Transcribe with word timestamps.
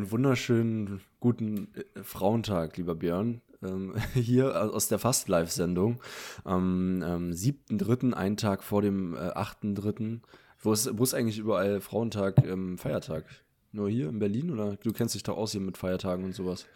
einen 0.00 0.10
wunderschönen 0.10 1.00
guten 1.20 1.68
äh, 1.74 2.02
Frauentag, 2.02 2.76
lieber 2.78 2.94
Björn. 2.94 3.42
Ähm, 3.62 3.94
hier 4.14 4.72
aus 4.74 4.88
der 4.88 4.98
Fast-Live-Sendung 4.98 6.00
am 6.44 7.02
ähm, 7.02 7.30
7.3., 7.32 8.14
einen 8.14 8.38
Tag 8.38 8.62
vor 8.62 8.80
dem 8.80 9.14
äh, 9.14 9.18
8.3. 9.18 10.20
Wo 10.62 10.72
ist, 10.72 10.98
wo 10.98 11.02
ist 11.02 11.14
eigentlich 11.14 11.38
überall 11.38 11.80
Frauentag, 11.80 12.44
ähm, 12.46 12.78
Feiertag? 12.78 13.24
Nur 13.72 13.88
hier 13.90 14.08
in 14.08 14.18
Berlin 14.18 14.50
oder 14.50 14.76
du 14.76 14.92
kennst 14.92 15.14
dich 15.14 15.22
doch 15.22 15.36
aus 15.36 15.52
hier 15.52 15.60
mit 15.60 15.76
Feiertagen 15.76 16.24
und 16.24 16.34
sowas? 16.34 16.66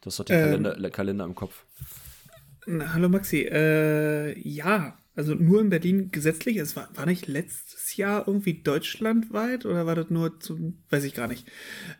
Du 0.00 0.06
hast 0.06 0.18
doch 0.18 0.24
den 0.24 0.36
Ähm. 0.36 0.62
Kalender, 0.64 0.90
Kalender 0.90 1.24
im 1.26 1.34
Kopf. 1.34 1.64
Na, 2.66 2.94
hallo 2.94 3.08
Maxi, 3.08 3.42
äh, 3.42 4.38
ja, 4.38 4.96
also 5.16 5.34
nur 5.34 5.60
in 5.60 5.68
Berlin 5.68 6.10
gesetzlich. 6.10 6.56
Es 6.56 6.76
war, 6.76 6.88
war 6.94 7.04
nicht 7.04 7.26
letztes 7.26 7.96
Jahr 7.96 8.26
irgendwie 8.26 8.62
deutschlandweit 8.62 9.66
oder 9.66 9.84
war 9.84 9.94
das 9.94 10.08
nur 10.08 10.40
zum, 10.40 10.78
weiß 10.88 11.04
ich 11.04 11.14
gar 11.14 11.28
nicht. 11.28 11.46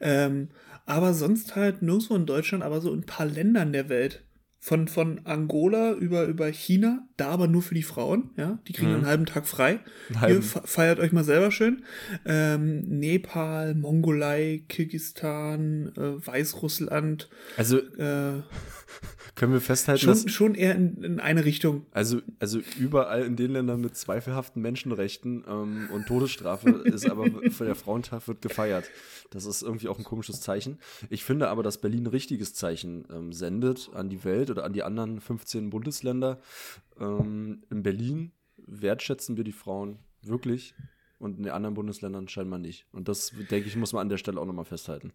Ähm, 0.00 0.48
aber 0.90 1.14
sonst 1.14 1.56
halt 1.56 1.80
nirgendwo 1.82 2.16
in 2.16 2.26
Deutschland, 2.26 2.62
aber 2.64 2.80
so 2.80 2.92
in 2.92 3.00
ein 3.00 3.06
paar 3.06 3.26
Ländern 3.26 3.72
der 3.72 3.88
Welt. 3.88 4.24
Von, 4.62 4.88
von 4.88 5.24
Angola 5.24 5.92
über, 5.94 6.24
über 6.24 6.48
China, 6.48 7.08
da 7.16 7.28
aber 7.30 7.46
nur 7.48 7.62
für 7.62 7.74
die 7.74 7.82
Frauen, 7.82 8.28
ja. 8.36 8.58
Die 8.68 8.74
kriegen 8.74 8.90
Mhm. 8.90 8.96
einen 8.96 9.06
halben 9.06 9.24
Tag 9.24 9.46
frei. 9.46 9.80
Halben. 10.14 10.34
Ihr 10.34 10.42
fe- 10.42 10.60
feiert 10.66 10.98
euch 11.00 11.12
mal 11.12 11.24
selber 11.24 11.50
schön. 11.50 11.82
Ähm, 12.26 12.82
Nepal, 12.86 13.74
Mongolei, 13.74 14.62
Kirgistan, 14.68 15.92
äh, 15.96 16.26
Weißrussland, 16.26 17.30
Also 17.56 17.78
äh, 17.78 18.42
können 19.40 19.54
wir 19.54 19.62
festhalten, 19.62 20.04
dass 20.04 20.20
schon, 20.20 20.28
schon 20.28 20.54
eher 20.54 20.74
in, 20.74 21.02
in 21.02 21.18
eine 21.18 21.46
Richtung. 21.46 21.86
Also, 21.92 22.20
also 22.40 22.60
überall 22.78 23.22
in 23.22 23.36
den 23.36 23.52
Ländern 23.52 23.80
mit 23.80 23.96
zweifelhaften 23.96 24.60
Menschenrechten 24.60 25.44
ähm, 25.48 25.88
und 25.90 26.06
Todesstrafe 26.06 26.68
ist 26.84 27.08
aber 27.08 27.24
für 27.50 27.64
der 27.64 27.74
Frauentag 27.74 28.28
wird 28.28 28.42
gefeiert. 28.42 28.90
Das 29.30 29.46
ist 29.46 29.62
irgendwie 29.62 29.88
auch 29.88 29.96
ein 29.96 30.04
komisches 30.04 30.42
Zeichen. 30.42 30.78
Ich 31.08 31.24
finde 31.24 31.48
aber, 31.48 31.62
dass 31.62 31.80
Berlin 31.80 32.02
ein 32.02 32.08
richtiges 32.08 32.52
Zeichen 32.52 33.06
ähm, 33.10 33.32
sendet 33.32 33.88
an 33.94 34.10
die 34.10 34.24
Welt 34.24 34.50
oder 34.50 34.62
an 34.64 34.74
die 34.74 34.82
anderen 34.82 35.22
15 35.22 35.70
Bundesländer. 35.70 36.38
Ähm, 37.00 37.62
in 37.70 37.82
Berlin 37.82 38.32
wertschätzen 38.58 39.38
wir 39.38 39.44
die 39.44 39.52
Frauen 39.52 40.00
wirklich 40.20 40.74
und 41.18 41.38
in 41.38 41.44
den 41.44 41.52
anderen 41.52 41.74
Bundesländern 41.76 42.28
scheinbar 42.28 42.58
nicht. 42.58 42.84
Und 42.92 43.08
das, 43.08 43.32
denke 43.50 43.68
ich, 43.68 43.76
muss 43.76 43.94
man 43.94 44.02
an 44.02 44.10
der 44.10 44.18
Stelle 44.18 44.38
auch 44.38 44.44
nochmal 44.44 44.66
festhalten. 44.66 45.14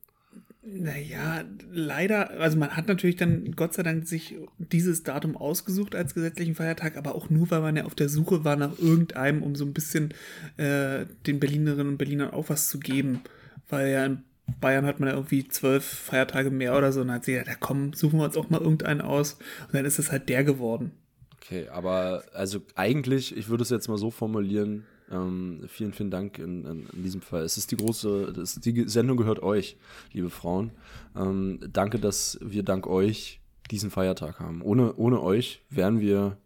Naja, 0.67 1.43
leider, 1.71 2.31
also 2.39 2.57
man 2.57 2.75
hat 2.75 2.87
natürlich 2.87 3.17
dann 3.17 3.51
Gott 3.55 3.75
sei 3.75 3.83
Dank 3.83 4.07
sich 4.07 4.35
dieses 4.57 5.03
Datum 5.03 5.37
ausgesucht 5.37 5.93
als 5.93 6.15
gesetzlichen 6.15 6.55
Feiertag, 6.55 6.97
aber 6.97 7.13
auch 7.13 7.29
nur, 7.29 7.51
weil 7.51 7.61
man 7.61 7.75
ja 7.75 7.85
auf 7.85 7.93
der 7.93 8.09
Suche 8.09 8.43
war 8.43 8.55
nach 8.55 8.79
irgendeinem, 8.79 9.43
um 9.43 9.55
so 9.55 9.63
ein 9.63 9.73
bisschen 9.73 10.11
äh, 10.57 11.05
den 11.27 11.39
Berlinerinnen 11.39 11.89
und 11.89 11.97
Berlinern 11.97 12.31
auch 12.31 12.49
was 12.49 12.67
zu 12.67 12.79
geben. 12.79 13.21
Weil 13.69 13.91
ja 13.91 14.05
in 14.05 14.23
Bayern 14.59 14.87
hat 14.87 14.99
man 14.99 15.09
ja 15.09 15.15
irgendwie 15.15 15.47
zwölf 15.47 15.85
Feiertage 15.85 16.49
mehr 16.49 16.75
oder 16.75 16.91
so 16.91 17.01
und 17.01 17.07
dann 17.07 17.17
hat 17.17 17.25
sie 17.25 17.33
gesagt, 17.33 17.49
ja 17.49 17.55
komm, 17.59 17.93
suchen 17.93 18.17
wir 18.17 18.25
uns 18.25 18.37
auch 18.37 18.49
mal 18.49 18.61
irgendeinen 18.61 19.01
aus. 19.01 19.33
Und 19.67 19.75
dann 19.75 19.85
ist 19.85 19.99
es 19.99 20.11
halt 20.11 20.29
der 20.29 20.43
geworden. 20.43 20.91
Okay, 21.35 21.67
aber 21.69 22.23
also 22.33 22.59
eigentlich, 22.73 23.37
ich 23.37 23.49
würde 23.49 23.61
es 23.61 23.69
jetzt 23.69 23.87
mal 23.87 23.99
so 23.99 24.09
formulieren, 24.09 24.85
ähm, 25.11 25.61
vielen, 25.67 25.93
vielen 25.93 26.11
Dank 26.11 26.39
in, 26.39 26.65
in, 26.65 26.85
in 26.87 27.03
diesem 27.03 27.21
Fall. 27.21 27.43
Es 27.43 27.57
ist 27.57 27.71
die 27.71 27.77
große, 27.77 28.33
das, 28.35 28.55
die 28.55 28.87
Sendung 28.87 29.17
gehört 29.17 29.41
euch, 29.43 29.77
liebe 30.11 30.29
Frauen. 30.29 30.71
Ähm, 31.15 31.59
danke, 31.71 31.99
dass 31.99 32.39
wir 32.41 32.63
dank 32.63 32.87
euch 32.87 33.39
diesen 33.71 33.91
Feiertag 33.91 34.39
haben. 34.39 34.61
Ohne, 34.61 34.95
ohne 34.95 35.21
euch 35.21 35.61
wären 35.69 35.99
wir 35.99 36.37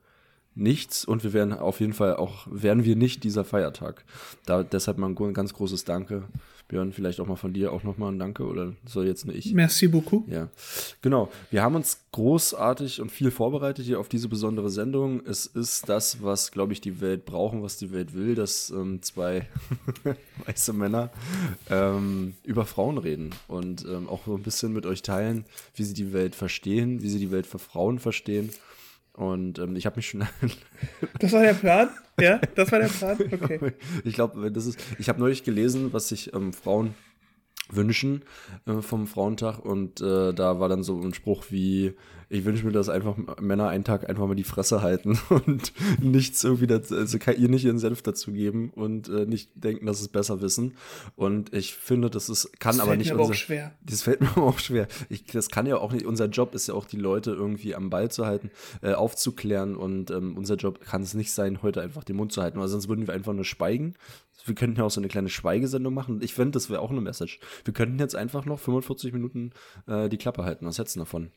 nichts 0.56 1.06
und 1.06 1.23
wir 1.23 1.33
wären 1.33 1.53
auf 1.53 1.79
jeden 1.79 1.94
Fall 1.94 2.16
auch, 2.16 2.47
wären 2.50 2.83
wir 2.83 2.95
nicht 2.95 3.23
dieser 3.23 3.45
Feiertag. 3.45 4.03
Da, 4.45 4.63
deshalb 4.63 4.97
mal 4.97 5.07
ein 5.07 5.33
ganz 5.33 5.53
großes 5.53 5.85
Danke. 5.85 6.23
Björn, 6.69 6.94
vielleicht 6.94 7.19
auch 7.19 7.25
mal 7.25 7.35
von 7.35 7.52
dir 7.52 7.74
auch 7.74 7.81
nochmal 7.81 8.12
ein 8.12 8.19
Danke 8.19 8.46
oder 8.46 8.74
soll 8.85 9.07
jetzt 9.07 9.25
nur 9.25 9.34
ich? 9.34 9.53
Merci 9.53 9.88
beaucoup. 9.88 10.28
Ja, 10.30 10.50
genau. 11.02 11.30
Wir 11.50 11.63
haben 11.63 11.74
uns 11.74 12.02
großartig 12.12 13.02
und 13.02 13.12
viel 13.12 13.31
vorbereitet 13.31 13.85
hier 13.85 14.00
auf 14.00 14.07
diese 14.07 14.30
besondere 14.30 14.69
Sendung. 14.69 15.25
Es 15.25 15.47
ist 15.47 15.90
das, 15.90 16.22
was, 16.22 16.52
glaube 16.52 16.74
ich, 16.74 16.80
die 16.80 17.02
Welt 17.02 17.25
brauchen, 17.25 17.63
was 17.63 17.78
die 17.78 17.91
Welt 17.91 18.13
will, 18.13 18.35
dass 18.35 18.69
ähm, 18.69 19.02
zwei 19.02 19.47
weiße 20.46 20.72
Männer 20.74 21.09
ähm, 21.72 22.35
über 22.44 22.68
Frauen 22.68 23.00
reden 23.00 23.31
und 23.47 23.84
ähm, 23.86 24.07
auch 24.07 24.28
so 24.28 24.36
ein 24.36 24.44
bisschen 24.44 24.72
mit 24.72 24.86
euch 24.86 25.01
teilen, 25.01 25.46
wie 25.74 25.84
sie 25.84 25.96
die 25.96 26.13
Welt 26.13 26.36
verstehen, 26.36 27.01
wie 27.01 27.09
sie 27.09 27.19
die 27.19 27.31
Welt 27.31 27.47
für 27.47 27.59
Frauen 27.59 27.97
verstehen. 27.97 28.51
Und 29.19 29.59
ähm, 29.59 29.75
ich 29.75 29.85
habe 29.85 29.97
mich 29.97 30.07
schon 30.07 30.25
Das 31.19 31.34
war 31.34 31.41
der 31.44 31.53
Plan? 31.53 31.90
Ja, 32.22 32.40
das 32.56 32.72
war 32.72 32.80
der 32.80 32.88
Plan? 32.88 33.18
Okay. 33.34 33.74
ich 34.06 34.13
glaube, 34.13 34.50
das 34.50 34.66
ist. 34.66 34.80
Ich 34.97 35.09
habe 35.09 35.19
neulich 35.19 35.44
gelesen, 35.44 35.91
was 35.91 36.07
sich 36.07 36.34
ähm, 36.34 36.53
Frauen 36.53 36.94
wünschen 37.69 38.24
äh, 38.66 38.81
vom 38.81 39.07
Frauentag 39.07 39.59
und 39.59 40.02
äh, 40.02 40.34
da 40.34 40.59
war 40.59 40.69
dann 40.69 40.84
so 40.84 41.00
ein 41.00 41.13
Spruch 41.13 41.46
wie 41.50 41.96
ich 42.30 42.46
wünsche 42.46 42.63
mir, 42.63 42.72
dass 42.72 42.90
einfach 42.90 43.18
Männer 43.41 43.68
einen 43.69 43.84
Tag 43.84 44.07
einfach 44.07 44.28
mal 44.28 44.35
die 44.35 44.44
Fresse 44.44 44.81
halten 44.81 45.19
und 45.30 45.74
nichts 46.00 46.44
irgendwie, 46.44 46.68
dazu, 46.68 46.96
also 46.96 47.18
kann 47.18 47.35
ihr 47.38 47.50
nicht 47.50 47.66
ihren 47.66 47.80
Senf 47.80 48.03
dazugeben 48.03 48.69
und 48.69 49.09
äh, 49.09 49.25
nicht 49.25 49.50
denken, 49.56 49.88
dass 49.88 50.00
es 50.00 50.07
besser 50.07 50.40
wissen. 50.41 50.75
Und 51.16 51.53
ich 51.53 51.74
finde, 51.74 52.09
das 52.09 52.30
ist, 52.30 52.59
kann 52.59 52.74
Das 52.74 52.81
aber 52.81 52.90
fällt 52.90 53.00
nicht 53.00 53.13
mir 53.13 53.19
auch 53.19 53.24
unser, 53.24 53.34
schwer. 53.34 53.74
das 53.81 54.03
fällt 54.03 54.22
mir 54.36 54.38
auch 54.38 54.59
schwer. 54.59 54.88
Ich, 55.09 55.25
das 55.25 55.50
kann 55.50 55.66
ja 55.66 55.78
auch 55.78 55.91
nicht, 55.91 56.06
unser 56.06 56.28
Job 56.28 56.53
ist 56.53 56.68
ja 56.68 56.75
auch, 56.75 56.86
die 56.86 56.97
Leute 56.97 57.31
irgendwie 57.31 57.74
am 57.74 57.90
Ball 57.90 58.12
zu 58.12 58.25
halten, 58.25 58.51
äh, 58.81 58.94
aufzuklären 58.94 59.75
und 59.75 60.12
ähm, 60.12 60.38
unser 60.38 60.56
Job 60.56 60.81
kann 60.81 61.01
es 61.01 61.16
nicht 61.16 61.31
sein, 61.31 61.63
heute 61.63 61.81
einfach 61.81 62.03
den 62.03 62.16
Mund 62.16 62.31
zu 62.31 62.44
halten, 62.44 62.59
weil 62.59 62.68
sonst 62.68 62.88
würden 62.90 63.07
wir 63.07 63.13
einfach 63.16 63.34
nur 63.34 63.46
schweigen. 63.46 63.96
Wir 64.45 64.55
könnten 64.55 64.77
ja 64.77 64.83
auch 64.85 64.91
so 64.91 65.01
eine 65.01 65.07
kleine 65.09 65.29
Schweigesendung 65.29 65.94
machen. 65.94 66.22
Ich 66.22 66.33
finde, 66.33 66.51
das 66.51 66.69
wäre 66.69 66.81
auch 66.81 66.91
eine 66.91 67.01
Message. 67.01 67.39
Wir 67.66 67.73
könnten 67.73 68.00
jetzt 68.00 68.16
einfach 68.16 68.45
noch 68.45 68.59
45 68.59 69.13
Minuten 69.13 69.51
äh, 69.88 70.09
die 70.09 70.17
Klappe 70.17 70.44
halten. 70.44 70.66
Was 70.66 70.77
hältst 70.77 70.95
du 70.95 71.00
davon? 71.00 71.31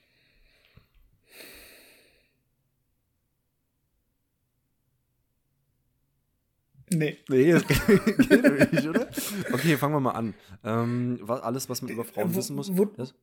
Nee. 6.91 7.17
Nee, 7.29 7.53
das 7.53 7.67
geht 7.87 8.73
nicht, 8.73 8.87
oder? 8.89 9.09
Okay, 9.53 9.77
fangen 9.77 9.95
wir 9.95 10.01
mal 10.01 10.11
an. 10.13 10.35
Ähm, 10.63 11.19
was, 11.23 11.41
alles, 11.43 11.69
was 11.71 11.81
man 11.83 11.91
über 11.91 12.05
Frauen 12.05 12.33
Wo- 12.35 12.37
wissen 12.39 12.57
muss. 12.57 12.77
wo- 12.77 12.89
Yes? 12.99 13.15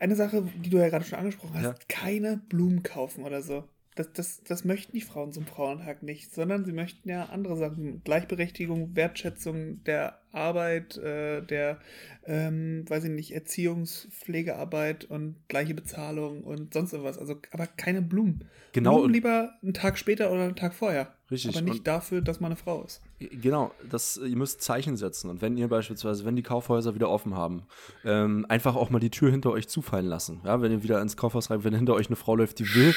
Eine 0.00 0.16
Sache, 0.16 0.42
die 0.64 0.70
du 0.70 0.78
ja 0.78 0.88
gerade 0.88 1.04
schon 1.04 1.18
angesprochen 1.18 1.54
hast, 1.54 1.62
Ja. 1.64 1.74
keine 1.88 2.38
Blumen 2.48 2.82
kaufen 2.82 3.24
oder 3.24 3.42
so. 3.42 3.64
Das, 3.96 4.12
das, 4.12 4.42
das 4.42 4.64
möchten 4.64 4.92
die 4.92 5.00
Frauen 5.02 5.32
zum 5.32 5.46
Frauentag 5.46 6.02
nicht, 6.02 6.34
sondern 6.34 6.64
sie 6.64 6.72
möchten 6.72 7.08
ja 7.08 7.26
andere 7.26 7.56
Sachen. 7.56 8.02
Gleichberechtigung, 8.02 8.96
Wertschätzung 8.96 9.84
der 9.84 10.18
Arbeit, 10.32 10.96
äh, 10.96 11.42
der, 11.42 11.78
ähm, 12.26 12.84
weiß 12.88 13.04
ich 13.04 13.10
nicht, 13.10 13.32
Erziehungspflegearbeit 13.32 15.04
und 15.04 15.36
gleiche 15.48 15.74
Bezahlung 15.74 16.42
und 16.42 16.74
sonst 16.74 16.92
irgendwas. 16.92 17.18
Also, 17.18 17.36
aber 17.52 17.66
keine 17.66 18.02
Blumen. 18.02 18.44
Genau, 18.72 18.96
Blumen 18.96 19.12
lieber 19.12 19.52
einen 19.62 19.74
Tag 19.74 19.98
später 19.98 20.32
oder 20.32 20.44
einen 20.44 20.56
Tag 20.56 20.74
vorher. 20.74 21.14
Richtig, 21.30 21.54
Aber 21.56 21.64
nicht 21.64 21.78
und- 21.78 21.86
dafür, 21.86 22.20
dass 22.20 22.40
man 22.40 22.52
eine 22.52 22.56
Frau 22.56 22.82
ist. 22.84 23.00
Genau, 23.30 23.72
das, 23.88 24.16
ihr 24.16 24.36
müsst 24.36 24.62
Zeichen 24.62 24.96
setzen. 24.96 25.30
Und 25.30 25.42
wenn 25.42 25.56
ihr 25.56 25.68
beispielsweise, 25.68 26.24
wenn 26.24 26.36
die 26.36 26.42
Kaufhäuser 26.42 26.94
wieder 26.94 27.08
offen 27.08 27.34
haben, 27.34 27.64
ähm, 28.04 28.46
einfach 28.48 28.76
auch 28.76 28.90
mal 28.90 28.98
die 28.98 29.10
Tür 29.10 29.30
hinter 29.30 29.50
euch 29.50 29.68
zufallen 29.68 30.06
lassen. 30.06 30.40
Ja, 30.44 30.60
wenn 30.62 30.72
ihr 30.72 30.82
wieder 30.82 31.00
ins 31.00 31.16
Kaufhaus 31.16 31.50
rein, 31.50 31.64
wenn 31.64 31.74
hinter 31.74 31.94
euch 31.94 32.08
eine 32.08 32.16
Frau 32.16 32.36
läuft, 32.36 32.58
die 32.58 32.74
will, 32.74 32.94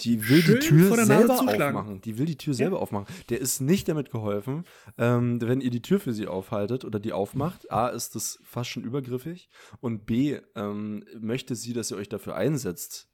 die 0.00 0.28
will 0.28 0.42
die 0.42 0.58
Tür 0.58 1.04
selber 1.04 1.36
zuschlagen. 1.36 1.76
aufmachen. 1.76 2.00
Die 2.00 2.18
will 2.18 2.26
die 2.26 2.36
Tür 2.36 2.54
selber 2.54 2.80
aufmachen. 2.80 3.06
Der 3.28 3.40
ist 3.40 3.60
nicht 3.60 3.88
damit 3.88 4.10
geholfen, 4.10 4.64
ähm, 4.98 5.40
wenn 5.40 5.60
ihr 5.60 5.70
die 5.70 5.82
Tür 5.82 6.00
für 6.00 6.12
sie 6.12 6.26
aufhaltet 6.26 6.84
oder 6.84 6.98
die 6.98 7.12
aufmacht. 7.12 7.70
A, 7.70 7.88
ist 7.88 8.14
das 8.14 8.38
fast 8.42 8.70
schon 8.70 8.84
übergriffig. 8.84 9.48
Und 9.80 10.06
B, 10.06 10.38
ähm, 10.54 11.04
möchte 11.18 11.54
sie, 11.54 11.72
dass 11.72 11.90
ihr 11.90 11.96
euch 11.96 12.08
dafür 12.08 12.36
einsetzt. 12.36 13.08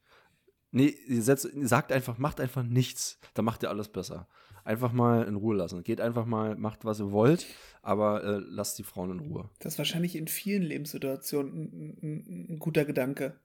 Nee, 0.73 0.95
ihr 1.07 1.23
setzt, 1.23 1.49
sagt 1.63 1.93
einfach, 1.93 2.19
macht 2.19 2.41
einfach 2.41 2.63
nichts. 2.63 3.19
Dann 3.35 3.45
macht 3.45 3.63
ihr 3.63 3.71
alles 3.71 3.89
besser. 3.89 4.29
Einfach 4.67 4.93
mal 4.93 5.23
in 5.23 5.37
Ruhe 5.37 5.55
lassen. 5.55 5.85
Geht 5.85 6.01
einfach 6.01 6.27
mal, 6.27 6.57
macht 6.57 6.85
was 6.85 6.99
ihr 6.99 7.13
wollt, 7.13 7.47
aber 7.83 8.25
äh, 8.25 8.43
lasst 8.49 8.81
die 8.81 8.83
Frauen 8.83 9.13
in 9.13 9.21
Ruhe. 9.21 9.49
Das 9.61 9.75
ist 9.75 9.79
wahrscheinlich 9.79 10.17
in 10.17 10.27
vielen 10.27 10.65
Lebenssituationen 10.65 11.53
ein, 11.55 11.99
ein, 12.03 12.47
ein 12.51 12.59
guter 12.59 12.85
Gedanke. 12.85 13.39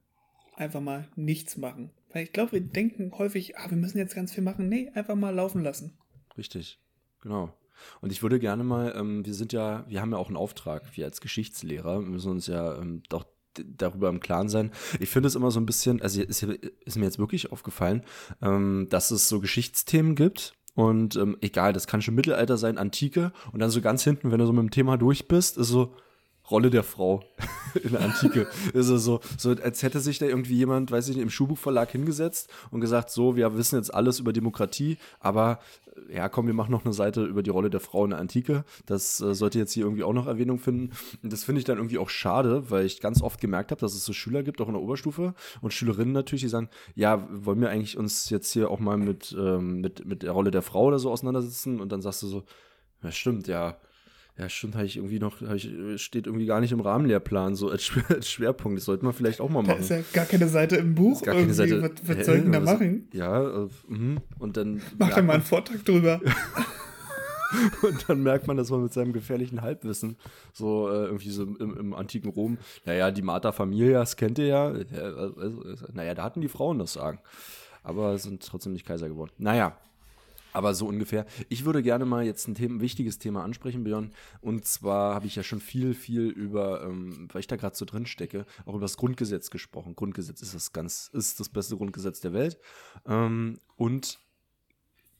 Einfach 0.55 0.81
mal 0.81 1.07
nichts 1.15 1.57
machen. 1.57 1.91
Weil 2.11 2.23
ich 2.23 2.33
glaube, 2.33 2.53
wir 2.53 2.61
denken 2.61 3.11
häufig, 3.19 3.55
ah, 3.59 3.69
wir 3.69 3.77
müssen 3.77 3.99
jetzt 3.99 4.15
ganz 4.15 4.33
viel 4.33 4.43
machen. 4.43 4.67
Nee, 4.67 4.89
einfach 4.95 5.13
mal 5.13 5.29
laufen 5.29 5.61
lassen. 5.61 5.93
Richtig, 6.39 6.79
genau. 7.21 7.53
Und 8.01 8.11
ich 8.11 8.23
würde 8.23 8.39
gerne 8.39 8.63
mal, 8.63 8.91
ähm, 8.97 9.23
wir 9.23 9.35
sind 9.35 9.53
ja, 9.53 9.85
wir 9.87 10.01
haben 10.01 10.13
ja 10.13 10.17
auch 10.17 10.27
einen 10.27 10.37
Auftrag, 10.37 10.97
wir 10.97 11.05
als 11.05 11.21
Geschichtslehrer, 11.21 12.01
wir 12.01 12.09
müssen 12.09 12.31
uns 12.31 12.47
ja 12.47 12.79
ähm, 12.79 13.03
doch 13.09 13.25
darüber 13.53 14.09
im 14.09 14.19
Klaren 14.19 14.49
sein. 14.49 14.71
Ich 14.99 15.09
finde 15.09 15.27
es 15.27 15.35
immer 15.35 15.51
so 15.51 15.59
ein 15.59 15.65
bisschen, 15.65 16.01
also 16.01 16.21
ist, 16.21 16.41
ist 16.43 16.97
mir 16.97 17.05
jetzt 17.05 17.19
wirklich 17.19 17.51
aufgefallen, 17.51 18.03
ähm, 18.41 18.87
dass 18.89 19.11
es 19.11 19.27
so 19.29 19.39
Geschichtsthemen 19.39 20.15
gibt. 20.15 20.55
Und 20.73 21.15
ähm, 21.15 21.37
egal, 21.41 21.73
das 21.73 21.87
kann 21.87 22.01
schon 22.01 22.15
Mittelalter 22.15 22.57
sein, 22.57 22.77
Antike. 22.77 23.31
Und 23.51 23.59
dann 23.59 23.69
so 23.69 23.81
ganz 23.81 24.03
hinten, 24.03 24.31
wenn 24.31 24.39
du 24.39 24.45
so 24.45 24.53
mit 24.53 24.63
dem 24.63 24.71
Thema 24.71 24.97
durch 24.97 25.27
bist, 25.27 25.57
ist 25.57 25.67
so 25.67 25.95
Rolle 26.51 26.69
der 26.69 26.83
Frau 26.83 27.23
in 27.83 27.91
der 27.91 28.01
Antike. 28.01 28.47
Also 28.73 28.97
so, 28.97 29.21
so, 29.37 29.51
als 29.51 29.83
hätte 29.83 29.99
sich 29.99 30.19
da 30.19 30.25
irgendwie 30.25 30.55
jemand, 30.55 30.91
weiß 30.91 31.07
ich 31.07 31.15
nicht, 31.15 31.23
im 31.23 31.29
Schuhbuchverlag 31.29 31.91
hingesetzt 31.91 32.49
und 32.69 32.81
gesagt, 32.81 33.09
so, 33.09 33.35
wir 33.35 33.55
wissen 33.57 33.75
jetzt 33.77 33.93
alles 33.93 34.19
über 34.19 34.33
Demokratie, 34.33 34.97
aber 35.19 35.59
äh, 36.09 36.17
ja, 36.17 36.29
komm, 36.29 36.47
wir 36.47 36.53
machen 36.53 36.71
noch 36.71 36.85
eine 36.85 36.93
Seite 36.93 37.23
über 37.23 37.43
die 37.43 37.49
Rolle 37.49 37.69
der 37.69 37.79
Frau 37.79 38.03
in 38.03 38.11
der 38.11 38.19
Antike. 38.19 38.65
Das 38.85 39.21
äh, 39.21 39.33
sollte 39.33 39.59
jetzt 39.59 39.73
hier 39.73 39.85
irgendwie 39.85 40.03
auch 40.03 40.13
noch 40.13 40.27
Erwähnung 40.27 40.59
finden. 40.59 40.91
Und 41.23 41.31
das 41.31 41.43
finde 41.43 41.59
ich 41.59 41.65
dann 41.65 41.77
irgendwie 41.77 41.97
auch 41.97 42.09
schade, 42.09 42.69
weil 42.69 42.85
ich 42.85 42.99
ganz 42.99 43.21
oft 43.21 43.39
gemerkt 43.39 43.71
habe, 43.71 43.81
dass 43.81 43.93
es 43.93 44.05
so 44.05 44.13
Schüler 44.13 44.43
gibt, 44.43 44.61
auch 44.61 44.67
in 44.67 44.73
der 44.73 44.81
Oberstufe 44.81 45.33
und 45.61 45.73
Schülerinnen 45.73 46.13
natürlich, 46.13 46.41
die 46.43 46.49
sagen, 46.49 46.69
ja, 46.95 47.27
wollen 47.31 47.61
wir 47.61 47.69
eigentlich 47.69 47.97
uns 47.97 48.29
jetzt 48.29 48.51
hier 48.51 48.69
auch 48.69 48.79
mal 48.79 48.97
mit, 48.97 49.35
ähm, 49.39 49.81
mit, 49.81 50.05
mit 50.05 50.23
der 50.23 50.31
Rolle 50.31 50.51
der 50.51 50.61
Frau 50.61 50.85
oder 50.85 50.99
so 50.99 51.11
auseinandersetzen? 51.11 51.79
Und 51.79 51.91
dann 51.91 52.01
sagst 52.01 52.23
du 52.23 52.27
so, 52.27 52.43
ja, 53.03 53.11
stimmt, 53.11 53.47
ja 53.47 53.77
ja, 54.41 54.49
stimmt, 54.49 54.73
habe 54.73 54.87
ich 54.87 54.97
irgendwie 54.97 55.19
noch, 55.19 55.39
ich, 55.53 55.69
steht 56.01 56.25
irgendwie 56.25 56.47
gar 56.47 56.61
nicht 56.61 56.71
im 56.71 56.79
Rahmenlehrplan 56.79 57.53
so 57.53 57.69
als, 57.69 57.83
Schwer, 57.83 58.05
als 58.09 58.27
Schwerpunkt. 58.27 58.79
Das 58.79 58.85
sollte 58.85 59.05
man 59.05 59.13
vielleicht 59.13 59.39
auch 59.39 59.51
mal 59.51 59.61
machen. 59.61 59.75
Da 59.77 59.83
ist 59.83 59.89
ja 59.91 60.01
gar 60.13 60.25
keine 60.25 60.47
Seite 60.47 60.77
im 60.77 60.95
Buch. 60.95 61.21
Gar 61.21 61.35
keine 61.35 61.53
Seite. 61.53 61.79
Was, 61.83 61.91
was 62.07 62.25
soll 62.25 62.37
ich 62.37 62.43
denn 62.43 62.51
da 62.51 62.59
machen? 62.59 63.07
Ja, 63.13 63.65
äh, 63.65 63.67
mh. 63.87 64.21
und 64.39 64.57
dann. 64.57 64.81
Mach 64.97 65.13
da 65.13 65.21
mal 65.21 65.33
einen 65.33 65.43
Vortrag 65.43 65.85
drüber. 65.85 66.19
und 67.83 68.09
dann 68.09 68.23
merkt 68.23 68.47
man, 68.47 68.57
dass 68.57 68.71
man 68.71 68.81
mit 68.81 68.93
seinem 68.93 69.13
gefährlichen 69.13 69.61
Halbwissen 69.61 70.17
so 70.53 70.89
äh, 70.89 71.05
irgendwie 71.05 71.29
so 71.29 71.43
im, 71.43 71.77
im, 71.77 71.93
antiken 71.93 72.31
Rom, 72.31 72.57
naja, 72.83 73.11
die 73.11 73.21
Mater 73.21 73.53
Familias 73.53 74.15
kennt 74.15 74.39
ihr 74.39 74.47
ja. 74.47 74.65
Also, 74.65 75.75
naja, 75.93 76.15
da 76.15 76.23
hatten 76.23 76.41
die 76.41 76.47
Frauen 76.47 76.79
das 76.79 76.93
Sagen. 76.93 77.19
Aber 77.83 78.17
sind 78.17 78.43
trotzdem 78.43 78.73
nicht 78.73 78.87
Kaiser 78.87 79.07
geworden. 79.07 79.33
Naja, 79.37 79.77
aber 80.53 80.73
so 80.73 80.87
ungefähr. 80.87 81.25
Ich 81.49 81.65
würde 81.65 81.83
gerne 81.83 82.05
mal 82.05 82.25
jetzt 82.25 82.47
ein, 82.47 82.55
Thema, 82.55 82.81
wichtiges 82.81 83.19
Thema 83.19 83.43
ansprechen, 83.43 83.83
Björn. 83.83 84.11
Und 84.41 84.65
zwar 84.65 85.15
habe 85.15 85.27
ich 85.27 85.35
ja 85.35 85.43
schon 85.43 85.59
viel, 85.59 85.93
viel 85.93 86.27
über, 86.27 86.83
ähm, 86.83 87.27
weil 87.31 87.41
ich 87.41 87.47
da 87.47 87.55
gerade 87.55 87.75
so 87.75 87.85
drin 87.85 88.05
stecke, 88.05 88.45
auch 88.65 88.73
über 88.73 88.81
das 88.81 88.97
Grundgesetz 88.97 89.49
gesprochen. 89.49 89.95
Grundgesetz 89.95 90.41
ist 90.41 90.53
das 90.53 90.73
ganz, 90.73 91.09
ist 91.13 91.39
das 91.39 91.49
beste 91.49 91.77
Grundgesetz 91.77 92.21
der 92.21 92.33
Welt. 92.33 92.57
Ähm, 93.05 93.59
und 93.75 94.19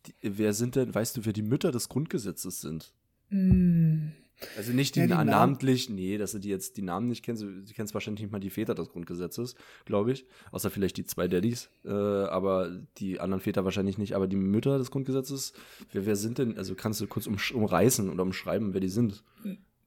die, 0.05 0.13
wer 0.21 0.53
sind 0.53 0.75
denn, 0.75 0.93
weißt 0.93 1.17
du, 1.17 1.25
wer 1.25 1.33
die 1.33 1.41
Mütter 1.43 1.71
des 1.71 1.89
Grundgesetzes 1.89 2.61
sind? 2.61 2.93
Mm. 3.29 4.09
Also 4.57 4.71
nicht 4.73 4.95
die, 4.95 5.01
ja, 5.01 5.07
die 5.07 5.13
na 5.13 5.23
namentlich, 5.23 5.89
nee, 5.89 6.17
dass 6.17 6.31
du 6.31 6.39
die 6.39 6.49
jetzt 6.49 6.77
die 6.77 6.81
Namen 6.81 7.07
nicht 7.07 7.23
kennst. 7.23 7.43
Du 7.43 7.63
kennst 7.75 7.93
wahrscheinlich 7.93 8.21
nicht 8.21 8.31
mal 8.31 8.39
die 8.39 8.49
Väter 8.49 8.75
des 8.75 8.89
Grundgesetzes, 8.89 9.55
glaube 9.85 10.11
ich. 10.11 10.25
Außer 10.51 10.69
vielleicht 10.69 10.97
die 10.97 11.05
zwei 11.05 11.27
Daddys. 11.27 11.69
Äh, 11.85 11.91
aber 11.91 12.71
die 12.97 13.19
anderen 13.19 13.41
Väter 13.41 13.65
wahrscheinlich 13.65 13.97
nicht. 13.97 14.15
Aber 14.15 14.27
die 14.27 14.35
Mütter 14.35 14.77
des 14.77 14.91
Grundgesetzes, 14.91 15.53
wer, 15.91 16.05
wer 16.05 16.15
sind 16.15 16.37
denn? 16.37 16.57
Also 16.57 16.75
kannst 16.75 17.01
du 17.01 17.07
kurz 17.07 17.27
um, 17.27 17.37
umreißen 17.53 18.09
oder 18.09 18.23
umschreiben, 18.23 18.73
wer 18.73 18.81
die 18.81 18.89
sind? 18.89 19.23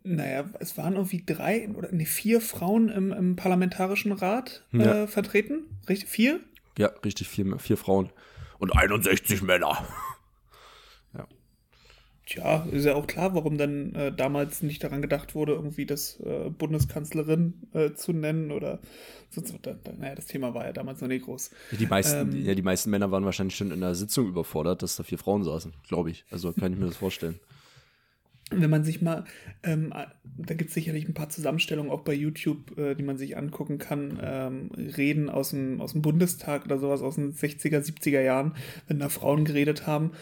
Naja, 0.04 0.44
es 0.60 0.76
waren 0.76 0.94
irgendwie 0.94 1.24
drei 1.24 1.68
oder 1.70 1.90
nee, 1.90 2.04
vier 2.04 2.40
Frauen 2.40 2.90
im, 2.90 3.12
im 3.12 3.36
Parlamentarischen 3.36 4.12
Rat 4.12 4.64
äh, 4.72 4.78
ja. 4.78 5.06
vertreten. 5.06 5.64
Richtig? 5.88 6.08
Vier? 6.08 6.40
Ja, 6.78 6.88
richtig, 7.04 7.28
vier, 7.28 7.58
vier 7.58 7.76
Frauen. 7.76 8.10
Und 8.58 8.76
61 8.76 9.42
Männer. 9.42 9.84
Tja, 12.26 12.66
ist 12.72 12.86
ja 12.86 12.94
auch 12.94 13.06
klar, 13.06 13.34
warum 13.34 13.58
dann 13.58 13.94
äh, 13.94 14.10
damals 14.10 14.62
nicht 14.62 14.82
daran 14.82 15.02
gedacht 15.02 15.34
wurde, 15.34 15.52
irgendwie 15.52 15.84
das 15.84 16.18
äh, 16.20 16.48
Bundeskanzlerin 16.48 17.54
äh, 17.74 17.92
zu 17.92 18.14
nennen 18.14 18.50
oder 18.50 18.78
sonst. 19.28 19.54
Da, 19.60 19.74
da, 19.74 19.92
naja, 19.92 20.14
das 20.14 20.26
Thema 20.26 20.54
war 20.54 20.64
ja 20.64 20.72
damals 20.72 21.02
noch 21.02 21.08
nicht 21.08 21.26
groß. 21.26 21.50
Die 21.72 21.86
meisten, 21.86 22.32
ähm, 22.32 22.44
ja, 22.46 22.54
die 22.54 22.62
meisten 22.62 22.88
Männer 22.88 23.10
waren 23.10 23.26
wahrscheinlich 23.26 23.56
schon 23.56 23.70
in 23.70 23.80
der 23.80 23.94
Sitzung 23.94 24.26
überfordert, 24.26 24.82
dass 24.82 24.96
da 24.96 25.02
vier 25.02 25.18
Frauen 25.18 25.44
saßen, 25.44 25.74
glaube 25.86 26.10
ich. 26.10 26.24
Also 26.30 26.52
kann 26.54 26.72
ich 26.72 26.78
mir 26.78 26.86
das 26.86 26.96
vorstellen. 26.96 27.38
Wenn 28.50 28.70
man 28.70 28.84
sich 28.84 29.00
mal, 29.00 29.24
ähm, 29.62 29.92
da 30.22 30.54
gibt 30.54 30.68
es 30.68 30.74
sicherlich 30.74 31.08
ein 31.08 31.14
paar 31.14 31.30
Zusammenstellungen 31.30 31.90
auch 31.90 32.02
bei 32.02 32.12
YouTube, 32.12 32.76
äh, 32.78 32.94
die 32.94 33.02
man 33.02 33.16
sich 33.16 33.36
angucken 33.36 33.78
kann, 33.78 34.18
ähm, 34.22 34.70
Reden 34.96 35.28
aus 35.28 35.50
dem, 35.50 35.80
aus 35.80 35.92
dem 35.92 36.02
Bundestag 36.02 36.64
oder 36.66 36.78
sowas 36.78 37.02
aus 37.02 37.16
den 37.16 37.32
60er, 37.32 37.80
70er 37.80 38.20
Jahren, 38.20 38.54
wenn 38.86 38.98
da 38.98 39.08
Frauen 39.08 39.44
geredet 39.44 39.86
haben 39.86 40.12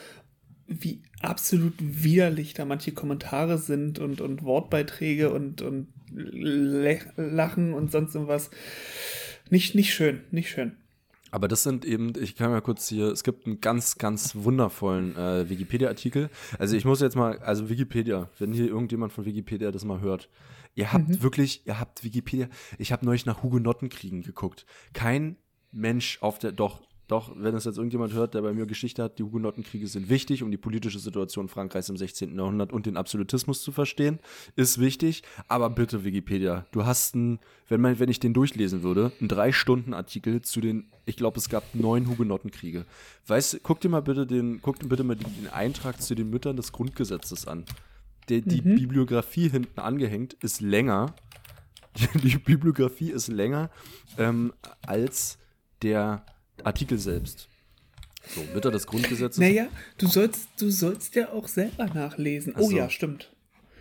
wie 0.81 1.03
absolut 1.21 1.75
widerlich 1.79 2.55
da 2.55 2.65
manche 2.65 2.93
Kommentare 2.93 3.59
sind 3.59 3.99
und, 3.99 4.21
und 4.21 4.43
Wortbeiträge 4.43 5.33
und, 5.33 5.63
und 5.63 5.89
Lachen 6.15 7.73
und 7.75 7.91
sonst 7.91 8.15
irgendwas. 8.15 8.51
Nicht, 9.51 9.75
nicht 9.75 9.95
schön, 9.95 10.21
nicht 10.31 10.51
schön. 10.51 10.77
Aber 11.31 11.49
das 11.49 11.63
sind 11.63 11.87
eben, 11.87 12.13
ich 12.21 12.37
kann 12.37 12.51
mal 12.51 12.61
kurz 12.61 12.89
hier, 12.89 13.07
es 13.07 13.25
gibt 13.25 13.47
einen 13.47 13.61
ganz, 13.63 13.97
ganz 13.97 14.35
wundervollen 14.35 15.17
äh, 15.17 15.49
Wikipedia-Artikel. 15.49 16.29
Also 16.59 16.77
ich 16.77 16.85
muss 16.85 17.01
jetzt 17.01 17.17
mal, 17.17 17.39
also 17.39 17.71
Wikipedia, 17.71 18.29
wenn 18.39 18.53
hier 18.53 18.67
irgendjemand 18.67 19.15
von 19.15 19.25
Wikipedia 19.25 19.71
das 19.71 19.87
mal 19.87 20.03
hört, 20.03 20.29
ihr 20.75 20.93
habt 20.93 21.09
mhm. 21.09 21.23
wirklich, 21.23 21.67
ihr 21.67 21.81
habt 21.81 22.05
Wikipedia, 22.05 22.49
ich 22.79 22.93
habe 22.93 23.07
neulich 23.07 23.25
nach 23.25 23.43
Hugenottenkriegen 23.43 24.23
geguckt. 24.23 24.67
Kein 24.93 25.37
Mensch 25.71 26.19
auf 26.21 26.39
der, 26.39 26.53
doch, 26.53 26.83
doch, 27.13 27.31
wenn 27.37 27.55
es 27.55 27.65
jetzt 27.65 27.77
irgendjemand 27.77 28.15
hört, 28.15 28.33
der 28.33 28.41
bei 28.41 28.55
mir 28.55 28.65
Geschichte 28.65 29.03
hat, 29.03 29.19
die 29.19 29.23
Hugenottenkriege 29.23 29.87
sind 29.87 30.09
wichtig, 30.09 30.43
um 30.43 30.51
die 30.51 30.57
politische 30.57 30.99
Situation 30.99 31.47
Frankreichs 31.47 31.91
im 31.91 31.99
16. 31.99 32.35
Jahrhundert 32.35 32.73
und 32.73 32.87
den 32.87 32.97
Absolutismus 32.97 33.63
zu 33.63 33.71
verstehen, 33.71 34.19
ist 34.57 34.81
wichtig. 34.81 35.23
Aber 35.47 35.69
bitte, 35.69 36.05
Wikipedia, 36.05 36.65
du 36.73 36.87
hast 36.87 37.15
einen, 37.15 37.39
wenn, 37.69 37.83
man, 37.83 37.99
wenn 37.99 38.09
ich 38.09 38.19
den 38.19 38.33
durchlesen 38.33 38.83
würde, 38.83 39.13
einen 39.21 39.29
Drei-Stunden-Artikel 39.29 40.41
zu 40.41 40.63
den, 40.63 40.91
ich 41.05 41.17
glaube, 41.17 41.39
es 41.39 41.51
gab 41.51 41.75
neun 41.75 42.09
Hugenottenkriege. 42.09 42.87
Weißt 43.27 43.61
guck 43.63 43.81
dir 43.81 43.91
mal 43.91 44.01
bitte 44.01 44.27
den, 44.27 44.63
guck 44.63 44.79
dir 44.81 44.89
bitte 44.89 45.05
mal 45.05 45.17
den 45.17 45.49
Eintrag 45.53 46.01
zu 46.01 46.15
den 46.15 46.31
Müttern 46.31 46.57
des 46.57 46.73
Grundgesetzes 46.73 47.47
an. 47.47 47.67
Die, 48.31 48.41
die 48.41 48.63
mhm. 48.63 48.77
Bibliografie 48.77 49.51
hinten 49.51 49.81
angehängt 49.81 50.33
ist 50.41 50.63
länger. 50.63 51.15
Die 52.23 52.39
Bibliografie 52.39 53.11
ist 53.11 53.29
länger 53.29 53.69
ähm, 54.17 54.55
als 54.81 55.37
der 55.83 56.25
Artikel 56.65 56.99
selbst. 56.99 57.49
So, 58.29 58.41
Mütter 58.55 58.71
des 58.71 58.87
Grundgesetzes. 58.87 59.39
Naja, 59.39 59.67
du 59.99 60.07
sollst, 60.07 60.49
du 60.59 60.71
sollst 60.71 61.15
ja 61.15 61.33
auch 61.33 61.49
selber 61.49 61.87
nachlesen. 61.87 62.55
Oh 62.57 62.71
so. 62.71 62.77
ja, 62.77 62.89
stimmt. 62.89 63.33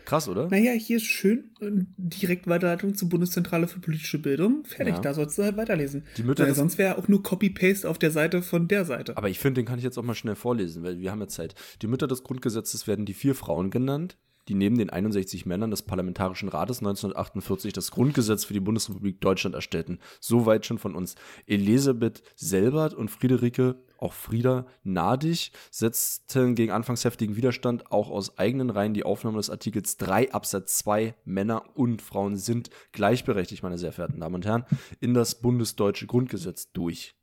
Krass, 0.06 0.28
oder? 0.28 0.50
Naja, 0.50 0.74
hier 0.74 0.98
ist 0.98 1.06
schön 1.06 1.52
äh, 1.62 1.70
direkt 1.96 2.48
Weiterleitung 2.48 2.96
zur 2.96 3.08
Bundeszentrale 3.08 3.68
für 3.68 3.80
politische 3.80 4.20
Bildung. 4.20 4.66
Fertig, 4.66 4.96
ja. 4.96 5.00
da 5.00 5.14
sollst 5.14 5.38
du 5.38 5.44
halt 5.44 5.58
weiterlesen. 5.58 6.04
Die 6.18 6.24
Mütter 6.24 6.46
weil 6.46 6.56
sonst 6.56 6.78
wäre 6.78 6.98
auch 6.98 7.08
nur 7.08 7.24
Copy-Paste 7.24 7.90
auf 7.90 7.98
der 7.98 8.12
Seite 8.12 8.42
von 8.42 8.68
der 8.68 8.84
Seite. 8.84 9.16
Aber 9.16 9.30
ich 9.30 9.40
finde, 9.40 9.62
den 9.62 9.66
kann 9.66 9.78
ich 9.78 9.84
jetzt 9.84 9.98
auch 9.98 10.04
mal 10.04 10.16
schnell 10.16 10.36
vorlesen, 10.36 10.84
weil 10.84 11.00
wir 11.00 11.12
haben 11.12 11.22
ja 11.22 11.28
Zeit. 11.28 11.56
Die 11.82 11.88
Mütter 11.88 12.08
des 12.08 12.24
Grundgesetzes 12.24 12.88
werden 12.88 13.06
die 13.06 13.14
vier 13.14 13.36
Frauen 13.36 13.70
genannt, 13.70 14.18
die 14.52 14.56
neben 14.56 14.78
den 14.78 14.90
61 14.90 15.46
Männern 15.46 15.72
des 15.72 15.82
Parlamentarischen 15.82 16.50
Rates 16.50 16.80
1948 16.80 17.72
das 17.72 17.90
Grundgesetz 17.90 18.44
für 18.44 18.54
die 18.54 18.60
Bundesrepublik 18.60 19.22
Deutschland 19.22 19.56
erstellten. 19.56 20.00
Soweit 20.20 20.66
schon 20.66 20.78
von 20.78 20.94
uns. 20.94 21.16
Elisabeth 21.48 22.22
Selbert 22.36 22.94
und 22.94 23.10
Friederike, 23.10 23.78
auch 23.98 24.12
Frieda 24.12 24.66
Nadig, 24.84 25.54
setzten 25.70 26.56
gegen 26.56 26.74
anfangs 26.74 27.06
heftigen 27.06 27.38
Widerstand 27.38 27.94
auch 27.94 28.10
aus 28.10 28.38
eigenen 28.38 28.70
Reihen 28.70 28.94
die 28.94 29.06
Aufnahme 29.06 29.38
des 29.38 29.50
Artikels 29.50 29.96
3 29.96 30.34
Absatz 30.34 30.80
2 30.80 31.16
Männer 31.24 31.64
und 31.76 32.02
Frauen 32.02 32.36
sind 32.36 32.72
gleichberechtigt, 32.92 33.64
meine 33.64 33.78
sehr 33.78 33.94
verehrten 33.94 34.20
Damen 34.20 34.36
und 34.36 34.46
Herren, 34.46 34.66
in 35.00 35.14
das 35.14 35.40
bundesdeutsche 35.40 36.08
Grundgesetz 36.08 36.74
durch. 36.74 37.16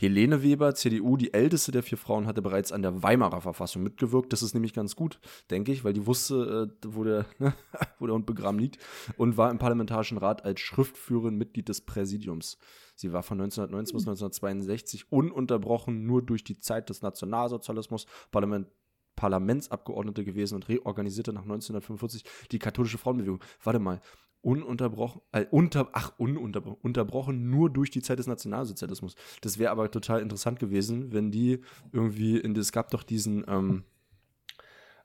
Helene 0.00 0.42
Weber, 0.42 0.74
CDU, 0.74 1.18
die 1.18 1.34
älteste 1.34 1.72
der 1.72 1.82
vier 1.82 1.98
Frauen, 1.98 2.26
hatte 2.26 2.40
bereits 2.40 2.72
an 2.72 2.80
der 2.80 3.02
Weimarer 3.02 3.42
Verfassung 3.42 3.82
mitgewirkt. 3.82 4.32
Das 4.32 4.42
ist 4.42 4.54
nämlich 4.54 4.72
ganz 4.72 4.96
gut, 4.96 5.20
denke 5.50 5.72
ich, 5.72 5.84
weil 5.84 5.92
die 5.92 6.06
wusste, 6.06 6.70
äh, 6.72 6.88
wo, 6.88 7.04
der, 7.04 7.26
wo 7.98 8.06
der 8.06 8.14
Hund 8.14 8.24
begraben 8.24 8.58
liegt 8.58 8.78
und 9.18 9.36
war 9.36 9.50
im 9.50 9.58
Parlamentarischen 9.58 10.16
Rat 10.16 10.42
als 10.46 10.60
Schriftführerin 10.60 11.36
Mitglied 11.36 11.68
des 11.68 11.82
Präsidiums. 11.82 12.56
Sie 12.96 13.12
war 13.12 13.22
von 13.22 13.42
1919 13.42 13.94
bis 13.94 14.04
1962 14.04 15.12
ununterbrochen 15.12 16.06
nur 16.06 16.22
durch 16.22 16.44
die 16.44 16.58
Zeit 16.58 16.88
des 16.88 17.02
Nationalsozialismus 17.02 18.06
Parlament 18.30 18.68
Parlamentsabgeordnete 19.16 20.24
gewesen 20.24 20.54
und 20.54 20.68
reorganisierte 20.70 21.34
nach 21.34 21.42
1945 21.42 22.24
die 22.52 22.58
katholische 22.58 22.96
Frauenbewegung. 22.96 23.40
Warte 23.62 23.78
mal, 23.78 24.00
ununterbrochen, 24.42 25.20
äh, 25.32 25.46
unter, 25.50 25.90
ach, 25.92 26.12
ununterbrochen 26.18 27.50
nur 27.50 27.70
durch 27.70 27.90
die 27.90 28.02
Zeit 28.02 28.18
des 28.18 28.26
Nationalsozialismus. 28.26 29.14
Das 29.42 29.58
wäre 29.58 29.70
aber 29.70 29.90
total 29.90 30.20
interessant 30.20 30.58
gewesen, 30.58 31.12
wenn 31.12 31.30
die 31.30 31.60
irgendwie, 31.92 32.38
in, 32.38 32.56
es 32.56 32.72
gab 32.72 32.90
doch 32.90 33.02
diesen, 33.02 33.44
ähm, 33.48 33.84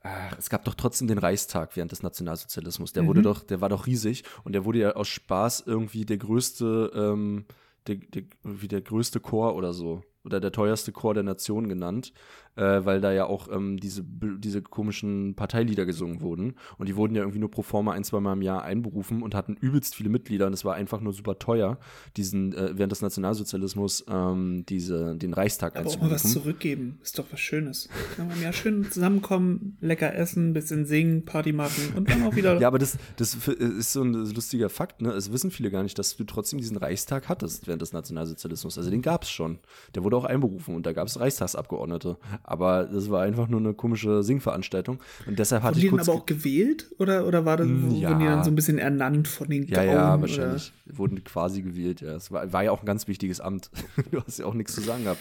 ach, 0.01 0.37
es 0.37 0.49
gab 0.49 0.63
doch 0.65 0.75
trotzdem 0.75 1.07
den 1.07 1.17
Reichstag 1.17 1.75
während 1.75 1.91
des 1.91 2.03
Nationalsozialismus. 2.03 2.93
Der 2.93 3.03
mhm. 3.03 3.07
wurde 3.07 3.21
doch, 3.21 3.43
der 3.43 3.61
war 3.61 3.69
doch 3.69 3.87
riesig 3.87 4.23
und 4.43 4.53
der 4.53 4.65
wurde 4.65 4.79
ja 4.79 4.91
aus 4.91 5.07
Spaß 5.07 5.63
irgendwie 5.65 6.05
der 6.05 6.17
größte, 6.17 6.91
ähm, 6.95 7.45
der, 7.87 7.95
der, 7.95 8.23
wie 8.43 8.67
der 8.67 8.81
größte 8.81 9.19
Chor 9.19 9.55
oder 9.55 9.73
so 9.73 10.01
oder 10.25 10.39
der 10.39 10.51
teuerste 10.51 10.91
Chor 10.91 11.13
der 11.13 11.23
Nation 11.23 11.69
genannt. 11.69 12.11
Äh, 12.55 12.85
weil 12.85 13.01
da 13.01 13.11
ja 13.11 13.25
auch 13.25 13.47
ähm, 13.51 13.77
diese, 13.77 14.03
diese 14.03 14.61
komischen 14.61 15.35
Parteilieder 15.35 15.85
gesungen 15.85 16.21
wurden. 16.21 16.55
Und 16.77 16.89
die 16.89 16.95
wurden 16.95 17.15
ja 17.15 17.21
irgendwie 17.21 17.39
nur 17.39 17.51
pro 17.51 17.61
forma 17.61 17.91
ein, 17.91 18.03
zwei 18.03 18.19
Mal 18.19 18.33
im 18.33 18.41
Jahr 18.41 18.63
einberufen 18.63 19.21
und 19.21 19.35
hatten 19.35 19.55
übelst 19.55 19.95
viele 19.95 20.09
Mitglieder. 20.09 20.47
Und 20.47 20.53
es 20.53 20.65
war 20.65 20.75
einfach 20.75 21.01
nur 21.01 21.13
super 21.13 21.39
teuer, 21.39 21.77
diesen, 22.17 22.53
äh, 22.53 22.77
während 22.77 22.91
des 22.91 23.01
Nationalsozialismus, 23.01 24.05
ähm, 24.09 24.65
diese, 24.67 25.15
den 25.15 25.33
Reichstag 25.33 25.75
Aber 25.77 25.89
auch 25.89 26.01
mal 26.01 26.11
was 26.11 26.31
zurückgeben, 26.31 26.99
ist 27.01 27.19
doch 27.19 27.25
was 27.31 27.39
Schönes. 27.39 27.89
Kann 28.15 28.27
man 28.27 28.41
ja 28.41 28.53
schön 28.53 28.89
zusammenkommen, 28.89 29.77
lecker 29.81 30.13
essen, 30.15 30.53
bisschen 30.53 30.85
singen, 30.85 31.25
Party 31.25 31.51
machen 31.51 31.93
und 31.95 32.09
dann 32.09 32.23
auch 32.23 32.35
wieder. 32.35 32.59
ja, 32.59 32.67
aber 32.67 32.79
das, 32.79 32.97
das 33.17 33.35
ist 33.47 33.93
so 33.93 34.01
ein 34.01 34.13
lustiger 34.13 34.69
Fakt, 34.69 35.01
ne? 35.01 35.11
Es 35.11 35.31
wissen 35.31 35.51
viele 35.51 35.71
gar 35.71 35.83
nicht, 35.83 35.97
dass 35.99 36.15
du 36.15 36.23
trotzdem 36.23 36.59
diesen 36.59 36.77
Reichstag 36.77 37.29
hattest 37.29 37.67
während 37.67 37.81
des 37.81 37.93
Nationalsozialismus. 37.93 38.77
Also 38.77 38.89
den 38.89 39.01
gab 39.01 39.23
es 39.23 39.29
schon. 39.29 39.59
Der 39.93 40.03
wurde 40.03 40.17
auch 40.17 40.25
einberufen 40.25 40.75
und 40.75 40.85
da 40.85 40.93
gab 40.93 41.07
es 41.07 41.19
Reichstagsabgeordnete. 41.19 42.17
Aber 42.47 42.83
das 42.83 43.09
war 43.09 43.23
einfach 43.23 43.47
nur 43.47 43.59
eine 43.59 43.73
komische 43.73 44.21
Singveranstaltung. 44.21 44.99
Und 45.25 45.39
deshalb 45.39 45.63
hatte 45.63 45.77
Wurden 45.77 45.85
ich. 45.85 45.91
die 45.91 45.97
dann 45.97 46.07
aber 46.07 46.13
auch 46.13 46.25
gewählt? 46.27 46.85
Oder, 46.99 47.25
oder 47.27 47.43
war 47.43 47.57
das, 47.57 47.67
ja. 47.67 47.73
wurden 48.09 48.19
die 48.19 48.25
dann 48.25 48.43
so 48.43 48.51
ein 48.51 48.55
bisschen 48.55 48.77
ernannt 48.77 49.27
von 49.27 49.49
den 49.49 49.65
Ja, 49.65 49.83
Gaumen, 49.83 49.95
ja, 49.95 50.21
wahrscheinlich. 50.21 50.71
Oder? 50.85 50.97
Wurden 50.97 51.23
quasi 51.23 51.63
gewählt, 51.63 52.01
ja. 52.01 52.15
Es 52.15 52.31
war, 52.31 52.53
war 52.53 52.63
ja 52.63 52.71
auch 52.71 52.81
ein 52.81 52.85
ganz 52.85 53.07
wichtiges 53.07 53.41
Amt. 53.41 53.71
du 54.11 54.21
hast 54.21 54.37
ja 54.37 54.45
auch 54.45 54.53
nichts 54.53 54.75
zu 54.75 54.81
sagen 54.81 55.05
gehabt. 55.05 55.19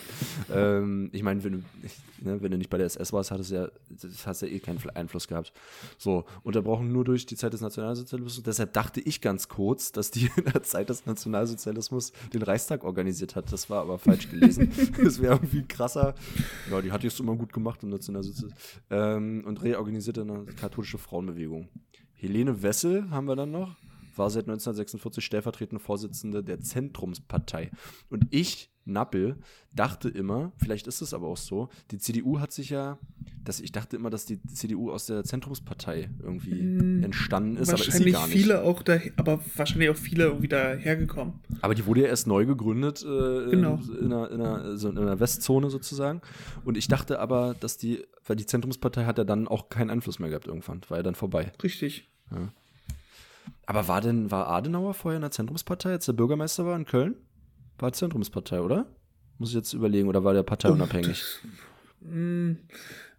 ähm, 0.53 1.09
ich 1.13 1.23
meine, 1.23 1.43
wenn 1.43 1.53
du, 1.53 1.59
ne, 2.21 2.43
wenn 2.43 2.51
du 2.51 2.59
nicht 2.59 2.69
bei 2.69 2.77
der 2.77 2.87
SS 2.87 3.13
warst, 3.15 3.31
hattest 3.31 3.51
du 3.51 3.55
ja, 3.55 3.69
hast 4.27 4.43
ja 4.43 4.49
eh 4.49 4.59
keinen 4.59 4.79
Einfluss 4.95 5.27
gehabt. 5.27 5.53
So, 5.97 6.25
unterbrochen 6.43 6.93
nur 6.93 7.05
durch 7.05 7.25
die 7.25 7.37
Zeit 7.37 7.55
des 7.55 7.63
Nationalsozialismus. 7.63 8.43
Deshalb 8.43 8.75
dachte 8.75 9.01
ich 9.01 9.23
ganz 9.23 9.49
kurz, 9.49 9.93
dass 9.93 10.11
die 10.11 10.31
in 10.37 10.45
der 10.53 10.63
Zeit 10.63 10.91
des 10.91 11.07
Nationalsozialismus 11.07 12.13
den 12.35 12.43
Reichstag 12.43 12.85
organisiert 12.85 13.35
hat. 13.35 13.51
Das 13.51 13.71
war 13.71 13.81
aber 13.81 13.99
falsch 13.99 14.29
gelesen. 14.29 14.71
das 15.03 15.23
wäre 15.23 15.37
irgendwie 15.37 15.63
krasser. 15.63 16.15
Ja, 16.71 16.83
die 16.83 16.93
hat 16.93 17.03
es 17.15 17.21
immer 17.21 17.37
gut 17.37 17.53
gemacht 17.53 17.83
im 17.83 17.91
Nationalsozialismus. 17.91 18.81
Ähm, 18.91 19.43
und 19.47 19.63
reorganisierte 19.63 20.23
eine 20.23 20.45
katholische 20.45 20.99
Frauenbewegung. 20.99 21.69
Helene 22.13 22.63
Wessel 22.63 23.11
haben 23.11 23.27
wir 23.27 23.37
dann 23.37 23.51
noch 23.51 23.77
war 24.17 24.31
seit 24.31 24.45
1946 24.45 25.25
stellvertretende 25.25 25.83
Vorsitzende 25.83 26.43
der 26.43 26.61
Zentrumspartei. 26.61 27.71
Und 28.11 28.27
ich, 28.31 28.71
Nappel, 28.85 29.37
dachte 29.73 30.09
immer, 30.09 30.53
vielleicht 30.57 30.87
ist 30.87 31.01
es 31.01 31.15
aber 31.15 31.27
auch 31.27 31.37
so, 31.37 31.69
die 31.91 31.99
CDU 31.99 32.41
hat 32.41 32.53
sich 32.53 32.71
ja, 32.71 32.99
dass 33.43 33.61
ich 33.61 33.73
dachte 33.73 33.97
immer, 33.97 34.11
dass 34.11 34.27
die 34.27 34.43
CDU 34.43 34.91
aus 34.91 35.07
der 35.07 35.25
Zentrumspartei 35.25 36.11
irgendwie 36.23 36.63
mm, 36.63 37.03
entstanden 37.03 37.57
ist, 37.57 37.71
aber 37.71 37.81
ist 37.81 37.93
sie 37.93 38.13
gar 38.13 38.27
nicht. 38.27 38.37
viele 38.37 38.63
auch 38.63 38.83
da, 38.83 38.99
aber 39.17 39.41
wahrscheinlich 39.57 39.91
auch 39.91 39.97
viele 39.97 40.25
irgendwie 40.25 40.49
dahergekommen. 40.49 41.35
Aber 41.61 41.75
die 41.75 41.87
wurde 41.87 42.03
ja 42.03 42.09
erst 42.09 42.27
neu 42.27 42.47
gegründet 42.47 43.03
äh, 43.03 43.51
genau. 43.51 43.81
in, 44.01 44.13
einer, 44.13 44.31
in, 44.31 44.41
einer, 44.41 44.65
in 44.65 44.99
einer 44.99 45.21
Westzone 45.21 45.71
sozusagen. 45.71 46.21
Und 46.65 46.77
ich 46.77 46.89
dachte 46.89 47.19
aber, 47.19 47.55
dass 47.59 47.77
die, 47.77 48.05
weil 48.27 48.37
die 48.37 48.47
Zentrumspartei 48.47 49.05
hat 49.05 49.19
ja 49.19 49.25
dann 49.25 49.49
auch 49.49 49.69
keinen 49.69 49.91
Einfluss 49.91 50.19
mehr 50.19 50.29
gehabt 50.29 50.47
irgendwann, 50.47 50.83
war 50.89 50.99
ja 50.99 51.03
dann 51.03 51.15
vorbei. 51.15 51.53
Richtig. 51.63 52.09
Ja. 52.31 52.53
Aber 53.67 53.89
war 53.89 54.01
denn, 54.01 54.31
war 54.31 54.49
Adenauer 54.49 54.95
vorher 54.95 55.17
in 55.17 55.23
der 55.23 55.31
Zentrumspartei, 55.31 55.93
als 55.93 56.07
der 56.07 56.13
Bürgermeister 56.13 56.65
war 56.67 56.77
in 56.77 56.85
Köln? 56.85 57.17
War 57.79 57.93
Zentrumspartei, 57.93 58.61
oder? 58.61 58.87
Muss 59.39 59.51
ich 59.51 59.57
jetzt 59.57 59.73
überlegen, 59.73 60.09
oder 60.09 60.25
war 60.25 60.33
der 60.33 60.43
parteiunabhängig? 60.43 61.23
Oh, 62.03 62.09
hm, 62.09 62.59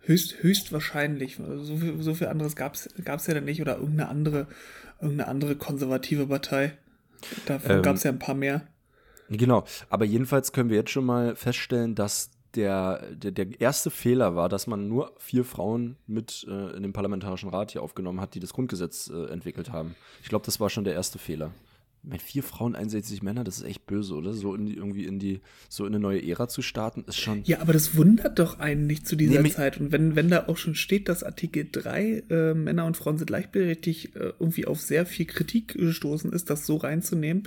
höchst, 0.02 0.42
höchstwahrscheinlich. 0.42 1.38
So 1.38 1.78
viel, 1.78 2.02
so 2.02 2.14
viel 2.14 2.28
anderes 2.28 2.56
gab 2.56 2.76
es 2.76 2.88
ja 3.28 3.34
dann 3.34 3.46
nicht, 3.46 3.62
oder 3.62 3.78
irgendeine 3.78 4.10
andere, 4.10 4.48
irgendeine 5.02 5.30
andere 5.30 5.56
konservative 5.56 6.28
Partei. 6.28 6.78
Davon 7.46 7.78
ähm, 7.78 7.82
gab 7.82 7.96
es 7.96 8.04
ja 8.04 8.12
ein 8.12 8.20
paar 8.20 8.36
mehr. 8.36 8.68
Genau, 9.30 9.66
aber 9.90 10.06
jedenfalls 10.06 10.52
können 10.52 10.70
wir 10.70 10.78
jetzt 10.78 10.92
schon 10.92 11.06
mal 11.06 11.36
feststellen, 11.36 11.96
dass 11.96 12.32
der, 12.54 13.02
der, 13.16 13.32
der 13.32 13.60
erste 13.60 13.92
Fehler 13.92 14.36
war, 14.36 14.50
dass 14.50 14.68
man 14.68 14.88
nur 14.88 15.14
vier 15.18 15.44
Frauen 15.44 15.98
mit 16.08 16.46
äh, 16.48 16.76
in 16.76 16.84
den 16.84 16.94
Parlamentarischen 16.94 17.50
Rat 17.50 17.72
hier 17.72 17.82
aufgenommen 17.82 18.22
hat, 18.22 18.36
die 18.36 18.40
das 18.40 18.54
Grundgesetz 18.54 19.10
äh, 19.10 19.26
entwickelt 19.26 19.72
haben. 19.72 19.96
Ich 20.22 20.30
glaube, 20.30 20.46
das 20.46 20.60
war 20.60 20.70
schon 20.70 20.84
der 20.86 20.94
erste 20.94 21.20
Fehler. 21.20 21.52
Mit 22.08 22.22
vier 22.22 22.44
Frauen, 22.44 22.76
61 22.76 23.24
Männer, 23.24 23.44
das 23.44 23.58
ist 23.58 23.64
echt 23.64 23.86
böse, 23.88 24.14
oder? 24.14 24.34
So 24.34 24.54
in 24.54 24.66
die, 24.66 24.76
irgendwie 24.76 25.06
in 25.06 25.20
die, 25.20 25.42
so 25.70 25.86
in 25.86 25.94
eine 25.94 26.02
neue 26.02 26.22
Ära 26.22 26.48
zu 26.48 26.62
starten, 26.62 27.04
ist 27.08 27.18
schon. 27.18 27.44
Ja, 27.46 27.62
aber 27.62 27.74
das 27.74 27.96
wundert 27.96 28.38
doch 28.38 28.60
einen 28.60 28.86
nicht 28.86 29.08
zu 29.08 29.16
dieser 29.16 29.42
nee, 29.42 29.50
Zeit. 29.50 29.80
Und 29.80 29.92
wenn, 29.92 30.16
wenn 30.16 30.30
da 30.30 30.48
auch 30.48 30.58
schon 30.58 30.76
steht, 30.76 31.10
dass 31.10 31.24
Artikel 31.24 31.68
3 31.72 32.24
äh, 32.30 32.54
Männer 32.54 32.86
und 32.86 32.96
Frauen 32.98 33.18
sind 33.18 33.28
gleichberechtigt, 33.28 34.16
äh, 34.16 34.34
irgendwie 34.40 34.66
auf 34.66 34.82
sehr 34.82 35.06
viel 35.06 35.26
Kritik 35.26 35.70
gestoßen 35.70 36.32
ist, 36.32 36.50
das 36.50 36.66
so 36.66 36.78
reinzunehmen, 36.78 37.44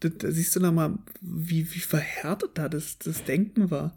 da, 0.00 0.08
da 0.08 0.30
siehst 0.30 0.54
du 0.56 0.60
nochmal, 0.60 0.98
wie, 1.20 1.74
wie 1.74 1.80
verhärtet 1.80 2.50
da 2.54 2.68
das, 2.68 2.98
das 2.98 3.24
Denken 3.24 3.70
war. 3.70 3.96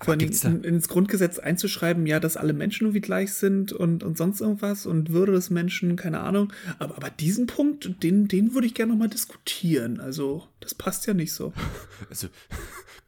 Vor 0.00 0.14
allem 0.14 0.20
in, 0.20 0.64
ins 0.64 0.88
Grundgesetz 0.88 1.40
einzuschreiben, 1.40 2.06
ja, 2.06 2.20
dass 2.20 2.36
alle 2.36 2.52
Menschen 2.52 2.84
irgendwie 2.84 3.00
gleich 3.00 3.32
sind 3.32 3.72
und, 3.72 4.04
und 4.04 4.16
sonst 4.16 4.40
irgendwas 4.40 4.86
und 4.86 5.10
Würde 5.10 5.32
des 5.32 5.50
Menschen, 5.50 5.96
keine 5.96 6.20
Ahnung. 6.20 6.52
Aber, 6.78 6.96
aber 6.96 7.10
diesen 7.10 7.46
Punkt, 7.48 8.02
den, 8.02 8.28
den 8.28 8.54
würde 8.54 8.68
ich 8.68 8.74
gerne 8.74 8.92
nochmal 8.92 9.08
diskutieren. 9.08 9.98
Also, 9.98 10.44
das 10.60 10.74
passt 10.74 11.06
ja 11.06 11.14
nicht 11.14 11.32
so. 11.32 11.52
Also, 12.10 12.28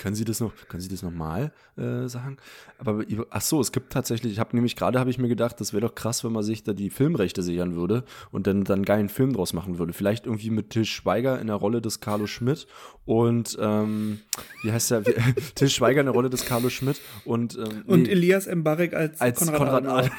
können 0.00 0.14
Sie 0.14 0.24
das 0.24 0.40
noch, 0.40 0.52
können 0.68 0.80
Sie 0.80 0.88
das 0.88 1.02
nochmal 1.02 1.52
äh, 1.76 2.08
sagen? 2.08 2.38
Aber 2.78 3.04
ach 3.28 3.42
so, 3.42 3.60
es 3.60 3.70
gibt 3.70 3.92
tatsächlich, 3.92 4.32
ich 4.32 4.38
habe 4.38 4.56
nämlich 4.56 4.74
gerade 4.74 4.98
habe 4.98 5.10
ich 5.10 5.18
mir 5.18 5.28
gedacht, 5.28 5.60
das 5.60 5.74
wäre 5.74 5.82
doch 5.82 5.94
krass, 5.94 6.24
wenn 6.24 6.32
man 6.32 6.42
sich 6.42 6.64
da 6.64 6.72
die 6.72 6.88
Filmrechte 6.88 7.42
sichern 7.42 7.74
würde 7.74 8.04
und 8.32 8.46
dann 8.46 8.64
dann 8.64 8.82
geilen 8.84 9.10
Film 9.10 9.34
draus 9.34 9.52
machen 9.52 9.78
würde. 9.78 9.92
Vielleicht 9.92 10.24
irgendwie 10.24 10.50
mit 10.50 10.70
Till 10.70 10.86
Schweiger 10.86 11.38
in 11.38 11.48
der 11.48 11.56
Rolle 11.56 11.82
des 11.82 12.00
Carlo 12.00 12.26
Schmidt 12.26 12.66
und 13.04 13.58
ähm, 13.60 14.20
wie 14.62 14.72
heißt 14.72 14.90
der? 14.90 15.04
Till 15.54 15.68
Schweiger 15.68 16.00
in 16.00 16.06
der 16.06 16.14
Rolle 16.14 16.30
des 16.30 16.46
Carlo 16.46 16.70
Schmidt 16.70 17.00
und 17.26 17.58
ähm, 17.58 17.82
und 17.86 18.02
nee, 18.04 18.08
Elias 18.08 18.46
Mbarek 18.46 18.94
als, 18.94 19.20
als 19.20 19.38
Konrad, 19.38 19.58
Konrad 19.58 19.86
Adenauer. 19.86 20.10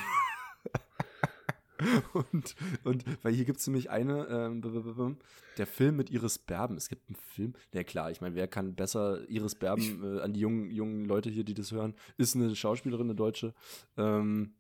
Und, 2.13 2.55
und 2.83 3.05
weil 3.23 3.33
hier 3.33 3.45
gibt 3.45 3.59
es 3.59 3.67
nämlich 3.67 3.89
eine, 3.89 4.27
ähm, 4.27 5.17
der 5.57 5.67
Film 5.67 5.95
mit 5.95 6.09
Iris 6.09 6.38
Berben. 6.38 6.77
Es 6.77 6.89
gibt 6.89 7.07
einen 7.09 7.15
Film, 7.15 7.53
ja 7.73 7.83
klar, 7.83 8.11
ich 8.11 8.21
meine, 8.21 8.35
wer 8.35 8.47
kann 8.47 8.75
besser 8.75 9.27
Iris 9.29 9.55
Berben 9.55 10.17
äh, 10.17 10.21
an 10.21 10.33
die 10.33 10.39
jungen, 10.39 10.71
jungen 10.71 11.05
Leute 11.05 11.29
hier, 11.29 11.43
die 11.43 11.53
das 11.53 11.71
hören, 11.71 11.95
ist 12.17 12.35
eine 12.35 12.55
Schauspielerin, 12.55 13.07
eine 13.07 13.15
Deutsche. 13.15 13.53
Ähm, 13.97 14.53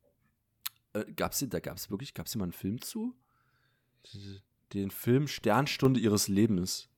äh, 0.93 1.05
gab's, 1.15 1.45
da 1.47 1.59
gab 1.59 1.77
es 1.77 1.89
wirklich, 1.89 2.13
gab 2.13 2.25
es 2.25 2.35
mal 2.35 2.43
einen 2.43 2.53
Film 2.53 2.81
zu? 2.81 3.15
Den 4.73 4.91
Film 4.91 5.27
Sternstunde 5.27 5.99
ihres 5.99 6.27
Lebens. 6.27 6.89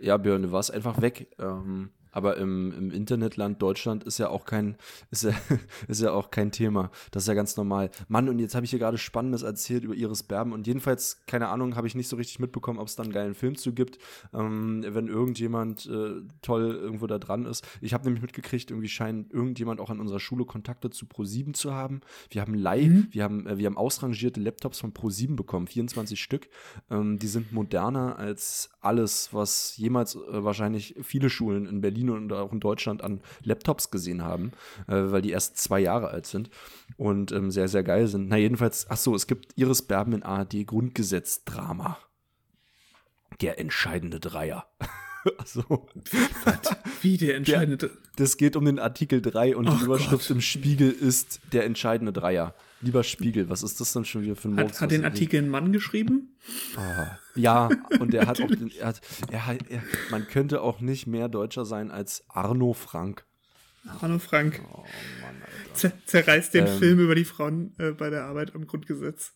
Ja, 0.00 0.16
Björn, 0.16 0.42
du 0.42 0.52
warst 0.52 0.70
einfach 0.70 1.00
weg. 1.00 1.34
Ähm, 1.38 1.90
aber 2.16 2.38
im, 2.38 2.72
im 2.72 2.90
Internetland 2.92 3.60
Deutschland 3.60 4.02
ist 4.04 4.16
ja 4.16 4.30
auch 4.30 4.46
kein, 4.46 4.76
ist 5.10 5.24
ja, 5.24 5.32
ist 5.88 6.00
ja 6.00 6.12
auch 6.12 6.30
kein 6.30 6.50
Thema. 6.50 6.90
Das 7.10 7.24
ist 7.24 7.28
ja 7.28 7.34
ganz 7.34 7.58
normal. 7.58 7.90
Mann, 8.08 8.30
und 8.30 8.38
jetzt 8.38 8.54
habe 8.54 8.64
ich 8.64 8.70
hier 8.70 8.78
gerade 8.78 8.96
Spannendes 8.96 9.42
erzählt 9.42 9.84
über 9.84 9.94
Iris 9.94 10.22
Berben 10.22 10.54
und 10.54 10.66
jedenfalls, 10.66 11.26
keine 11.26 11.48
Ahnung, 11.48 11.76
habe 11.76 11.86
ich 11.86 11.94
nicht 11.94 12.08
so 12.08 12.16
richtig 12.16 12.38
mitbekommen, 12.38 12.78
ob 12.78 12.88
es 12.88 12.96
da 12.96 13.02
einen 13.02 13.12
geilen 13.12 13.34
Film 13.34 13.56
zu 13.56 13.74
gibt, 13.74 13.98
ähm, 14.32 14.82
wenn 14.88 15.08
irgendjemand 15.08 15.84
äh, 15.84 16.22
toll 16.40 16.74
irgendwo 16.80 17.06
da 17.06 17.18
dran 17.18 17.44
ist. 17.44 17.68
Ich 17.82 17.92
habe 17.92 18.04
nämlich 18.04 18.22
mitgekriegt, 18.22 18.70
irgendwie 18.70 18.88
scheint 18.88 19.30
irgendjemand 19.30 19.78
auch 19.78 19.90
an 19.90 20.00
unserer 20.00 20.18
Schule 20.18 20.46
Kontakte 20.46 20.88
zu 20.88 21.04
Pro7 21.04 21.52
zu 21.52 21.74
haben. 21.74 22.00
Wir 22.30 22.40
haben 22.40 22.54
live, 22.54 22.88
mhm. 22.88 23.08
wir 23.10 23.24
haben, 23.24 23.46
äh, 23.46 23.58
wir 23.58 23.66
haben 23.66 23.76
ausrangierte 23.76 24.40
Laptops 24.40 24.80
von 24.80 24.94
Pro7 24.94 25.36
bekommen, 25.36 25.66
24 25.66 26.18
Stück. 26.18 26.48
Ähm, 26.90 27.18
die 27.18 27.28
sind 27.28 27.52
moderner 27.52 28.18
als 28.18 28.70
alles, 28.80 29.34
was 29.34 29.76
jemals 29.76 30.14
äh, 30.14 30.44
wahrscheinlich 30.44 30.94
viele 31.02 31.28
Schulen 31.28 31.66
in 31.66 31.82
Berlin 31.82 32.05
und 32.10 32.32
auch 32.32 32.52
in 32.52 32.60
Deutschland 32.60 33.02
an 33.02 33.20
Laptops 33.42 33.90
gesehen 33.90 34.22
haben, 34.22 34.52
äh, 34.88 34.94
weil 34.94 35.22
die 35.22 35.30
erst 35.30 35.58
zwei 35.58 35.80
Jahre 35.80 36.08
alt 36.08 36.26
sind 36.26 36.50
und 36.96 37.32
ähm, 37.32 37.50
sehr, 37.50 37.68
sehr 37.68 37.82
geil 37.82 38.06
sind. 38.06 38.28
Na, 38.28 38.36
jedenfalls, 38.36 38.86
ach 38.88 38.96
so, 38.96 39.14
es 39.14 39.26
gibt 39.26 39.56
Iris 39.56 39.82
Berben 39.82 40.12
in 40.12 40.22
ARD 40.22 40.66
Grundgesetz-Drama. 40.66 41.98
Der 43.40 43.58
entscheidende 43.58 44.20
Dreier. 44.20 44.66
so. 45.44 45.86
Wie 47.02 47.16
der 47.16 47.36
entscheidende? 47.36 47.76
Der, 47.76 47.90
das 48.16 48.36
geht 48.36 48.56
um 48.56 48.64
den 48.64 48.78
Artikel 48.78 49.20
3 49.20 49.56
und 49.56 49.68
oh 49.68 49.74
die 49.74 49.84
Überschrift 49.84 50.28
Gott. 50.28 50.30
im 50.30 50.40
Spiegel 50.40 50.90
ist 50.90 51.40
der 51.52 51.64
entscheidende 51.64 52.12
Dreier. 52.12 52.54
Lieber 52.82 53.04
Spiegel, 53.04 53.48
was 53.48 53.62
ist 53.62 53.80
das 53.80 53.92
denn 53.92 54.04
schon 54.04 54.22
wieder 54.22 54.36
für 54.36 54.48
ein 54.48 54.58
Hat, 54.58 54.80
hat 54.80 54.90
den 54.90 55.04
Artikel 55.04 55.42
ein 55.42 55.48
Mann 55.48 55.72
geschrieben? 55.72 56.36
Oh, 56.76 57.06
ja, 57.34 57.70
und 57.98 58.12
er 58.12 58.26
hat 58.26 58.40
auch 58.40 58.48
den, 58.48 58.70
er 58.70 58.88
hat, 58.88 59.00
er 59.30 59.46
er, 59.68 59.82
man 60.10 60.26
könnte 60.28 60.60
auch 60.60 60.80
nicht 60.80 61.06
mehr 61.06 61.28
Deutscher 61.28 61.64
sein 61.64 61.90
als 61.90 62.24
Arno 62.28 62.74
Frank. 62.74 63.24
Arno 64.00 64.18
Frank. 64.18 64.60
Oh 64.72 64.84
Mann, 65.22 65.42
Alter. 65.72 65.92
zerreißt 66.04 66.54
den 66.54 66.66
ähm, 66.66 66.78
Film 66.78 67.00
über 67.00 67.14
die 67.14 67.24
Frauen 67.24 67.74
äh, 67.78 67.92
bei 67.92 68.10
der 68.10 68.24
Arbeit 68.24 68.54
am 68.54 68.66
Grundgesetz. 68.66 69.32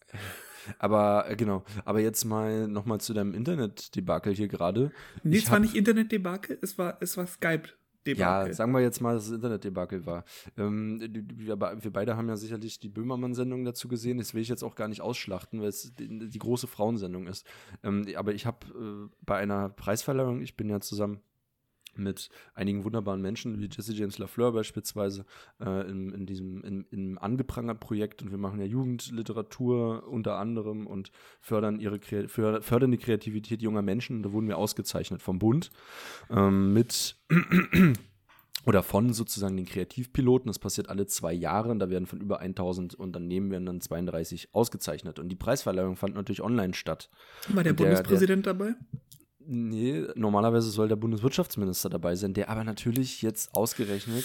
Aber 0.78 1.26
äh, 1.28 1.36
genau, 1.36 1.64
aber 1.84 2.00
jetzt 2.00 2.24
mal 2.24 2.68
nochmal 2.68 3.00
zu 3.00 3.14
deinem 3.14 3.34
Internet-Debakel 3.34 4.34
hier 4.34 4.48
gerade. 4.48 4.92
Nee, 5.22 5.38
es 5.38 5.50
war 5.50 5.58
nicht 5.58 5.74
Internet-Debakel, 5.74 6.58
es 6.62 6.78
war, 6.78 6.98
es 7.00 7.16
war 7.16 7.26
Skype. 7.26 7.68
Debakel. 8.06 8.48
Ja, 8.48 8.54
sagen 8.54 8.72
wir 8.72 8.80
jetzt 8.80 9.00
mal, 9.00 9.14
dass 9.14 9.26
es 9.26 9.32
Internet-Debakel 9.32 10.06
war. 10.06 10.24
Ähm, 10.56 11.00
wir, 11.00 11.60
wir, 11.60 11.92
beide 11.92 12.16
haben 12.16 12.28
ja 12.28 12.36
sicherlich 12.36 12.80
die 12.80 12.88
Böhmermann-Sendung 12.88 13.64
dazu 13.64 13.88
gesehen. 13.88 14.16
Das 14.16 14.32
will 14.32 14.40
ich 14.40 14.48
jetzt 14.48 14.62
auch 14.62 14.74
gar 14.74 14.88
nicht 14.88 15.02
ausschlachten, 15.02 15.60
weil 15.60 15.68
es 15.68 15.94
die, 15.94 16.30
die 16.30 16.38
große 16.38 16.66
Frauensendung 16.66 17.26
ist. 17.26 17.46
Ähm, 17.82 18.06
aber 18.16 18.32
ich 18.32 18.46
habe 18.46 18.66
äh, 18.68 19.14
bei 19.20 19.36
einer 19.36 19.68
Preisverleihung, 19.68 20.40
ich 20.40 20.56
bin 20.56 20.70
ja 20.70 20.80
zusammen 20.80 21.20
mit 21.96 22.30
einigen 22.54 22.84
wunderbaren 22.84 23.20
Menschen, 23.20 23.60
wie 23.60 23.68
Jesse 23.70 23.92
James 23.92 24.18
LaFleur 24.18 24.52
beispielsweise, 24.52 25.24
äh, 25.60 25.88
in, 25.88 26.12
in 26.12 26.26
diesem 26.26 26.62
in, 26.62 26.84
in 26.90 27.18
angeprangert 27.18 27.80
Projekt 27.80 28.22
und 28.22 28.30
wir 28.30 28.38
machen 28.38 28.60
ja 28.60 28.66
Jugendliteratur 28.66 30.08
unter 30.08 30.36
anderem 30.36 30.86
und 30.86 31.10
fördern 31.40 31.80
ihre 31.80 32.00
fördern 32.00 32.90
die 32.90 32.98
Kreativität 32.98 33.62
junger 33.62 33.82
Menschen. 33.82 34.22
Da 34.22 34.32
wurden 34.32 34.48
wir 34.48 34.58
ausgezeichnet 34.58 35.22
vom 35.22 35.38
Bund 35.38 35.70
ähm, 36.30 36.72
mit 36.72 37.16
oder 38.66 38.82
von 38.82 39.12
sozusagen 39.12 39.56
den 39.56 39.66
Kreativpiloten. 39.66 40.48
Das 40.48 40.58
passiert 40.58 40.88
alle 40.88 41.06
zwei 41.06 41.32
Jahre 41.32 41.70
und 41.70 41.78
da 41.78 41.90
werden 41.90 42.06
von 42.06 42.20
über 42.20 42.40
1000 42.40 42.94
Unternehmen 42.94 43.50
werden 43.50 43.66
dann 43.66 43.80
32 43.80 44.54
ausgezeichnet. 44.54 45.18
Und 45.18 45.28
die 45.28 45.36
Preisverleihung 45.36 45.96
fand 45.96 46.14
natürlich 46.14 46.42
online 46.42 46.74
statt. 46.74 47.10
War 47.48 47.64
der, 47.64 47.72
der 47.72 47.84
Bundespräsident 47.84 48.46
der, 48.46 48.54
dabei? 48.54 48.74
Nee, 49.52 50.04
normalerweise 50.14 50.70
soll 50.70 50.86
der 50.86 50.94
Bundeswirtschaftsminister 50.94 51.90
dabei 51.90 52.14
sein, 52.14 52.34
der 52.34 52.50
aber 52.50 52.62
natürlich 52.62 53.20
jetzt 53.20 53.52
ausgerechnet 53.52 54.24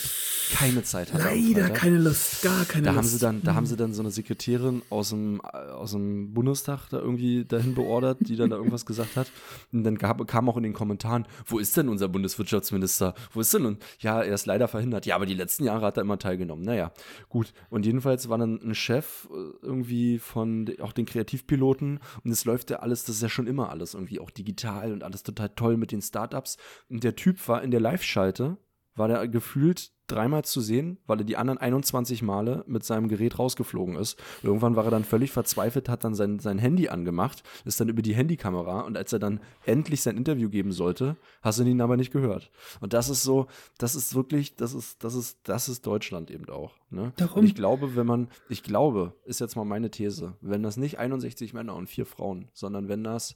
keine 0.54 0.84
Zeit 0.84 1.12
hat. 1.12 1.20
Leider 1.20 1.72
keine 1.72 1.98
Lust, 1.98 2.44
gar 2.44 2.64
keine 2.66 2.86
da 2.86 2.92
Lust. 2.92 2.98
Haben 2.98 3.08
sie 3.08 3.18
dann, 3.18 3.42
da 3.42 3.56
haben 3.56 3.66
sie 3.66 3.76
dann 3.76 3.92
so 3.92 4.04
eine 4.04 4.12
Sekretärin 4.12 4.84
aus 4.92 5.10
dem, 5.10 5.42
aus 5.42 5.94
dem 5.94 6.32
Bundestag 6.36 6.90
da 6.90 7.00
irgendwie 7.00 7.44
dahin 7.44 7.74
beordert, 7.74 8.20
die 8.22 8.36
dann 8.36 8.52
da 8.52 8.58
irgendwas 8.58 8.86
gesagt 8.86 9.16
hat. 9.16 9.32
Und 9.74 9.84
dann 9.84 9.98
gab, 9.98 10.28
kam 10.28 10.48
auch 10.48 10.58
in 10.58 10.64
den 10.64 10.74
Kommentaren, 10.74 11.26
wo 11.48 11.58
ist 11.58 11.76
denn 11.76 11.90
unser 11.90 12.08
Bundeswirtschaftsminister? 12.08 13.16
Wo 13.34 13.40
ist 13.40 13.52
denn? 13.52 13.66
Und 13.66 13.84
ja, 13.98 14.22
er 14.22 14.36
ist 14.36 14.46
leider 14.46 14.68
verhindert. 14.68 15.08
Ja, 15.08 15.16
aber 15.16 15.26
die 15.26 15.34
letzten 15.34 15.64
Jahre 15.64 15.88
hat 15.88 15.98
er 15.98 16.02
immer 16.02 16.20
teilgenommen. 16.20 16.64
Naja, 16.64 16.92
gut. 17.30 17.52
Und 17.72 17.88
jedenfalls 17.88 18.30
war 18.30 18.38
dann 18.38 18.62
ein 18.62 18.76
Chef 18.76 19.28
äh, 19.32 19.66
irgendwie 19.66 20.20
von 20.20 20.72
auch 20.82 20.94
den 20.94 21.08
Kreativpiloten 21.08 22.00
und 22.24 22.30
es 22.30 22.46
läuft 22.46 22.70
ja 22.70 22.78
alles, 22.82 23.06
das 23.06 23.16
ist 23.16 23.22
ja 23.24 23.30
schon 23.30 23.48
immer 23.48 23.72
alles 23.72 23.96
irgendwie 23.96 24.20
auch 24.20 24.30
digital 24.30 24.94
und 24.94 25.04
alles 25.04 25.15
total 25.24 25.50
toll 25.50 25.78
mit 25.78 25.92
den 25.92 26.02
Startups. 26.02 26.58
Und 26.90 27.04
der 27.04 27.16
Typ 27.16 27.48
war 27.48 27.62
in 27.64 27.72
der 27.72 27.80
Live-Schalte, 27.80 28.58
war 28.96 29.08
der 29.08 29.28
gefühlt 29.28 29.92
dreimal 30.08 30.46
zu 30.46 30.62
sehen, 30.62 31.00
weil 31.08 31.20
er 31.20 31.24
die 31.24 31.38
anderen 31.38 31.58
21 31.58 32.22
Male 32.22 32.64
mit 32.68 32.84
seinem 32.84 33.08
Gerät 33.08 33.40
rausgeflogen 33.40 33.96
ist. 33.96 34.22
Irgendwann 34.44 34.76
war 34.76 34.86
er 34.86 34.92
dann 34.92 35.04
völlig 35.04 35.32
verzweifelt, 35.32 35.90
hat 35.90 36.04
dann 36.04 36.14
sein, 36.14 36.40
sein 36.40 36.60
Handy 36.60 36.90
angemacht, 36.90 37.44
ist 37.66 37.80
dann 37.80 37.90
über 37.90 38.02
die 38.02 38.16
Handykamera 38.16 38.82
und 38.82 38.98
als 38.98 39.14
er 39.14 39.20
dann 39.20 39.40
endlich 39.66 40.02
sein 40.02 40.18
Interview 40.18 40.50
geben 40.50 40.72
sollte, 40.72 41.18
hast 41.42 41.60
du 41.60 41.64
ihn 41.64 41.82
aber 41.82 41.98
nicht 41.98 42.12
gehört. 42.12 42.52
Und 42.82 42.94
das 42.94 43.10
ist 43.10 43.24
so, 43.24 43.48
das 43.78 43.96
ist 43.96 44.14
wirklich, 44.16 44.56
das 44.56 44.74
ist, 44.74 45.04
das 45.04 45.16
ist, 45.16 45.40
das 45.44 45.70
ist 45.70 45.86
Deutschland 45.86 46.30
eben 46.30 46.48
auch. 46.50 46.76
Ne? 46.90 47.14
Darum. 47.18 47.40
Und 47.40 47.46
ich 47.46 47.56
glaube, 47.56 47.96
wenn 47.96 48.06
man, 48.06 48.30
ich 48.48 48.64
glaube, 48.64 49.14
ist 49.26 49.40
jetzt 49.40 49.56
mal 49.56 49.66
meine 49.66 49.90
These, 49.90 50.36
wenn 50.42 50.62
das 50.62 50.78
nicht 50.78 51.00
61 51.00 51.54
Männer 51.54 51.76
und 51.76 51.88
vier 51.88 52.06
Frauen, 52.06 52.50
sondern 52.54 52.88
wenn 52.88 53.04
das 53.04 53.36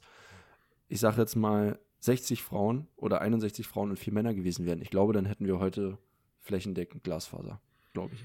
ich 0.90 1.00
sage 1.00 1.20
jetzt 1.20 1.36
mal, 1.36 1.78
60 2.00 2.42
Frauen 2.42 2.86
oder 2.96 3.20
61 3.20 3.66
Frauen 3.66 3.90
und 3.90 3.98
vier 3.98 4.12
Männer 4.12 4.34
gewesen 4.34 4.66
wären, 4.66 4.82
ich 4.82 4.90
glaube, 4.90 5.12
dann 5.12 5.26
hätten 5.26 5.46
wir 5.46 5.58
heute 5.58 5.98
flächendeckend 6.40 7.04
Glasfaser, 7.04 7.60
glaube 7.92 8.14
ich. 8.14 8.24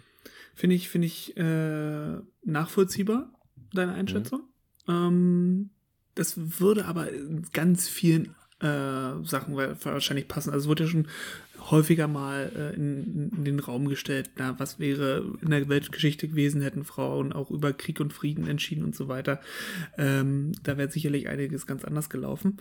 Finde 0.55 0.75
ich, 0.75 0.89
finde 0.89 1.07
ich 1.07 1.35
äh, 1.37 2.17
nachvollziehbar, 2.43 3.31
deine 3.73 3.93
Einschätzung. 3.93 4.41
Mhm. 4.87 4.93
Ähm, 4.93 5.69
das 6.15 6.59
würde 6.59 6.85
aber 6.85 7.11
in 7.11 7.45
ganz 7.51 7.89
vielen 7.89 8.33
äh, 8.59 9.25
Sachen 9.25 9.55
wahrscheinlich 9.55 10.27
passen. 10.27 10.51
Also 10.51 10.65
es 10.65 10.69
wurde 10.69 10.83
ja 10.83 10.89
schon 10.89 11.07
häufiger 11.69 12.07
mal 12.07 12.51
äh, 12.55 12.75
in, 12.75 13.31
in, 13.35 13.45
den 13.45 13.59
Raum 13.59 13.87
gestellt, 13.87 14.31
na, 14.37 14.57
was 14.59 14.79
wäre 14.79 15.25
in 15.41 15.49
der 15.49 15.67
Weltgeschichte 15.67 16.27
gewesen, 16.27 16.61
hätten 16.61 16.85
Frauen 16.85 17.33
auch 17.33 17.51
über 17.51 17.73
Krieg 17.73 17.99
und 17.99 18.13
Frieden 18.13 18.47
entschieden 18.47 18.83
und 18.83 18.95
so 18.95 19.07
weiter. 19.07 19.41
Ähm, 19.97 20.53
da 20.63 20.77
wäre 20.77 20.89
sicherlich 20.89 21.27
einiges 21.27 21.65
ganz 21.65 21.83
anders 21.83 22.09
gelaufen. 22.09 22.57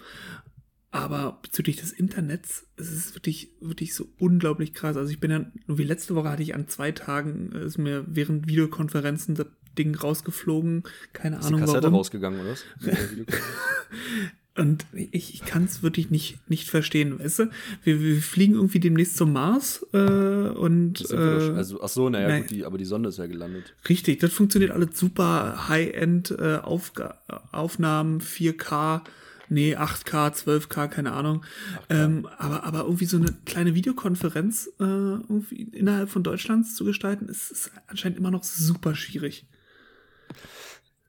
Aber 0.90 1.40
bezüglich 1.42 1.76
des 1.76 1.92
Internets, 1.92 2.66
es 2.76 2.92
ist 2.92 3.14
wirklich, 3.16 3.50
wirklich 3.60 3.94
so 3.94 4.06
unglaublich 4.18 4.74
krass. 4.74 4.96
Also 4.96 5.10
ich 5.10 5.18
bin 5.18 5.30
ja, 5.30 5.44
nur 5.66 5.78
wie 5.78 5.82
letzte 5.82 6.14
Woche 6.14 6.30
hatte 6.30 6.44
ich 6.44 6.54
an 6.54 6.68
zwei 6.68 6.92
Tagen, 6.92 7.52
äh, 7.52 7.64
ist 7.64 7.78
mir 7.78 8.04
während 8.06 8.46
Videokonferenzen 8.46 9.34
das 9.34 9.48
Ding 9.76 9.94
rausgeflogen. 9.94 10.84
Keine 11.12 11.38
ist 11.38 11.46
Ahnung 11.46 11.60
die 11.60 11.66
Kassette 11.66 11.82
warum. 11.84 11.96
rausgegangen, 11.96 12.40
oder? 12.40 12.56
Und 14.56 14.86
ich, 14.92 15.34
ich 15.34 15.44
kann 15.44 15.64
es 15.64 15.82
wirklich 15.82 16.10
nicht, 16.10 16.38
nicht 16.48 16.68
verstehen, 16.68 17.18
weißt 17.18 17.40
du? 17.40 17.50
Wir, 17.82 18.00
wir 18.00 18.22
fliegen 18.22 18.54
irgendwie 18.54 18.78
demnächst 18.78 19.16
zum 19.16 19.32
Mars 19.32 19.84
äh, 19.92 19.98
und. 19.98 21.10
Äh, 21.10 21.16
also, 21.16 21.82
ach 21.82 21.88
so, 21.88 22.08
naja, 22.08 22.38
gut, 22.38 22.50
die, 22.50 22.64
aber 22.64 22.78
die 22.78 22.84
Sonde 22.84 23.08
ist 23.08 23.18
ja 23.18 23.26
gelandet. 23.26 23.74
Richtig, 23.88 24.20
das 24.20 24.32
funktioniert 24.32 24.70
alles 24.70 24.96
super. 24.96 25.68
High-End 25.68 26.30
äh, 26.38 26.58
Aufnahmen, 26.62 28.20
4K, 28.20 29.00
nee, 29.48 29.76
8K, 29.76 30.32
12K, 30.32 30.86
keine 30.86 31.12
Ahnung. 31.12 31.44
Ähm, 31.90 32.28
aber, 32.38 32.62
aber 32.62 32.82
irgendwie 32.84 33.06
so 33.06 33.16
eine 33.16 33.34
kleine 33.46 33.74
Videokonferenz 33.74 34.70
äh, 34.78 34.84
irgendwie 34.84 35.62
innerhalb 35.62 36.10
von 36.10 36.22
Deutschlands 36.22 36.76
zu 36.76 36.84
gestalten, 36.84 37.28
ist, 37.28 37.50
ist 37.50 37.72
anscheinend 37.88 38.18
immer 38.18 38.30
noch 38.30 38.44
super 38.44 38.94
schwierig. 38.94 39.46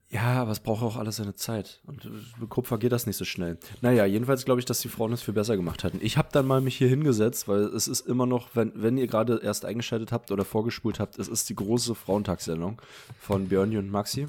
Ja, 0.09 0.41
aber 0.41 0.51
es 0.51 0.59
braucht 0.59 0.83
auch 0.83 0.97
alles 0.97 1.15
seine 1.17 1.33
Zeit. 1.33 1.81
Und 1.85 2.07
mit 2.39 2.49
Kupfer 2.49 2.77
geht 2.77 2.91
das 2.91 3.07
nicht 3.07 3.17
so 3.17 3.25
schnell. 3.25 3.57
Naja, 3.81 4.05
jedenfalls 4.05 4.45
glaube 4.45 4.59
ich, 4.59 4.65
dass 4.65 4.79
die 4.79 4.87
Frauen 4.87 5.11
es 5.11 5.23
viel 5.23 5.33
besser 5.33 5.55
gemacht 5.57 5.83
hätten. 5.83 5.99
Ich 6.01 6.17
habe 6.17 6.29
dann 6.31 6.45
mal 6.45 6.61
mich 6.61 6.77
hier 6.77 6.87
hingesetzt, 6.87 7.47
weil 7.47 7.63
es 7.63 7.87
ist 7.87 8.01
immer 8.01 8.25
noch, 8.25 8.49
wenn, 8.53 8.71
wenn 8.75 8.97
ihr 8.97 9.07
gerade 9.07 9.39
erst 9.43 9.65
eingeschaltet 9.65 10.11
habt 10.11 10.31
oder 10.31 10.45
vorgespult 10.45 10.99
habt, 10.99 11.17
es 11.17 11.27
ist 11.27 11.49
die 11.49 11.55
große 11.55 11.95
Frauentagssendung 11.95 12.81
von 13.19 13.47
Björn 13.47 13.75
und 13.77 13.89
Maxi. 13.89 14.27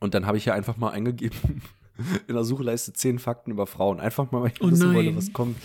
Und 0.00 0.14
dann 0.14 0.26
habe 0.26 0.38
ich 0.38 0.44
hier 0.44 0.54
einfach 0.54 0.76
mal 0.76 0.90
eingegeben 0.90 1.62
in 2.26 2.34
der 2.34 2.44
Suchleiste 2.44 2.92
zehn 2.92 3.18
Fakten 3.18 3.52
über 3.52 3.66
Frauen. 3.66 4.00
Einfach 4.00 4.32
mal, 4.32 4.42
weil 4.42 4.52
ich 4.52 4.60
oh 4.60 4.70
wissen 4.70 4.92
wollte, 4.92 5.16
was 5.16 5.32
kommt. 5.32 5.56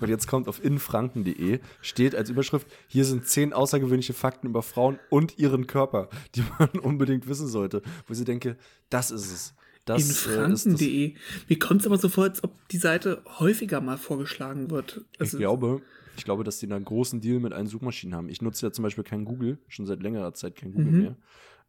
Und 0.00 0.08
jetzt 0.08 0.26
kommt 0.26 0.48
auf 0.48 0.62
infranken.de, 0.62 1.60
steht 1.80 2.14
als 2.14 2.30
Überschrift, 2.30 2.66
hier 2.88 3.04
sind 3.04 3.26
zehn 3.26 3.52
außergewöhnliche 3.52 4.12
Fakten 4.12 4.48
über 4.48 4.62
Frauen 4.62 4.98
und 5.08 5.38
ihren 5.38 5.66
Körper, 5.66 6.08
die 6.34 6.42
man 6.58 6.68
unbedingt 6.82 7.28
wissen 7.28 7.48
sollte. 7.48 7.82
Wo 8.06 8.14
ich 8.14 8.24
denke, 8.24 8.56
das 8.88 9.10
ist 9.10 9.32
es. 9.32 9.54
Das, 9.86 10.08
Infranken.de. 10.08 11.06
Äh, 11.06 11.14
Mir 11.48 11.58
kommt 11.58 11.80
es 11.80 11.86
aber 11.86 11.98
so 11.98 12.08
vor, 12.08 12.24
als 12.24 12.44
ob 12.44 12.68
die 12.68 12.76
Seite 12.76 13.22
häufiger 13.38 13.80
mal 13.80 13.96
vorgeschlagen 13.96 14.70
wird. 14.70 15.04
Also 15.18 15.38
ich 15.38 15.40
glaube, 15.40 15.82
ich 16.16 16.24
glaube, 16.24 16.44
dass 16.44 16.58
die 16.58 16.70
einen 16.70 16.84
großen 16.84 17.20
Deal 17.20 17.40
mit 17.40 17.52
allen 17.52 17.66
Suchmaschinen 17.66 18.14
haben. 18.14 18.28
Ich 18.28 18.42
nutze 18.42 18.66
ja 18.66 18.72
zum 18.72 18.82
Beispiel 18.82 19.04
kein 19.04 19.24
Google, 19.24 19.58
schon 19.68 19.86
seit 19.86 20.02
längerer 20.02 20.34
Zeit 20.34 20.54
kein 20.54 20.72
Google 20.72 20.92
mhm. 20.92 21.00
mehr, 21.00 21.16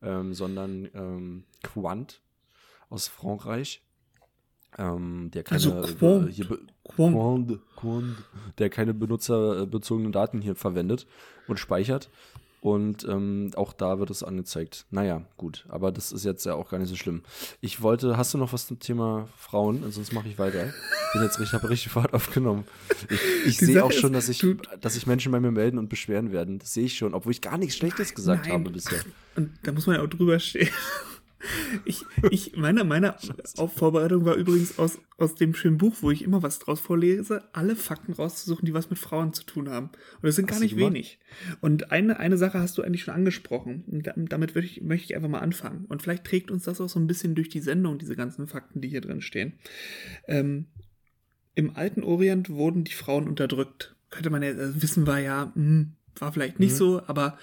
ähm, 0.02 0.34
sondern 0.34 0.89
ähm, 0.93 1.43
Quant 1.63 2.21
aus 2.89 3.08
Frankreich. 3.08 3.82
Ähm, 4.77 5.31
der 5.34 5.43
keine, 5.43 5.55
also 5.55 5.81
Quant, 5.81 6.29
hier, 6.31 6.45
Quant. 6.84 7.60
Quant, 7.75 8.17
der 8.57 8.69
keine 8.69 8.93
benutzerbezogenen 8.93 10.12
Daten 10.12 10.41
hier 10.41 10.55
verwendet 10.55 11.07
und 11.47 11.60
speichert. 11.60 12.10
Und 12.62 13.05
ähm, 13.05 13.49
auch 13.55 13.73
da 13.73 13.97
wird 13.97 14.12
es 14.12 14.21
angezeigt. 14.21 14.86
Naja, 14.91 15.23
gut, 15.36 15.65
aber 15.69 15.91
das 15.91 16.12
ist 16.12 16.23
jetzt 16.23 16.45
ja 16.45 16.53
auch 16.53 16.69
gar 16.69 16.77
nicht 16.77 16.89
so 16.89 16.95
schlimm. 16.95 17.23
Ich 17.60 17.81
wollte, 17.81 18.17
hast 18.17 18.36
du 18.36 18.38
noch 18.38 18.53
was 18.53 18.67
zum 18.67 18.79
Thema 18.79 19.27
Frauen? 19.36 19.91
Sonst 19.91 20.13
mache 20.13 20.27
ich 20.27 20.38
weiter. 20.38 20.67
Ich 20.67 21.13
bin 21.13 21.23
jetzt 21.23 21.39
richtig, 21.39 21.53
habe 21.53 21.69
richtig 21.71 21.91
Fahrt 21.91 22.13
aufgenommen. 22.13 22.65
Ich, 23.10 23.47
ich 23.47 23.57
sehe 23.57 23.84
auch 23.84 23.91
schon, 23.91 24.13
dass 24.13 24.29
ich, 24.29 24.45
dass 24.79 24.93
sich 24.93 25.07
Menschen 25.07 25.31
bei 25.31 25.39
mir 25.39 25.49
melden 25.49 25.79
und 25.79 25.89
beschweren 25.89 26.31
werden. 26.31 26.60
Das 26.60 26.73
sehe 26.73 26.86
ich 26.86 26.95
schon, 26.95 27.15
obwohl 27.15 27.31
ich 27.31 27.41
gar 27.41 27.57
nichts 27.57 27.75
Schlechtes 27.77 28.13
gesagt 28.13 28.45
Nein. 28.45 28.53
habe 28.53 28.69
bisher. 28.69 29.01
Und 29.36 29.49
da 29.63 29.71
muss 29.71 29.88
man 29.88 29.95
ja 29.95 30.03
auch 30.03 30.07
drüber 30.07 30.39
stehen. 30.39 30.69
Ich, 31.86 32.06
ich, 32.30 32.56
meine, 32.56 32.84
meine 32.84 33.15
Vorbereitung 33.75 34.25
war 34.25 34.36
übrigens 34.36 34.77
aus, 34.77 34.99
aus 35.17 35.36
dem 35.36 35.54
schönen 35.54 35.77
Buch, 35.77 35.95
wo 36.01 36.12
ich 36.12 36.23
immer 36.23 36.43
was 36.43 36.60
draus 36.60 36.80
vorlese, 36.80 37.43
alle 37.54 37.75
Fakten 37.75 38.13
rauszusuchen, 38.13 38.65
die 38.65 38.73
was 38.73 38.89
mit 38.89 38.99
Frauen 38.99 39.34
zu 39.34 39.43
tun 39.43 39.69
haben. 39.69 39.88
Und 39.88 40.23
das 40.23 40.36
sind 40.36 40.47
gar 40.47 40.60
nicht 40.60 40.75
wenig. 40.75 41.19
Und 41.60 41.91
eine, 41.91 42.19
eine 42.19 42.38
Sache 42.38 42.60
hast 42.60 42.77
du 42.77 42.82
eigentlich 42.82 43.04
schon 43.04 43.13
angesprochen. 43.13 43.84
Und 43.88 44.32
damit 44.32 44.56
ich, 44.56 44.82
möchte 44.82 45.06
ich 45.06 45.15
einfach 45.15 45.30
mal 45.30 45.39
anfangen. 45.39 45.86
Und 45.86 46.01
vielleicht 46.01 46.25
trägt 46.25 46.51
uns 46.51 46.63
das 46.63 46.82
auch 46.82 46.89
so 46.89 46.99
ein 46.99 47.08
bisschen 47.08 47.36
durch 47.36 47.49
die 47.49 47.62
Sendung, 47.62 47.97
diese 47.97 48.15
ganzen 48.15 48.47
Fakten, 48.47 48.82
die 48.82 48.89
hier 48.89 49.01
drin 49.01 49.21
stehen. 49.21 49.54
Ähm, 50.27 50.67
Im 51.56 51.75
alten 51.75 52.04
Orient 52.04 52.49
wurden 52.49 52.84
die 52.84 52.93
Frauen 52.93 53.27
unterdrückt. 53.27 53.95
Könnte 54.10 54.30
man 54.30 54.43
ja, 54.43 54.49
also 54.49 54.82
wissen 54.82 55.08
wir 55.08 55.19
ja, 55.19 55.45
mh, 55.45 55.54
hm, 55.56 55.95
war 56.19 56.32
vielleicht 56.32 56.60
nicht 56.60 56.73
mhm. 56.73 56.77
so, 56.77 57.01
aber 57.08 57.38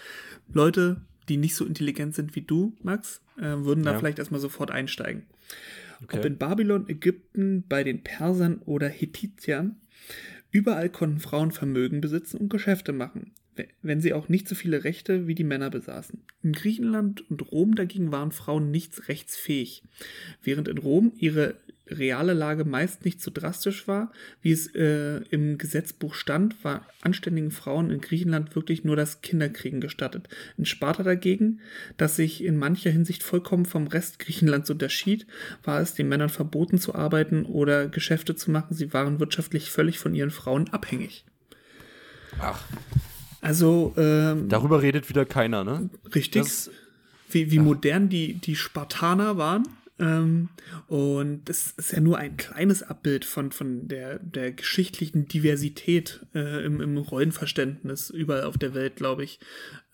Leute, 0.52 1.02
die 1.28 1.36
nicht 1.36 1.54
so 1.54 1.64
intelligent 1.64 2.14
sind 2.14 2.34
wie 2.34 2.42
du, 2.42 2.76
Max, 2.82 3.20
äh, 3.36 3.42
würden 3.42 3.84
da 3.84 3.92
ja. 3.92 3.98
vielleicht 3.98 4.18
erstmal 4.18 4.40
sofort 4.40 4.70
einsteigen. 4.70 5.26
Okay. 6.02 6.18
Ob 6.18 6.24
in 6.24 6.38
Babylon, 6.38 6.88
Ägypten, 6.88 7.64
bei 7.68 7.82
den 7.82 8.02
Persern 8.02 8.58
oder 8.64 8.88
Hethitiern, 8.88 9.76
überall 10.50 10.88
konnten 10.90 11.20
Frauen 11.20 11.50
Vermögen 11.50 12.00
besitzen 12.00 12.38
und 12.38 12.50
Geschäfte 12.50 12.92
machen. 12.92 13.32
Wenn 13.82 14.00
sie 14.00 14.12
auch 14.12 14.28
nicht 14.28 14.48
so 14.48 14.54
viele 14.54 14.84
Rechte 14.84 15.26
wie 15.26 15.34
die 15.34 15.44
Männer 15.44 15.70
besaßen. 15.70 16.20
In 16.42 16.52
Griechenland 16.52 17.28
und 17.30 17.52
Rom 17.52 17.74
dagegen 17.74 18.12
waren 18.12 18.32
Frauen 18.32 18.70
nicht 18.70 19.08
rechtsfähig. 19.08 19.82
Während 20.42 20.68
in 20.68 20.78
Rom 20.78 21.12
ihre 21.16 21.56
reale 21.90 22.34
Lage 22.34 22.64
meist 22.64 23.04
nicht 23.04 23.20
so 23.20 23.30
drastisch 23.30 23.88
war, 23.88 24.12
wie 24.42 24.52
es 24.52 24.74
äh, 24.74 25.18
im 25.30 25.58
Gesetzbuch 25.58 26.14
stand, 26.14 26.62
war 26.64 26.86
anständigen 27.02 27.50
Frauen 27.50 27.90
in 27.90 28.00
Griechenland 28.00 28.54
wirklich 28.54 28.84
nur 28.84 28.96
das 28.96 29.20
Kinderkriegen 29.20 29.80
gestattet. 29.80 30.28
In 30.56 30.66
Sparta 30.66 31.02
dagegen, 31.02 31.60
das 31.96 32.16
sich 32.16 32.44
in 32.44 32.56
mancher 32.56 32.90
Hinsicht 32.90 33.22
vollkommen 33.22 33.64
vom 33.64 33.86
Rest 33.86 34.18
Griechenlands 34.18 34.70
unterschied, 34.70 35.26
war 35.62 35.80
es 35.80 35.94
den 35.94 36.08
Männern 36.08 36.28
verboten 36.28 36.78
zu 36.78 36.94
arbeiten 36.94 37.44
oder 37.44 37.88
Geschäfte 37.88 38.36
zu 38.36 38.50
machen. 38.50 38.74
Sie 38.74 38.92
waren 38.92 39.20
wirtschaftlich 39.20 39.70
völlig 39.70 39.98
von 39.98 40.14
ihren 40.14 40.30
Frauen 40.30 40.68
abhängig. 40.70 41.24
Ach. 42.38 42.62
Also 43.40 43.94
ähm, 43.96 44.48
darüber 44.48 44.82
redet 44.82 45.08
wieder 45.08 45.24
keiner, 45.24 45.64
ne? 45.64 45.90
Richtig. 46.14 46.42
Das, 46.42 46.70
wie, 47.30 47.50
wie 47.50 47.58
modern 47.58 48.08
die, 48.08 48.34
die 48.34 48.56
Spartaner 48.56 49.36
waren. 49.36 49.64
Ähm, 50.00 50.48
und 50.86 51.48
das 51.48 51.72
ist 51.76 51.92
ja 51.92 52.00
nur 52.00 52.18
ein 52.18 52.36
kleines 52.36 52.82
Abbild 52.82 53.24
von, 53.24 53.50
von 53.50 53.88
der, 53.88 54.18
der 54.20 54.52
geschichtlichen 54.52 55.26
Diversität 55.26 56.20
äh, 56.34 56.64
im, 56.64 56.80
im 56.80 56.96
Rollenverständnis 56.98 58.10
überall 58.10 58.44
auf 58.44 58.58
der 58.58 58.74
Welt, 58.74 58.96
glaube 58.96 59.24
ich, 59.24 59.40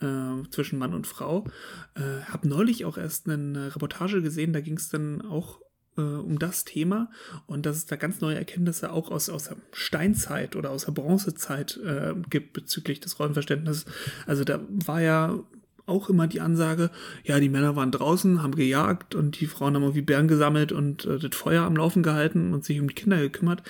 äh, 0.01 0.49
zwischen 0.51 0.79
Mann 0.79 0.95
und 0.95 1.07
Frau. 1.07 1.47
Äh, 1.95 2.25
habe 2.27 2.49
neulich 2.49 2.85
auch 2.85 2.99
erst 2.99 3.29
eine 3.29 3.75
Reportage 3.75 4.21
gesehen, 4.21 4.53
da 4.53 4.61
ging 4.61 4.77
es 4.77 4.91
dann 4.91 5.23
auch 5.23 5.61
äh, 5.97 6.01
um 6.01 6.39
das 6.39 6.65
Thema 6.65 7.11
und 7.47 7.67
dass 7.67 7.77
es 7.77 7.87
da 7.87 7.97
ganz 7.97 8.21
neue 8.21 8.37
Erkenntnisse 8.37 8.93
auch 8.93 9.11
aus, 9.11 9.29
aus 9.29 9.45
der 9.45 9.57
Steinzeit 9.73 10.57
oder 10.57 10.71
aus 10.71 10.87
der 10.87 10.93
Bronzezeit 10.93 11.79
äh, 11.85 12.15
gibt 12.31 12.53
bezüglich 12.53 13.01
des 13.01 13.19
Rollenverständnisses. 13.19 13.87
Also 14.27 14.45
da 14.45 14.61
war 14.69 15.01
ja 15.01 15.39
auch 15.87 16.09
immer 16.09 16.27
die 16.27 16.41
Ansage, 16.41 16.91
ja, 17.25 17.39
die 17.41 17.49
Männer 17.49 17.77
waren 17.77 17.91
draußen, 17.91 18.43
haben 18.43 18.55
gejagt 18.55 19.15
und 19.15 19.41
die 19.41 19.47
Frauen 19.47 19.75
haben 19.75 19.83
irgendwie 19.83 20.03
Bären 20.03 20.29
gesammelt 20.29 20.73
und 20.73 21.05
äh, 21.05 21.19
das 21.19 21.37
Feuer 21.37 21.65
am 21.65 21.77
Laufen 21.77 22.03
gehalten 22.03 22.55
und 22.55 22.65
sich 22.65 22.81
um 22.81 22.89
die 22.89 22.95
Kinder 22.95 23.19
gekümmert, 23.19 23.63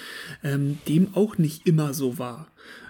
ähm, 0.42 0.78
dem 0.88 1.08
auch 1.14 1.38
nicht 1.38 1.66
immer 1.66 1.92
so 1.92 2.18
war. 2.18 2.48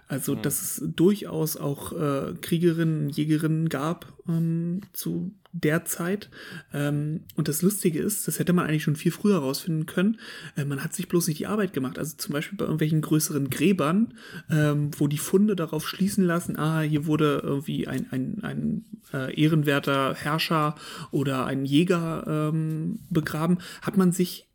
Also, 0.08 0.36
mhm. 0.36 0.42
dass 0.42 0.60
es 0.60 0.82
durchaus 0.94 1.56
auch 1.56 1.92
äh, 1.92 2.34
Kriegerinnen, 2.40 3.08
Jägerinnen 3.08 3.68
gab 3.70 4.12
ähm, 4.28 4.82
zu 4.92 5.32
der 5.54 5.84
Zeit. 5.84 6.30
Ähm, 6.72 7.20
und 7.36 7.46
das 7.46 7.62
Lustige 7.62 8.00
ist, 8.00 8.26
das 8.26 8.38
hätte 8.38 8.52
man 8.52 8.66
eigentlich 8.66 8.82
schon 8.82 8.96
viel 8.96 9.12
früher 9.12 9.34
herausfinden 9.34 9.86
können. 9.86 10.18
Äh, 10.56 10.64
man 10.64 10.82
hat 10.82 10.92
sich 10.92 11.08
bloß 11.08 11.28
nicht 11.28 11.38
die 11.38 11.46
Arbeit 11.46 11.72
gemacht. 11.72 11.98
Also 11.98 12.16
zum 12.16 12.32
Beispiel 12.32 12.58
bei 12.58 12.64
irgendwelchen 12.64 13.00
größeren 13.00 13.48
Gräbern, 13.50 14.14
ähm, 14.50 14.90
wo 14.98 15.06
die 15.06 15.18
Funde 15.18 15.54
darauf 15.54 15.88
schließen 15.88 16.24
lassen, 16.24 16.58
ah, 16.58 16.80
hier 16.80 17.06
wurde 17.06 17.40
irgendwie 17.44 17.86
ein, 17.86 18.08
ein, 18.10 18.40
ein 18.42 18.84
äh, 19.12 19.40
ehrenwerter 19.40 20.14
Herrscher 20.14 20.74
oder 21.12 21.46
ein 21.46 21.64
Jäger 21.64 22.50
ähm, 22.52 22.98
begraben, 23.08 23.58
hat 23.80 23.96
man 23.96 24.12
sich 24.12 24.48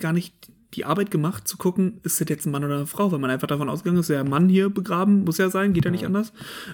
gar 0.00 0.12
nicht 0.12 0.50
die 0.72 0.84
Arbeit 0.84 1.10
gemacht, 1.10 1.46
zu 1.46 1.56
gucken, 1.56 2.00
ist 2.02 2.20
das 2.20 2.28
jetzt 2.28 2.46
ein 2.46 2.50
Mann 2.50 2.64
oder 2.64 2.76
eine 2.76 2.86
Frau, 2.86 3.12
weil 3.12 3.20
man 3.20 3.30
einfach 3.30 3.46
davon 3.46 3.68
ausgegangen 3.68 4.00
ist, 4.00 4.10
der 4.10 4.24
Mann 4.24 4.48
hier 4.48 4.70
begraben, 4.70 5.24
muss 5.24 5.38
ja 5.38 5.48
sein, 5.48 5.72
geht 5.72 5.84
ja 5.84 5.90
nicht 5.90 6.06
anders. 6.06 6.32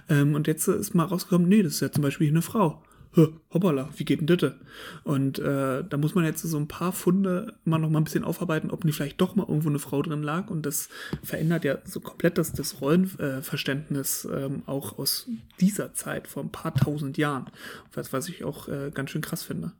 Ähm, 0.09 0.35
und 0.35 0.47
jetzt 0.47 0.67
ist 0.69 0.95
mal 0.95 1.05
rausgekommen, 1.05 1.49
nee, 1.49 1.63
das 1.63 1.75
ist 1.75 1.81
ja 1.81 1.93
zum 1.93 2.03
Beispiel 2.03 2.29
eine 2.29 2.43
Frau 2.43 2.83
hoppala, 3.17 3.91
wie 3.97 4.05
geht 4.05 4.21
denn 4.21 4.39
das? 4.39 4.53
Und 5.03 5.39
äh, 5.39 5.83
da 5.83 5.97
muss 5.97 6.15
man 6.15 6.25
jetzt 6.25 6.43
so 6.43 6.57
ein 6.57 6.69
paar 6.69 6.93
Funde 6.93 7.55
immer 7.65 7.79
noch 7.79 7.91
mal 7.91 8.01
ein 8.01 8.05
bisschen 8.05 8.25
aufarbeiten, 8.25 8.71
ob 8.71 8.85
nicht 8.85 8.97
vielleicht 8.97 9.21
doch 9.21 9.35
mal 9.35 9.47
irgendwo 9.49 9.69
eine 9.69 9.79
Frau 9.79 10.03
drin 10.03 10.23
lag. 10.23 10.49
Und 10.49 10.65
das 10.65 10.89
verändert 11.23 11.65
ja 11.65 11.79
so 11.85 12.01
komplett 12.01 12.39
das, 12.39 12.53
das 12.53 12.81
Rollenverständnis 12.81 14.29
ähm, 14.33 14.63
auch 14.67 14.99
aus 14.99 15.29
dieser 15.61 15.93
Zeit, 15.95 16.29
vor 16.29 16.45
ein 16.45 16.53
paar 16.53 16.75
tausend 16.75 17.19
Jahren. 17.19 17.47
Was, 17.93 18.13
was 18.13 18.29
ich 18.29 18.45
auch 18.45 18.69
äh, 18.69 18.91
ganz 18.95 19.11
schön 19.11 19.23
krass 19.23 19.43
finde. 19.43 19.73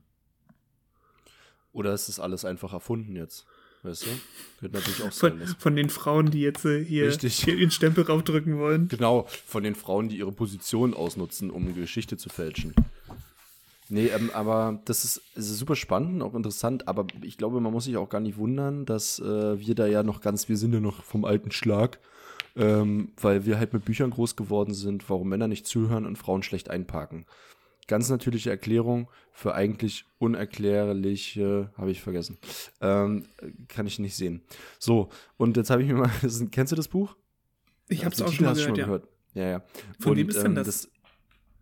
Oder 1.73 1.93
ist 1.93 2.09
das 2.09 2.19
alles 2.19 2.43
einfach 2.43 2.73
erfunden 2.73 3.15
jetzt? 3.15 3.45
Weißt 3.83 4.05
du? 4.05 4.09
Könnte 4.59 4.77
natürlich 4.77 5.01
auch 5.03 5.11
sein. 5.11 5.39
Von, 5.39 5.55
von 5.57 5.75
den 5.75 5.89
Frauen, 5.89 6.29
die 6.29 6.41
jetzt 6.41 6.65
äh, 6.65 6.83
hier, 6.83 7.09
hier 7.11 7.55
ihren 7.55 7.71
Stempel 7.71 8.03
raufdrücken 8.03 8.59
wollen. 8.59 8.87
Genau, 8.89 9.25
von 9.45 9.63
den 9.63 9.73
Frauen, 9.73 10.09
die 10.09 10.17
ihre 10.17 10.31
Position 10.31 10.93
ausnutzen, 10.93 11.49
um 11.49 11.73
Geschichte 11.73 12.17
zu 12.17 12.29
fälschen. 12.29 12.75
Nee, 13.91 14.07
ähm, 14.07 14.31
aber 14.33 14.81
das 14.85 15.03
ist, 15.03 15.21
ist, 15.35 15.57
super 15.57 15.75
spannend, 15.75 16.23
auch 16.23 16.33
interessant, 16.33 16.87
aber 16.87 17.05
ich 17.23 17.37
glaube, 17.37 17.59
man 17.59 17.73
muss 17.73 17.83
sich 17.83 17.97
auch 17.97 18.07
gar 18.07 18.21
nicht 18.21 18.37
wundern, 18.37 18.85
dass 18.85 19.19
äh, 19.19 19.59
wir 19.59 19.75
da 19.75 19.85
ja 19.85 20.01
noch 20.01 20.21
ganz, 20.21 20.47
wir 20.47 20.55
sind 20.55 20.73
ja 20.73 20.79
noch 20.79 21.03
vom 21.03 21.25
alten 21.25 21.51
Schlag, 21.51 21.99
ähm, 22.55 23.11
weil 23.19 23.45
wir 23.45 23.59
halt 23.59 23.73
mit 23.73 23.83
Büchern 23.83 24.09
groß 24.09 24.37
geworden 24.37 24.73
sind, 24.73 25.09
warum 25.09 25.27
Männer 25.27 25.49
nicht 25.49 25.67
zuhören 25.67 26.05
und 26.05 26.17
Frauen 26.17 26.41
schlecht 26.41 26.69
einparken. 26.69 27.25
Ganz 27.87 28.09
natürliche 28.09 28.49
Erklärung 28.49 29.09
für 29.33 29.55
eigentlich 29.55 30.05
unerklärliche, 30.19 31.71
habe 31.77 31.91
ich 31.91 32.01
vergessen. 32.01 32.37
Ähm, 32.79 33.25
kann 33.67 33.87
ich 33.87 33.99
nicht 33.99 34.15
sehen. 34.15 34.41
So, 34.79 35.09
und 35.35 35.57
jetzt 35.57 35.69
habe 35.69 35.83
ich 35.83 35.89
mir 35.89 35.95
mal, 35.95 36.11
kennst 36.51 36.71
du 36.71 36.77
das 36.77 36.87
Buch? 36.87 37.17
Ich 37.89 38.05
habe 38.05 38.15
es 38.15 38.21
auch 38.21 38.31
schon 38.31 38.45
mal 38.45 38.53
gehört, 38.53 38.67
schon 38.67 38.75
ja. 38.77 38.85
gehört. 38.85 39.07
Ja, 39.33 39.49
ja. 39.49 39.63
Von 39.99 40.11
und, 40.11 40.17
wem 40.17 40.29
ist 40.29 40.37
denn 40.37 40.45
ähm, 40.47 40.55
das? 40.55 40.65
das 40.67 40.91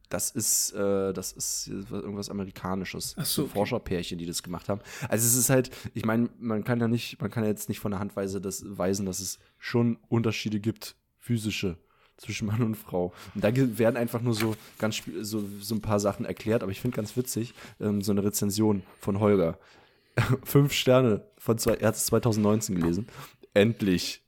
das 0.09 0.31
ist, 0.31 0.73
äh, 0.73 1.13
das 1.13 1.31
ist 1.31 1.67
irgendwas 1.67 2.29
Amerikanisches. 2.29 3.15
Ach 3.17 3.25
so, 3.25 3.43
okay. 3.43 3.51
Forscherpärchen, 3.53 4.17
die 4.17 4.25
das 4.25 4.43
gemacht 4.43 4.67
haben. 4.69 4.81
Also 5.07 5.25
es 5.25 5.35
ist 5.35 5.49
halt, 5.49 5.69
ich 5.93 6.05
meine, 6.05 6.29
man 6.39 6.63
kann 6.63 6.79
ja 6.79 6.87
nicht, 6.87 7.21
man 7.21 7.31
kann 7.31 7.43
ja 7.43 7.49
jetzt 7.49 7.69
nicht 7.69 7.79
von 7.79 7.91
der 7.91 7.99
Handweise 7.99 8.41
das 8.41 8.63
weisen, 8.65 9.05
dass 9.05 9.19
es 9.19 9.39
schon 9.57 9.97
Unterschiede 10.09 10.59
gibt, 10.59 10.95
physische 11.19 11.77
zwischen 12.17 12.47
Mann 12.47 12.61
und 12.61 12.75
Frau. 12.75 13.13
Und 13.33 13.43
da 13.43 13.55
werden 13.55 13.97
einfach 13.97 14.21
nur 14.21 14.33
so 14.33 14.55
ganz 14.77 15.01
so, 15.21 15.43
so 15.59 15.75
ein 15.75 15.81
paar 15.81 15.99
Sachen 15.99 16.25
erklärt, 16.25 16.63
aber 16.63 16.71
ich 16.71 16.81
finde 16.81 16.95
ganz 16.95 17.15
witzig, 17.15 17.53
ähm, 17.79 18.01
so 18.01 18.11
eine 18.11 18.23
Rezension 18.23 18.83
von 18.99 19.19
Holger. 19.19 19.57
Fünf 20.43 20.73
Sterne 20.73 21.23
von 21.37 21.57
zwei, 21.57 21.75
er 21.75 21.89
hat 21.89 21.95
es 21.95 22.05
2019 22.07 22.75
gelesen. 22.75 23.07
Endlich 23.53 24.23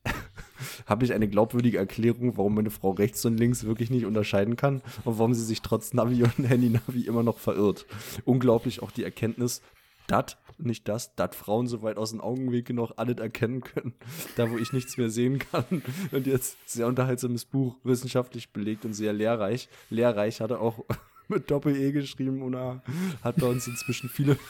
habe 0.86 1.06
ich 1.06 1.13
eine 1.13 1.28
glaubwürdige 1.28 1.78
Erklärung, 1.78 2.38
warum 2.38 2.56
meine 2.56 2.71
Frau 2.71 2.91
rechts 2.91 3.26
und 3.26 3.38
links 3.38 3.63
wirklich 3.63 3.89
nicht 3.89 4.06
unterscheiden 4.06 4.56
kann 4.56 4.82
und 5.04 5.17
warum 5.17 5.34
sie 5.34 5.45
sich 5.45 5.62
trotz 5.62 5.93
Navi 5.93 6.24
und 6.24 6.47
Handy-Navi 6.47 7.02
immer 7.02 7.24
noch 7.24 7.39
verirrt. 7.39 7.86
Unglaublich 8.26 8.82
auch 8.82 8.91
die 8.91 9.04
Erkenntnis, 9.04 9.62
dat, 10.08 10.38
nicht 10.58 10.88
das, 10.88 11.15
dat 11.15 11.36
Frauen 11.36 11.67
so 11.67 11.82
weit 11.82 11.97
aus 11.97 12.12
dem 12.12 12.21
Augenwinkel 12.21 12.76
noch 12.76 12.97
alles 12.97 13.17
erkennen 13.17 13.62
können, 13.62 13.93
da 14.36 14.52
wo 14.52 14.58
ich 14.58 14.74
nichts 14.74 14.97
mehr 14.97 15.10
sehen 15.10 15.39
kann. 15.39 15.82
Und 16.12 16.28
jetzt 16.28 16.58
sehr 16.65 16.88
unterhaltsames 16.88 17.45
Buch, 17.45 17.76
wissenschaftlich 17.84 18.52
belegt 18.52 18.86
und 18.86 18.93
sehr 18.93 19.13
lehrreich. 19.13 19.69
Lehrreich 19.89 20.41
hat 20.41 20.52
er 20.52 20.62
auch 20.62 20.86
mit 21.28 21.50
Doppel-E 21.50 21.91
geschrieben 21.91 22.41
und 22.41 22.56
hat 22.56 23.36
bei 23.38 23.47
uns 23.47 23.67
inzwischen 23.67 24.10
viele 24.10 24.38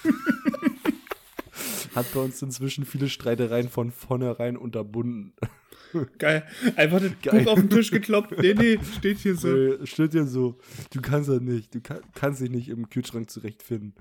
hat 1.95 2.12
bei 2.13 2.21
uns 2.21 2.41
inzwischen 2.41 2.86
viele 2.86 3.10
Streitereien 3.10 3.69
von 3.69 3.91
vornherein 3.91 4.58
unterbunden. 4.58 5.34
Geil. 6.18 6.44
Einfach 6.76 7.00
das 7.00 7.12
Geil. 7.22 7.44
Buch 7.44 7.52
auf 7.52 7.60
den 7.60 7.70
Tisch 7.70 7.92
gekloppt. 7.92 8.36
Nee, 8.40 8.54
nee, 8.54 8.80
steht 8.98 9.20
hier 9.20 9.36
so. 9.36 9.48
Nee, 9.48 9.86
steht 9.86 10.12
hier 10.12 10.26
so. 10.26 10.58
Du 10.94 11.02
kannst 11.02 11.30
das 11.30 11.42
nicht. 11.42 11.74
Du 11.74 11.82
kann, 11.82 12.02
kannst 12.14 12.42
dich 12.42 12.50
nicht 12.50 12.70
im 12.70 12.90
Kühlschrank 12.90 13.30
zurechtfinden. 13.30 13.94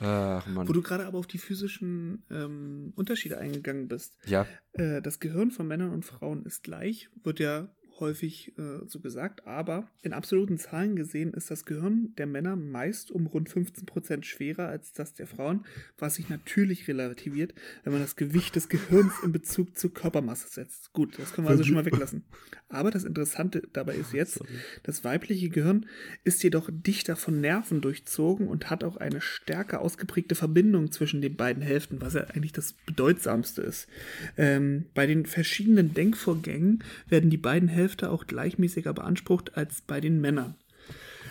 Ach, 0.00 0.46
Mann. 0.46 0.68
Wo 0.68 0.72
du 0.72 0.82
gerade 0.82 1.06
aber 1.06 1.18
auf 1.18 1.26
die 1.26 1.38
physischen 1.38 2.22
ähm, 2.30 2.92
Unterschiede 2.94 3.38
eingegangen 3.38 3.88
bist. 3.88 4.16
Ja. 4.26 4.46
Äh, 4.72 5.02
das 5.02 5.18
Gehirn 5.18 5.50
von 5.50 5.66
Männern 5.66 5.90
und 5.90 6.04
Frauen 6.04 6.44
ist 6.44 6.62
gleich, 6.62 7.08
wird 7.24 7.40
ja 7.40 7.68
häufig 8.00 8.56
äh, 8.58 8.86
so 8.86 9.00
gesagt, 9.00 9.46
aber 9.46 9.88
in 10.02 10.12
absoluten 10.12 10.58
Zahlen 10.58 10.96
gesehen 10.96 11.32
ist 11.32 11.50
das 11.50 11.64
Gehirn 11.64 12.14
der 12.16 12.26
Männer 12.26 12.56
meist 12.56 13.10
um 13.10 13.26
rund 13.26 13.48
15% 13.48 14.24
schwerer 14.24 14.68
als 14.68 14.92
das 14.92 15.14
der 15.14 15.26
Frauen, 15.26 15.64
was 15.98 16.16
sich 16.16 16.28
natürlich 16.28 16.86
relativiert, 16.88 17.54
wenn 17.84 17.92
man 17.92 18.02
das 18.02 18.16
Gewicht 18.16 18.56
des 18.56 18.68
Gehirns 18.68 19.12
in 19.22 19.32
Bezug 19.32 19.76
zur 19.78 19.92
Körpermasse 19.92 20.48
setzt. 20.48 20.92
Gut, 20.92 21.18
das 21.18 21.32
können 21.32 21.46
wir 21.46 21.50
also 21.50 21.64
schon 21.64 21.74
mal 21.74 21.84
weglassen. 21.84 22.24
Aber 22.68 22.90
das 22.90 23.04
Interessante 23.04 23.62
dabei 23.72 23.94
ist 23.94 24.12
jetzt, 24.12 24.40
das 24.82 25.02
weibliche 25.02 25.48
Gehirn 25.48 25.86
ist 26.24 26.42
jedoch 26.42 26.68
dichter 26.70 27.16
von 27.16 27.40
Nerven 27.40 27.80
durchzogen 27.80 28.46
und 28.48 28.70
hat 28.70 28.84
auch 28.84 28.98
eine 28.98 29.20
stärker 29.20 29.80
ausgeprägte 29.80 30.34
Verbindung 30.34 30.92
zwischen 30.92 31.20
den 31.22 31.36
beiden 31.36 31.62
Hälften, 31.62 32.00
was 32.00 32.14
ja 32.14 32.24
eigentlich 32.24 32.52
das 32.52 32.74
Bedeutsamste 32.84 33.62
ist. 33.62 33.88
Ähm, 34.36 34.84
bei 34.94 35.06
den 35.06 35.24
verschiedenen 35.26 35.94
Denkvorgängen 35.94 36.84
werden 37.08 37.30
die 37.30 37.38
beiden 37.38 37.68
Hälften 37.68 37.87
Hälfte 37.88 38.10
auch 38.10 38.26
gleichmäßiger 38.26 38.92
beansprucht 38.92 39.56
als 39.56 39.80
bei 39.80 39.98
den 40.02 40.20
Männern. 40.20 40.56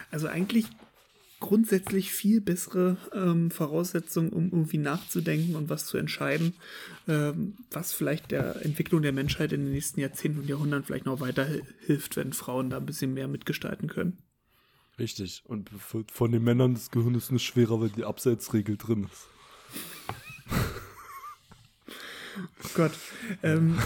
Also 0.10 0.28
eigentlich 0.28 0.66
grundsätzlich 1.40 2.12
viel 2.12 2.42
bessere 2.42 2.98
ähm, 3.14 3.52
Voraussetzungen, 3.52 4.32
um 4.32 4.46
irgendwie 4.46 4.80
nachzudenken 4.80 5.56
und 5.56 5.70
was 5.70 5.86
zu 5.86 5.98
entscheiden, 5.98 6.56
ähm, 7.08 7.54
was 7.70 7.94
vielleicht 7.94 8.32
der 8.32 8.66
Entwicklung 8.66 9.04
der 9.04 9.12
Menschheit 9.12 9.54
in 9.54 9.66
den 9.66 9.72
nächsten 9.72 10.00
Jahrzehnten 10.00 10.40
und 10.40 10.50
Jahrhunderten 10.50 10.88
vielleicht 10.88 11.06
noch 11.06 11.20
weiterhilft, 11.20 12.16
wenn 12.16 12.34
Frauen 12.34 12.72
da 12.72 12.78
ein 12.78 12.88
bisschen 12.88 13.14
mehr 13.14 13.28
mitgestalten 13.28 13.88
können. 13.88 14.18
Richtig. 14.98 15.44
Und 15.46 15.70
von 16.12 16.32
den 16.32 16.44
Männern 16.44 16.74
das 16.74 16.90
Gehirn 16.90 17.14
ist 17.14 17.32
nicht 17.32 17.46
schwerer, 17.46 17.80
weil 17.80 17.90
die 17.90 18.04
Abseitsregel 18.04 18.78
drin 18.78 19.04
ist. 19.04 19.28
Gott. 22.74 22.92
Ähm, 23.44 23.78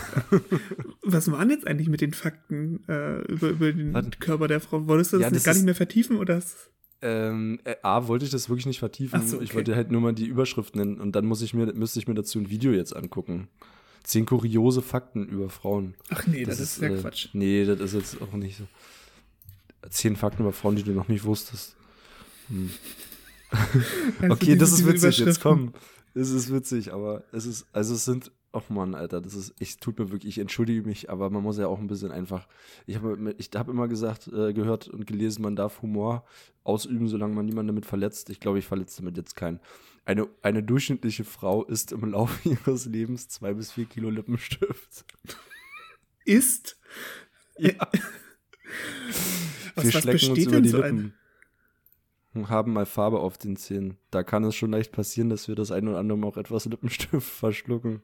was 1.01 1.31
waren 1.31 1.49
jetzt 1.49 1.67
eigentlich 1.67 1.89
mit 1.89 2.01
den 2.01 2.13
Fakten 2.13 2.83
äh, 2.87 3.21
über, 3.31 3.49
über 3.49 3.71
den 3.71 3.93
Warte. 3.93 4.17
Körper 4.19 4.47
der 4.47 4.59
Frau? 4.59 4.87
Wolltest 4.87 5.13
du 5.13 5.17
das, 5.17 5.25
Ja, 5.25 5.29
das 5.31 5.43
gar 5.43 5.53
nicht 5.53 5.65
mehr 5.65 5.75
vertiefen 5.75 6.17
oder? 6.17 6.41
Ähm, 7.01 7.59
äh, 7.63 7.75
A, 7.81 8.07
wollte 8.07 8.25
ich 8.25 8.31
das 8.31 8.49
wirklich 8.49 8.65
nicht 8.65 8.79
vertiefen. 8.79 9.27
So, 9.27 9.41
Ich 9.41 9.49
okay. 9.49 9.55
wollte 9.55 9.75
halt 9.75 9.91
nur 9.91 10.01
mal 10.01 10.13
die 10.13 10.27
Überschrift 10.27 10.75
nennen 10.75 10.99
und 10.99 11.15
dann 11.15 11.25
muss 11.25 11.41
ich 11.41 11.53
mir, 11.53 11.73
müsste 11.73 11.99
ich 11.99 12.07
mir 12.07 12.13
dazu 12.13 12.39
ein 12.39 12.49
Video 12.49 12.71
jetzt 12.71 12.95
angucken. 12.95 13.47
Zehn 14.03 14.25
kuriose 14.25 14.81
Fakten 14.81 15.27
über 15.27 15.49
Frauen. 15.49 15.95
Ach 16.09 16.25
nee, 16.27 16.43
das, 16.43 16.59
ist 16.59 16.81
ja 16.81 16.89
äh, 16.89 16.97
Quatsch. 16.97 17.29
Nee, 17.33 17.65
das 17.65 17.79
ist 17.79 17.93
jetzt 17.93 18.21
auch 18.21 18.33
nicht 18.33 18.57
so. 18.57 18.63
Zehn 19.89 20.15
Fakten 20.15 20.43
über 20.43 20.53
Frauen, 20.53 20.75
die 20.75 20.83
du 20.83 20.91
noch 20.91 21.07
nicht 21.07 21.23
wusstest. 21.23 21.75
Also 22.49 24.29
Okay, 24.33 24.55
das 24.55 24.71
ist 24.71 24.87
witzig, 24.87 25.19
jetzt 25.19 25.41
komm. 25.41 25.73
Es 26.13 26.29
ist 26.29 26.51
witzig, 26.51 26.93
aber 26.93 27.23
es 27.31 27.45
ist, 27.45 27.65
also 27.71 27.93
es 27.93 28.05
sind, 28.05 28.31
ach 28.53 28.69
Mann, 28.69 28.95
Alter, 28.95 29.21
das 29.21 29.33
ist, 29.33 29.53
ich 29.59 29.77
tut 29.77 29.99
mir 29.99 30.11
wirklich, 30.11 30.37
ich 30.37 30.41
entschuldige 30.41 30.87
mich, 30.87 31.09
aber 31.09 31.29
man 31.29 31.43
muss 31.43 31.57
ja 31.57 31.67
auch 31.67 31.79
ein 31.79 31.87
bisschen 31.87 32.11
einfach, 32.11 32.47
ich 32.85 32.97
habe 32.97 33.35
ich 33.37 33.49
hab 33.55 33.69
immer 33.69 33.87
gesagt, 33.87 34.27
äh, 34.27 34.53
gehört 34.53 34.87
und 34.87 35.07
gelesen, 35.07 35.41
man 35.41 35.55
darf 35.55 35.81
Humor 35.81 36.25
ausüben, 36.63 37.07
solange 37.07 37.33
man 37.33 37.45
niemanden 37.45 37.67
damit 37.67 37.85
verletzt. 37.85 38.29
Ich 38.29 38.39
glaube, 38.39 38.59
ich 38.59 38.65
verletze 38.65 39.01
damit 39.01 39.17
jetzt 39.17 39.35
keinen. 39.35 39.59
Eine, 40.05 40.27
eine 40.41 40.63
durchschnittliche 40.63 41.23
Frau 41.23 41.63
isst 41.63 41.91
im 41.91 42.11
Laufe 42.11 42.49
ihres 42.49 42.85
Lebens 42.85 43.29
zwei 43.29 43.53
bis 43.53 43.71
vier 43.71 43.85
Kilo 43.85 44.09
Lippenstift. 44.09 45.05
Ist? 46.25 46.77
Ja. 47.57 47.73
Aus 49.75 49.85
Wir 49.85 49.93
was 49.93 50.01
schlecken 50.01 50.09
uns 50.09 50.29
besteht 50.29 50.47
über 50.47 50.55
denn 50.55 50.63
die 50.63 50.69
so 50.69 50.81
ein? 50.81 51.13
Und 52.33 52.49
haben 52.49 52.71
mal 52.71 52.85
Farbe 52.85 53.19
auf 53.19 53.37
den 53.37 53.57
Zähnen. 53.57 53.97
Da 54.09 54.23
kann 54.23 54.45
es 54.45 54.55
schon 54.55 54.71
leicht 54.71 54.93
passieren, 54.93 55.29
dass 55.29 55.49
wir 55.49 55.55
das 55.55 55.69
ein 55.71 55.87
oder 55.87 55.97
andere 55.99 56.17
Mal 56.17 56.27
auch 56.27 56.37
etwas 56.37 56.65
Lippenstift 56.69 57.27
verschlucken. 57.27 58.01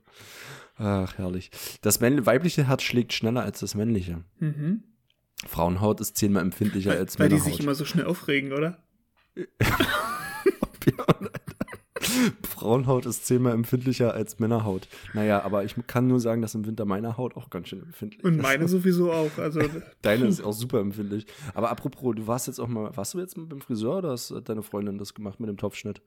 Ach, 0.75 1.17
herrlich. 1.17 1.49
Das 1.81 2.01
weibliche 2.01 2.67
Herz 2.67 2.83
schlägt 2.83 3.13
schneller 3.13 3.43
als 3.43 3.61
das 3.61 3.73
männliche. 3.75 4.23
Mhm. 4.39 4.83
Frauenhaut 5.47 6.01
ist 6.01 6.17
zehnmal 6.17 6.41
empfindlicher 6.43 6.89
Weil, 6.91 6.97
als 6.97 7.17
weil 7.19 7.29
die 7.29 7.35
Männerhaut. 7.35 7.53
sich 7.53 7.63
immer 7.63 7.75
so 7.75 7.85
schnell 7.85 8.05
aufregen, 8.05 8.51
oder? 8.51 8.83
Frauenhaut 12.47 13.05
ist 13.05 13.25
zehnmal 13.25 13.53
empfindlicher 13.53 14.13
als 14.13 14.39
Männerhaut. 14.39 14.87
Naja, 15.13 15.43
aber 15.43 15.63
ich 15.63 15.75
kann 15.87 16.07
nur 16.07 16.19
sagen, 16.19 16.41
dass 16.41 16.55
im 16.55 16.65
Winter 16.65 16.85
meine 16.85 17.17
Haut 17.17 17.35
auch 17.35 17.49
ganz 17.49 17.69
schön 17.69 17.81
empfindlich 17.83 18.23
Und 18.23 18.35
ist. 18.37 18.41
meine 18.41 18.67
sowieso 18.67 19.11
auch. 19.11 19.37
Also 19.37 19.61
Deine 20.01 20.25
ist 20.27 20.41
auch 20.41 20.53
super 20.53 20.79
empfindlich. 20.79 21.25
Aber 21.53 21.69
apropos, 21.69 22.15
du 22.15 22.27
warst 22.27 22.47
jetzt 22.47 22.59
auch 22.59 22.67
mal, 22.67 22.95
warst 22.95 23.13
du 23.13 23.19
jetzt 23.19 23.35
beim 23.35 23.61
Friseur 23.61 23.97
oder 23.97 24.11
hast 24.11 24.33
deine 24.45 24.63
Freundin 24.63 24.97
das 24.97 25.13
gemacht 25.13 25.39
mit 25.39 25.49
dem 25.49 25.57
Topfschnitt? 25.57 26.01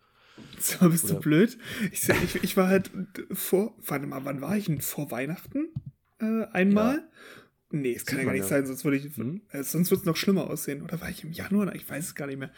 So, 0.59 0.88
bist 0.88 1.05
du 1.11 1.14
Oder- 1.14 1.20
blöd? 1.20 1.59
Ich, 1.92 2.09
ich, 2.09 2.42
ich 2.42 2.57
war 2.57 2.68
halt 2.68 2.90
vor, 3.33 3.75
warte 3.87 4.07
mal, 4.07 4.25
wann 4.25 4.40
war 4.40 4.57
ich 4.57 4.66
denn? 4.66 4.81
Vor 4.81 5.11
Weihnachten? 5.11 5.68
Äh, 6.18 6.44
einmal? 6.53 7.03
Nee, 7.73 7.92
es 7.94 8.07
kann 8.07 8.18
ja 8.18 8.25
gar 8.25 8.33
nicht 8.33 8.42
ja. 8.42 8.49
sein, 8.49 8.66
sonst 8.66 8.85
würde 8.85 8.96
ich, 8.96 9.16
Mhm. 9.16 9.42
äh, 9.51 9.62
sonst 9.62 9.90
wird 9.90 10.01
es 10.01 10.07
noch 10.07 10.16
schlimmer 10.16 10.49
aussehen. 10.49 10.83
Oder 10.83 11.01
war 11.01 11.09
ich 11.11 11.25
im 11.25 11.33
Januar? 11.33 11.75
Ich 11.75 11.88
weiß 11.88 12.05
es 12.07 12.14
gar 12.14 12.27
nicht 12.27 12.38
mehr. 12.38 12.51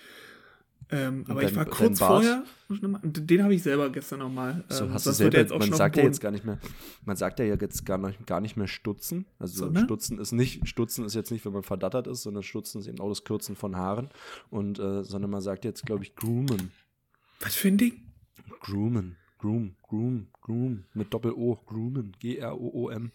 Ähm, 0.90 1.24
aber 1.28 1.42
ich 1.42 1.48
dein- 1.48 1.56
war 1.56 1.64
dein 1.64 1.74
kurz 1.74 1.98
vorher. 1.98 2.44
Den 2.68 3.42
habe 3.42 3.54
ich 3.54 3.62
selber 3.62 3.90
gestern 3.90 4.18
nochmal. 4.20 4.64
So, 4.68 4.84
ähm, 4.84 4.94
hast 4.94 5.06
du 5.06 5.12
selber, 5.12 5.36
er 5.36 5.42
jetzt 5.42 5.58
man 5.58 5.72
sagt 5.72 5.96
ja 5.96 6.02
jetzt 6.04 6.20
gar 6.20 6.30
nicht 6.30 6.44
mehr, 6.44 6.58
man 7.04 7.16
sagt 7.16 7.38
ja 7.38 7.44
jetzt 7.44 7.84
gar 7.86 7.98
nicht, 7.98 8.26
gar 8.26 8.40
nicht 8.40 8.56
mehr 8.56 8.66
Stutzen. 8.68 9.26
Also 9.38 9.64
Sondern? 9.64 9.84
Stutzen 9.84 10.18
ist 10.18 10.32
nicht, 10.32 10.66
Stutzen 10.68 11.04
ist 11.04 11.14
jetzt 11.14 11.30
nicht, 11.30 11.44
wenn 11.44 11.52
man 11.52 11.62
verdattert 11.62 12.06
ist, 12.06 12.22
sondern 12.22 12.42
Stutzen 12.42 12.80
ist 12.80 12.88
eben 12.88 13.00
auch 13.00 13.08
das 13.08 13.24
Kürzen 13.24 13.56
von 13.56 13.76
Haaren. 13.76 14.08
Und, 14.50 14.78
äh, 14.78 15.02
sondern 15.04 15.30
man 15.30 15.40
sagt 15.40 15.64
jetzt, 15.64 15.84
glaube 15.86 16.04
ich, 16.04 16.14
groomen. 16.16 16.70
Was 17.40 17.54
für 17.54 17.68
ein 17.68 17.78
Ding? 17.78 18.02
Groomen. 18.60 19.16
Groom, 19.38 19.74
groom, 19.82 20.28
groom. 20.40 20.84
Mit 20.94 21.12
Doppel-O. 21.12 21.58
Groomen. 21.66 22.12
G-R-O-O-M-E-N. 22.20 23.10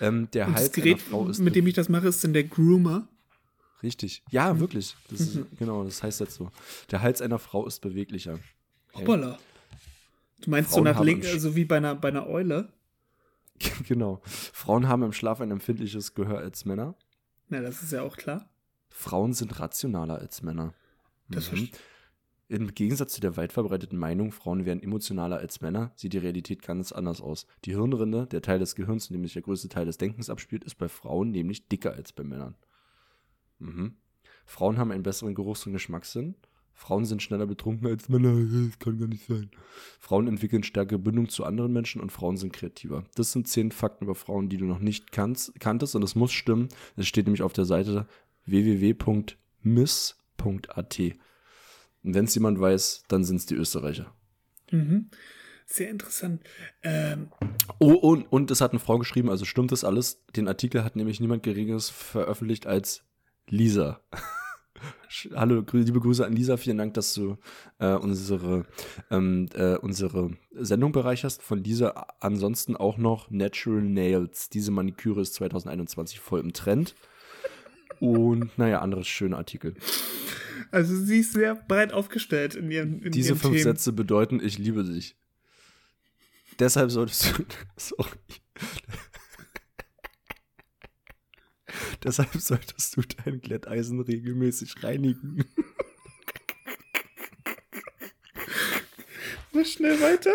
Ähm, 0.00 0.28
der 0.32 0.46
Und 0.48 0.52
das 0.54 0.60
Hals 0.62 0.72
Gerät, 0.72 0.98
mit 1.40 1.54
dem 1.56 1.66
ich 1.66 1.74
das 1.74 1.88
mache, 1.88 2.08
ist 2.08 2.24
dann 2.24 2.32
der 2.32 2.44
Groomer. 2.44 3.08
Richtig. 3.82 4.22
Ja, 4.30 4.58
wirklich. 4.58 4.96
Das 5.08 5.20
ist, 5.20 5.38
genau, 5.58 5.84
das 5.84 6.02
heißt 6.02 6.20
jetzt 6.20 6.34
so. 6.34 6.50
Der 6.90 7.02
Hals 7.02 7.22
einer 7.22 7.38
Frau 7.38 7.66
ist 7.66 7.80
beweglicher. 7.80 8.38
Hoppala. 8.94 9.38
Du 10.40 10.50
meinst 10.50 10.70
Frauen 10.70 10.86
so 10.86 10.92
nach 10.92 11.00
links, 11.00 11.28
also 11.28 11.56
wie 11.56 11.64
bei 11.64 11.78
einer, 11.78 11.94
bei 11.94 12.08
einer 12.08 12.26
Eule? 12.26 12.72
genau. 13.88 14.20
Frauen 14.24 14.88
haben 14.88 15.02
im 15.02 15.12
Schlaf 15.12 15.40
ein 15.40 15.50
empfindliches 15.50 16.14
Gehör 16.14 16.38
als 16.38 16.64
Männer. 16.64 16.94
Na, 17.48 17.60
das 17.60 17.82
ist 17.82 17.92
ja 17.92 18.02
auch 18.02 18.16
klar. 18.16 18.48
Frauen 18.90 19.32
sind 19.32 19.58
rationaler 19.58 20.18
als 20.18 20.42
Männer. 20.42 20.74
Das 21.28 21.52
Mhm. 21.52 21.68
Im 22.50 22.74
Gegensatz 22.74 23.12
zu 23.12 23.20
der 23.20 23.36
weit 23.36 23.52
verbreiteten 23.52 23.98
Meinung, 23.98 24.32
Frauen 24.32 24.64
wären 24.64 24.82
emotionaler 24.82 25.36
als 25.36 25.60
Männer, 25.60 25.92
sieht 25.96 26.14
die 26.14 26.18
Realität 26.18 26.62
ganz 26.62 26.92
anders 26.92 27.20
aus. 27.20 27.46
Die 27.66 27.72
Hirnrinde, 27.72 28.26
der 28.26 28.40
Teil 28.40 28.58
des 28.58 28.74
Gehirns, 28.74 29.10
in 29.10 29.14
dem 29.14 29.24
sich 29.24 29.34
der 29.34 29.42
größte 29.42 29.68
Teil 29.68 29.84
des 29.84 29.98
Denkens 29.98 30.30
abspielt, 30.30 30.64
ist 30.64 30.76
bei 30.76 30.88
Frauen 30.88 31.30
nämlich 31.30 31.68
dicker 31.68 31.92
als 31.92 32.12
bei 32.12 32.24
Männern. 32.24 32.54
Mhm. 33.58 33.96
Frauen 34.44 34.78
haben 34.78 34.92
einen 34.92 35.02
besseren 35.02 35.34
Geruchs- 35.34 35.66
und 35.66 35.72
Geschmackssinn. 35.72 36.34
Frauen 36.72 37.04
sind 37.04 37.22
schneller 37.22 37.46
betrunken 37.46 37.88
als 37.88 38.08
Männer. 38.08 38.34
Das 38.34 38.78
kann 38.78 38.98
gar 38.98 39.08
nicht 39.08 39.26
sein. 39.26 39.50
Frauen 39.98 40.28
entwickeln 40.28 40.62
stärkere 40.62 40.98
Bindung 40.98 41.28
zu 41.28 41.44
anderen 41.44 41.72
Menschen 41.72 42.00
und 42.00 42.12
Frauen 42.12 42.36
sind 42.36 42.52
kreativer. 42.52 43.04
Das 43.16 43.32
sind 43.32 43.48
zehn 43.48 43.72
Fakten 43.72 44.04
über 44.04 44.14
Frauen, 44.14 44.48
die 44.48 44.58
du 44.58 44.64
noch 44.64 44.78
nicht 44.78 45.10
kannst, 45.10 45.58
kanntest 45.58 45.96
und 45.96 46.04
es 46.04 46.14
muss 46.14 46.32
stimmen. 46.32 46.68
Es 46.96 47.08
steht 47.08 47.26
nämlich 47.26 47.42
auf 47.42 47.52
der 47.52 47.64
Seite 47.64 48.06
www.miss.at. 48.46 49.36
Und 52.04 52.14
wenn 52.14 52.24
es 52.24 52.34
jemand 52.36 52.60
weiß, 52.60 53.04
dann 53.08 53.24
sind 53.24 53.36
es 53.36 53.46
die 53.46 53.56
Österreicher. 53.56 54.14
Mhm. 54.70 55.10
Sehr 55.66 55.90
interessant. 55.90 56.42
Ähm, 56.82 57.28
Oh, 57.80 57.92
und, 57.92 58.24
und 58.32 58.50
es 58.50 58.60
hat 58.60 58.72
eine 58.72 58.80
Frau 58.80 58.98
geschrieben, 58.98 59.30
also 59.30 59.44
stimmt 59.44 59.70
das 59.72 59.84
alles. 59.84 60.24
Den 60.34 60.48
Artikel 60.48 60.82
hat 60.82 60.96
nämlich 60.96 61.20
niemand 61.20 61.42
Geringeres 61.42 61.90
veröffentlicht 61.90 62.66
als 62.66 63.04
Lisa. 63.50 64.00
Hallo, 65.34 65.64
liebe 65.72 66.00
Grüße 66.00 66.24
an 66.24 66.34
Lisa. 66.34 66.56
Vielen 66.56 66.78
Dank, 66.78 66.94
dass 66.94 67.14
du 67.14 67.38
äh, 67.78 67.94
unsere, 67.94 68.66
ähm, 69.10 69.48
äh, 69.54 69.76
unsere 69.76 70.30
Sendung 70.52 70.92
bereicherst. 70.92 71.42
Von 71.42 71.64
Lisa 71.64 72.06
ansonsten 72.20 72.76
auch 72.76 72.98
noch 72.98 73.30
Natural 73.30 73.82
Nails. 73.82 74.50
Diese 74.50 74.70
Maniküre 74.70 75.22
ist 75.22 75.34
2021 75.34 76.20
voll 76.20 76.40
im 76.40 76.52
Trend. 76.52 76.94
Und 78.00 78.56
naja, 78.58 78.80
andere 78.80 79.02
schöne 79.04 79.36
Artikel. 79.36 79.74
also 80.70 80.94
sie 80.94 81.20
ist 81.20 81.32
sehr 81.32 81.54
breit 81.56 81.92
aufgestellt 81.92 82.54
in 82.54 82.70
ihren, 82.70 83.02
in 83.02 83.10
Diese 83.10 83.30
ihren 83.30 83.38
fünf 83.38 83.54
Themen. 83.54 83.64
Sätze 83.64 83.92
bedeuten, 83.92 84.40
ich 84.42 84.58
liebe 84.58 84.84
dich. 84.84 85.16
Deshalb 86.58 86.90
solltest 86.90 87.38
du. 87.38 87.44
Sorry. 87.76 88.10
Deshalb 92.04 92.32
solltest 92.40 92.96
du 92.96 93.02
dein 93.02 93.40
Glätteisen 93.40 94.00
regelmäßig 94.00 94.82
reinigen. 94.82 95.44
Mal 99.52 99.64
schnell 99.64 100.00
weiter. 100.00 100.32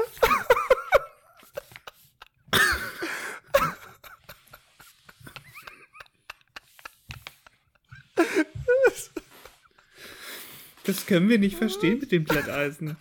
Das 10.86 11.06
können 11.06 11.30
wir 11.30 11.40
nicht 11.40 11.56
verstehen 11.58 12.00
mit 12.00 12.12
dem 12.12 12.26
Glätteisen. 12.26 12.98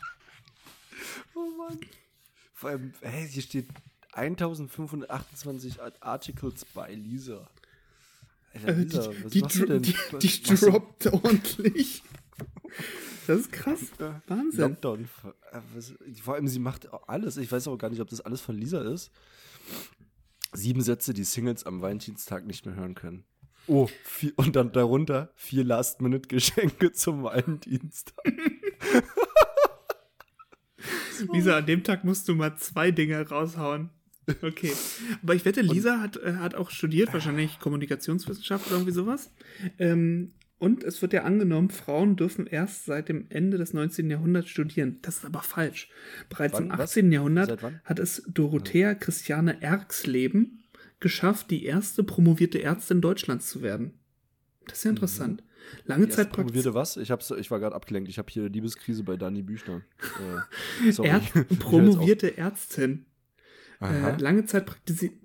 Oh 1.34 1.50
Mann. 1.58 1.80
Vor 2.54 2.70
allem, 2.70 2.92
hey, 3.00 3.28
hier 3.28 3.42
steht 3.42 3.68
1528 4.12 5.80
Art- 5.80 6.00
Articles 6.02 6.64
bei 6.66 6.92
Lisa. 6.94 7.50
Alter, 8.54 8.68
Also 8.68 8.80
Lisa, 8.80 9.08
die, 9.28 9.40
die, 9.42 9.48
dro- 9.48 10.18
die, 10.18 10.42
die 10.42 10.54
droppt 10.54 11.06
ordentlich. 11.12 12.02
Das 13.26 13.40
ist 13.40 13.52
krass. 13.52 13.80
Wahnsinn. 14.26 14.60
Lockdown. 14.60 15.08
Äh, 15.52 15.60
Vor 16.22 16.34
allem, 16.34 16.48
sie 16.48 16.58
macht 16.58 16.88
alles. 17.08 17.36
Ich 17.36 17.50
weiß 17.52 17.68
auch 17.68 17.76
gar 17.78 17.88
nicht, 17.90 18.00
ob 18.00 18.08
das 18.08 18.20
alles 18.20 18.40
von 18.40 18.56
Lisa 18.56 18.82
ist. 18.82 19.10
Sieben 20.52 20.82
Sätze, 20.82 21.14
die 21.14 21.24
Singles 21.24 21.64
am 21.64 21.80
Valentinstag 21.80 22.44
nicht 22.46 22.66
mehr 22.66 22.74
hören 22.74 22.94
können. 22.94 23.24
Oh, 23.68 23.88
vier, 24.04 24.32
und 24.36 24.56
dann 24.56 24.72
darunter 24.72 25.30
vier 25.36 25.62
Last-Minute-Geschenke 25.64 26.92
zum 26.92 27.22
Valentinstag. 27.22 28.24
Lisa, 31.32 31.56
an 31.58 31.66
dem 31.66 31.84
Tag 31.84 32.02
musst 32.04 32.28
du 32.28 32.34
mal 32.34 32.56
zwei 32.56 32.90
Dinge 32.90 33.26
raushauen. 33.28 33.90
Okay. 34.42 34.72
Aber 35.22 35.34
ich 35.34 35.44
wette, 35.44 35.60
Lisa 35.62 36.00
hat, 36.00 36.16
äh, 36.16 36.34
hat 36.34 36.54
auch 36.54 36.70
studiert, 36.70 37.12
wahrscheinlich 37.12 37.58
Kommunikationswissenschaft 37.58 38.66
oder 38.68 38.76
irgendwie 38.76 38.92
sowas. 38.92 39.30
Ähm, 39.78 40.32
und 40.58 40.84
es 40.84 41.02
wird 41.02 41.12
ja 41.12 41.24
angenommen, 41.24 41.70
Frauen 41.70 42.14
dürfen 42.14 42.46
erst 42.46 42.84
seit 42.84 43.08
dem 43.08 43.26
Ende 43.30 43.58
des 43.58 43.72
19. 43.72 44.08
Jahrhunderts 44.08 44.48
studieren. 44.48 45.00
Das 45.02 45.16
ist 45.16 45.24
aber 45.24 45.42
falsch. 45.42 45.90
Bereits 46.28 46.54
Wann? 46.54 46.70
im 46.70 46.70
Was? 46.70 46.90
18. 46.90 47.10
Jahrhundert 47.10 47.48
Seit 47.48 47.62
wann? 47.64 47.80
hat 47.82 47.98
es 47.98 48.22
Dorothea 48.28 48.94
Christiane 48.94 49.60
Erxleben 49.60 50.62
geschafft, 51.00 51.50
die 51.50 51.64
erste 51.64 52.04
promovierte 52.04 52.62
Ärztin 52.62 53.00
Deutschlands 53.00 53.48
zu 53.48 53.60
werden. 53.60 53.94
Das 54.66 54.78
ist 54.78 54.84
ja 54.84 54.90
interessant. 54.90 55.42
Lange 55.84 56.06
Die 56.06 56.12
Zeit 56.12 56.30
promovierte 56.30 56.74
was? 56.74 56.96
Ich, 56.96 57.10
hab's, 57.10 57.32
ich 57.32 57.50
war 57.50 57.58
gerade 57.58 57.74
abgelenkt. 57.74 58.08
Ich 58.08 58.18
habe 58.18 58.30
hier 58.30 58.48
Liebeskrise 58.48 59.02
bei 59.02 59.16
Dani 59.16 59.42
Büchner. 59.42 59.82
Äh. 60.84 60.92
Er 61.02 61.20
promovierte 61.58 62.36
Ärztin. 62.38 63.06
Äh, 63.82 64.16
lange 64.20 64.44
Zeit 64.46 64.70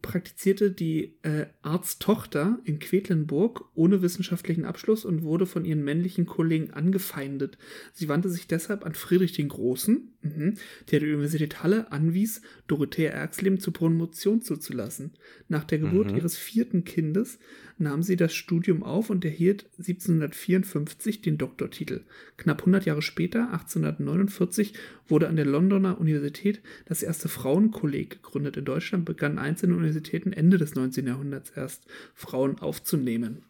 praktizierte 0.01 0.71
die 0.71 1.17
äh, 1.21 1.45
Arzttochter 1.61 2.59
in 2.63 2.79
Quedlinburg 2.79 3.65
ohne 3.75 4.01
wissenschaftlichen 4.01 4.65
Abschluss 4.65 5.05
und 5.05 5.23
wurde 5.23 5.45
von 5.45 5.63
ihren 5.63 5.83
männlichen 5.83 6.25
Kollegen 6.25 6.71
angefeindet. 6.71 7.57
Sie 7.93 8.09
wandte 8.09 8.29
sich 8.29 8.47
deshalb 8.47 8.85
an 8.85 8.95
Friedrich 8.95 9.33
den 9.33 9.49
Großen, 9.49 10.16
mh, 10.35 10.53
der 10.91 10.99
die 10.99 11.07
Universität 11.07 11.63
Halle 11.63 11.91
anwies, 11.91 12.41
Dorothea 12.67 13.11
Erxleben 13.11 13.59
zur 13.59 13.73
Promotion 13.73 14.41
zuzulassen. 14.41 15.11
Nach 15.47 15.63
der 15.63 15.79
Geburt 15.79 16.11
mhm. 16.11 16.17
ihres 16.17 16.37
vierten 16.37 16.83
Kindes 16.83 17.39
nahm 17.77 18.03
sie 18.03 18.15
das 18.15 18.33
Studium 18.33 18.83
auf 18.83 19.09
und 19.09 19.23
erhielt 19.23 19.65
1754 19.77 21.21
den 21.21 21.37
Doktortitel. 21.37 22.01
Knapp 22.37 22.61
100 22.61 22.85
Jahre 22.85 23.01
später, 23.01 23.51
1849, 23.51 24.73
wurde 25.07 25.27
an 25.27 25.35
der 25.35 25.45
Londoner 25.45 25.99
Universität 25.99 26.61
das 26.85 27.03
erste 27.03 27.29
Frauenkolleg 27.29 28.09
gegründet. 28.21 28.57
In 28.57 28.65
Deutschland 28.65 29.05
begannen 29.05 29.37
einzelne 29.37 29.75
Universitäten 29.75 30.33
Ende 30.33 30.57
des 30.57 30.75
19. 30.75 31.07
Jahrhunderts 31.07 31.51
erst 31.51 31.85
Frauen 32.13 32.59
aufzunehmen. 32.59 33.43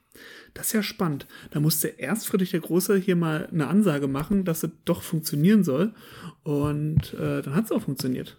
Das 0.54 0.68
ist 0.68 0.74
ja 0.74 0.84
spannend. 0.84 1.28
Da 1.52 1.60
musste 1.60 1.88
erst 1.88 2.28
Friedrich 2.28 2.52
der 2.52 2.62
Große 2.62 2.98
hier 2.98 3.16
mal 3.16 3.48
eine 3.52 3.68
Ansage 3.68 4.08
machen, 4.08 4.46
dass 4.46 4.64
es 4.64 4.72
doch 4.86 5.02
funktionieren 5.02 5.64
soll. 5.64 5.94
Und 6.44 7.14
äh, 7.14 7.42
dann 7.42 7.56
hat 7.56 7.66
es 7.66 7.72
auch 7.72 7.82
funktioniert. 7.82 8.38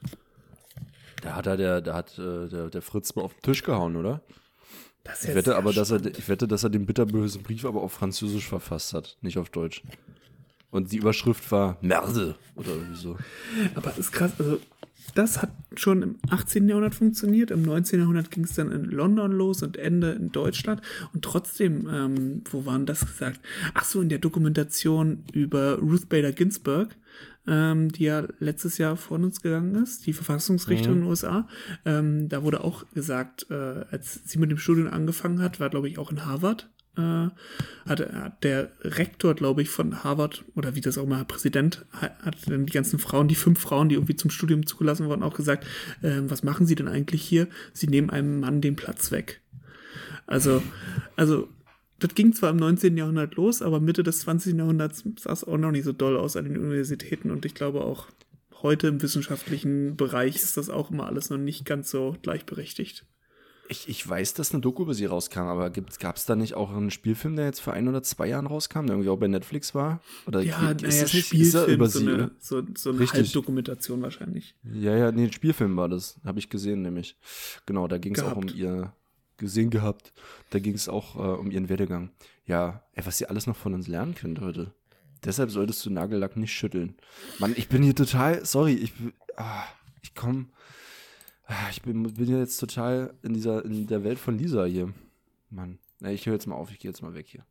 Da 1.23 1.35
hat 1.35 1.47
er 1.47 1.57
der, 1.57 1.81
da 1.81 1.95
hat 1.95 2.19
äh, 2.19 2.49
der, 2.49 2.71
der 2.71 2.83
Fritz 2.83 3.15
mal 3.15 3.23
auf 3.23 3.35
den 3.35 3.43
Tisch 3.43 3.63
gehauen, 3.63 3.97
oder? 3.97 4.23
ich 5.23 5.35
wette 5.35 5.57
aber, 5.57 5.73
dass 5.73 5.91
er, 5.91 6.05
ich 6.05 6.29
wette, 6.29 6.47
dass 6.47 6.65
er 6.65 6.71
den 6.71 6.85
bitterbösen 6.85 7.43
Brief 7.43 7.65
aber 7.65 7.81
auf 7.83 7.93
Französisch 7.93 8.47
verfasst 8.47 8.93
hat, 8.93 9.17
nicht 9.23 9.39
auf 9.39 9.49
Deutsch. 9.49 9.83
Und 10.71 10.93
die 10.93 10.99
Überschrift 10.99 11.51
war 11.51 11.79
Merde 11.81 12.37
oder 12.55 12.69
irgendwie 12.69 13.01
so. 13.01 13.17
Aber 13.75 13.97
ist 13.97 14.13
krass, 14.13 14.33
also 14.39 14.61
das 15.15 15.43
hat 15.43 15.53
schon 15.75 16.03
im 16.03 16.17
18. 16.31 16.69
Jahrhundert 16.69 16.95
funktioniert. 16.95 17.51
Im 17.51 17.63
19. 17.63 18.01
Jahrhundert 18.01 18.31
ging 18.31 18.45
es 18.45 18.55
dann 18.55 18.73
in 18.73 18.85
London 18.85 19.33
los 19.33 19.63
und 19.63 19.77
Ende 19.77 20.13
in 20.13 20.33
Deutschland. 20.33 20.83
Und 21.13 21.25
trotzdem, 21.25 21.89
ähm, 21.93 22.43
wo 22.51 22.67
waren 22.67 22.87
das 22.87 23.01
gesagt? 23.01 23.41
Ach 23.75 23.85
so, 23.85 24.01
in 24.01 24.09
der 24.09 24.19
Dokumentation 24.19 25.25
über 25.33 25.79
Ruth 25.79 26.09
Bader 26.09 26.33
Ginsburg 26.33 26.97
ähm, 27.49 27.91
die 27.91 28.05
ja 28.05 28.25
letztes 28.39 28.79
Jahr 28.79 28.97
von 28.97 29.25
uns 29.25 29.41
gegangen 29.41 29.75
ist, 29.83 30.07
die 30.07 30.13
Verfassungsrichterin 30.13 30.91
mhm. 30.91 30.97
in 30.97 31.03
den 31.05 31.11
USA. 31.11 31.49
Ähm, 31.85 32.29
da 32.29 32.43
wurde 32.43 32.63
auch 32.63 32.85
gesagt, 32.93 33.47
äh, 33.51 33.55
als 33.91 34.21
sie 34.25 34.39
mit 34.39 34.51
dem 34.51 34.59
Studium 34.59 34.89
angefangen 34.89 35.41
hat, 35.41 35.59
war 35.59 35.71
glaube 35.71 35.89
ich 35.89 35.99
auch 35.99 36.11
in 36.11 36.27
Harvard. 36.27 36.69
Äh, 36.99 37.31
hat, 37.89 38.43
der 38.43 38.71
Rektor, 38.83 39.35
glaube 39.35 39.63
ich, 39.63 39.71
von 39.71 40.05
Harvard 40.05 40.45
oder 40.57 40.75
wie 40.75 40.81
das 40.81 40.99
auch 40.99 41.05
immer, 41.05 41.25
Präsident, 41.25 41.87
hat, 41.93 42.19
hat 42.23 42.37
dann 42.47 42.67
die 42.67 42.73
ganzen 42.73 42.99
Frauen, 42.99 43.29
die 43.29 43.35
fünf 43.35 43.61
Frauen, 43.61 43.89
die 43.89 43.95
irgendwie 43.95 44.17
zum 44.17 44.31
Studium 44.31 44.67
zugelassen 44.67 45.07
wurden, 45.07 45.23
auch 45.23 45.35
gesagt, 45.35 45.65
äh, 46.03 46.21
was 46.23 46.43
machen 46.43 46.67
sie 46.67 46.75
denn 46.75 46.89
eigentlich 46.89 47.23
hier? 47.23 47.49
Sie 47.73 47.87
nehmen 47.87 48.11
einem 48.11 48.41
Mann 48.41 48.61
den 48.61 48.77
Platz 48.77 49.11
weg. 49.13 49.41
Also, 50.27 50.63
also 51.17 51.49
das 51.99 52.15
ging 52.15 52.33
zwar 52.33 52.51
im 52.51 52.57
19. 52.57 52.97
Jahrhundert 52.97 53.37
los, 53.37 53.63
aber 53.63 53.81
Mitte 53.81 54.03
des 54.03 54.21
20. 54.21 54.57
Jahrhunderts 54.57 55.05
sah 55.19 55.33
es 55.33 55.45
auch 55.45 55.57
noch 55.57 55.71
nicht 55.71 55.85
so 55.85 55.93
doll 55.93 56.17
aus 56.17 56.37
an 56.37 56.45
den 56.45 56.59
Universitäten 56.59 57.31
und 57.31 57.45
ich 57.47 57.55
glaube 57.55 57.83
auch 57.83 58.09
heute 58.63 58.89
im 58.89 59.01
wissenschaftlichen 59.01 59.97
Bereich 59.97 60.37
ist 60.37 60.57
das 60.57 60.69
auch 60.69 60.91
immer 60.91 61.07
alles 61.07 61.31
noch 61.31 61.39
nicht 61.39 61.65
ganz 61.65 61.91
so 61.91 62.17
gleichberechtigt. 62.23 63.07
Ich, 63.69 63.89
ich 63.89 64.09
weiß, 64.09 64.35
dass 64.35 64.53
eine 64.53 64.61
Doku 64.61 64.83
über 64.83 64.95
sie 64.95 65.05
rauskam, 65.05 65.41
aber 65.41 65.71
gab 65.71 66.17
es 66.17 66.25
da 66.25 66.37
nicht 66.37 66.55
auch 66.55 66.71
einen 66.71 66.91
Spielfilm, 66.91 67.37
der 67.37 67.47
jetzt 67.47 67.61
vor 67.61 67.75
ein 67.75 67.87
oder 67.89 68.03
zwei 68.03 68.29
Jahren 68.29 68.47
rauskam, 68.47 68.87
der 68.87 68.95
irgendwie 68.95 69.11
auch 69.11 69.19
bei 69.19 69.29
Netflix 69.29 69.75
war? 69.75 70.01
Oder 70.27 70.41
ja, 70.41 70.71
ist 70.71 70.83
naja, 70.83 71.07
Spielfilm, 71.07 71.71
über 71.71 71.89
so 71.89 71.99
sie, 71.99 72.09
eine, 72.09 72.31
so, 72.39 72.63
so 72.77 72.91
eine 72.91 73.07
Halbdokumentation 73.07 74.01
wahrscheinlich. 74.03 74.55
Ja, 74.65 74.97
ja, 74.97 75.13
nee, 75.13 75.25
ein 75.25 75.33
Spielfilm 75.33 75.77
war 75.77 75.89
das, 75.89 76.19
habe 76.25 76.39
ich 76.39 76.49
gesehen 76.49 76.83
nämlich. 76.83 77.17
Genau, 77.67 77.89
da 77.89 77.99
ging 77.99 78.15
es 78.15 78.23
auch 78.23 78.37
um 78.37 78.49
ihr 78.49 78.93
gesehen 79.39 79.71
gehabt. 79.71 80.13
Da 80.51 80.59
ging 80.59 80.75
es 80.75 80.89
auch 80.89 81.17
äh, 81.17 81.39
um 81.39 81.51
ihren 81.51 81.69
Werdegang. 81.69 82.11
Ja, 82.45 82.83
ey, 82.93 83.07
was 83.07 83.21
ihr 83.21 83.31
alles 83.31 83.47
noch 83.47 83.57
von 83.57 83.75
uns 83.75 83.87
lernen 83.87 84.15
könnt 84.15 84.41
heute. 84.41 84.73
Deshalb 85.25 85.51
solltest 85.51 85.85
du 85.85 85.91
Nagellack 85.91 86.37
nicht 86.37 86.53
schütteln. 86.53 86.95
Mann, 87.39 87.55
ich 87.57 87.69
bin 87.69 87.83
hier 87.83 87.95
total, 87.95 88.45
sorry, 88.45 88.75
ich, 88.75 88.93
ah, 89.37 89.65
ich 90.03 90.15
komme, 90.15 90.47
ich 91.71 91.83
bin, 91.83 92.03
bin 92.03 92.39
jetzt 92.39 92.59
total 92.59 93.15
in 93.23 93.35
dieser, 93.35 93.65
in 93.65 93.87
der 93.87 94.05
Welt 94.05 94.19
von 94.19 94.39
Lisa 94.39 94.65
hier. 94.65 94.93
Mann, 95.51 95.79
ich 96.05 96.27
höre 96.27 96.35
jetzt 96.35 96.47
mal 96.47 96.57
auf, 96.57 96.71
ich 96.71 96.79
gehe 96.79 96.91
jetzt 96.91 97.03
mal 97.03 97.15
weg 97.15 97.27
hier. 97.29 97.45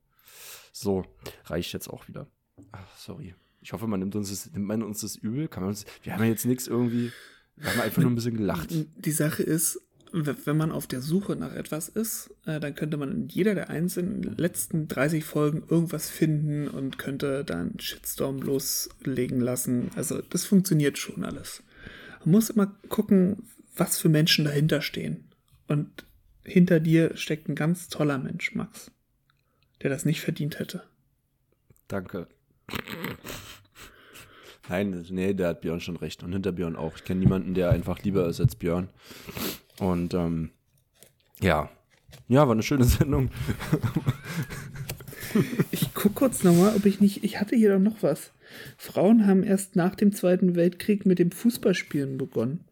So, 0.71 1.05
reicht 1.45 1.73
jetzt 1.73 1.89
auch 1.89 2.07
wieder. 2.07 2.27
Ach, 2.71 2.97
sorry. 2.97 3.33
Ich 3.61 3.73
hoffe, 3.73 3.87
man 3.87 3.99
nimmt 3.99 4.15
uns 4.15 4.29
das, 4.29 4.51
nimmt 4.51 4.65
man 4.65 4.83
uns 4.83 5.01
das 5.01 5.15
übel. 5.15 5.47
Kann 5.47 5.63
man 5.63 5.69
uns, 5.69 5.85
wir 6.03 6.13
haben 6.13 6.23
ja 6.23 6.29
jetzt 6.29 6.45
nichts 6.45 6.67
irgendwie, 6.67 7.11
wir 7.55 7.71
haben 7.71 7.81
einfach 7.81 8.01
nur 8.01 8.11
ein 8.11 8.15
bisschen 8.15 8.37
gelacht. 8.37 8.69
Die 8.71 9.11
Sache 9.11 9.41
ist, 9.43 9.81
wenn 10.11 10.57
man 10.57 10.71
auf 10.71 10.87
der 10.87 11.01
Suche 11.01 11.35
nach 11.35 11.53
etwas 11.53 11.89
ist, 11.89 12.29
äh, 12.45 12.59
dann 12.59 12.75
könnte 12.75 12.97
man 12.97 13.11
in 13.11 13.27
jeder 13.27 13.55
der 13.55 13.69
einzelnen 13.69 14.23
letzten 14.23 14.87
30 14.87 15.25
Folgen 15.25 15.63
irgendwas 15.67 16.09
finden 16.09 16.67
und 16.67 16.97
könnte 16.97 17.43
dann 17.43 17.79
Shitstorm 17.79 18.39
loslegen 18.39 19.41
lassen. 19.41 19.89
Also 19.95 20.21
das 20.21 20.45
funktioniert 20.45 20.97
schon 20.97 21.23
alles. 21.23 21.63
Man 22.23 22.31
muss 22.31 22.49
immer 22.49 22.67
gucken, 22.89 23.43
was 23.79 23.97
für 23.97 24.09
Menschen 24.09 24.45
dahinter 24.45 24.81
stehen. 24.81 25.25
Und 25.67 26.05
hinter 26.43 26.79
dir 26.79 27.15
steckt 27.15 27.49
ein 27.49 27.55
ganz 27.55 27.89
toller 27.89 28.17
Mensch, 28.17 28.55
Max, 28.55 28.91
der 29.81 29.89
das 29.89 30.05
nicht 30.05 30.21
verdient 30.21 30.59
hätte. 30.59 30.83
Danke. 31.87 32.27
Nein, 34.69 35.05
nee, 35.09 35.33
der 35.33 35.49
hat 35.49 35.61
Björn 35.61 35.79
schon 35.79 35.95
recht. 35.95 36.23
Und 36.23 36.33
hinter 36.33 36.51
Björn 36.51 36.75
auch. 36.75 36.97
Ich 36.97 37.05
kenne 37.05 37.21
niemanden, 37.21 37.53
der 37.53 37.69
einfach 37.69 38.03
lieber 38.03 38.27
ist 38.27 38.41
als 38.41 38.55
Björn. 38.55 38.89
Und 39.79 40.13
ähm, 40.13 40.51
ja, 41.39 41.69
ja, 42.27 42.45
war 42.47 42.53
eine 42.53 42.63
schöne 42.63 42.83
Sendung. 42.85 43.29
ich 45.71 45.93
gucke 45.93 46.15
kurz 46.15 46.43
nochmal, 46.43 46.75
ob 46.75 46.85
ich 46.85 46.99
nicht. 46.99 47.23
Ich 47.23 47.39
hatte 47.39 47.55
hier 47.55 47.71
doch 47.73 47.79
noch 47.79 48.03
was. 48.03 48.31
Frauen 48.77 49.27
haben 49.27 49.43
erst 49.43 49.75
nach 49.75 49.95
dem 49.95 50.13
Zweiten 50.13 50.55
Weltkrieg 50.55 51.05
mit 51.05 51.19
dem 51.19 51.31
Fußballspielen 51.31 52.17
begonnen. 52.17 52.66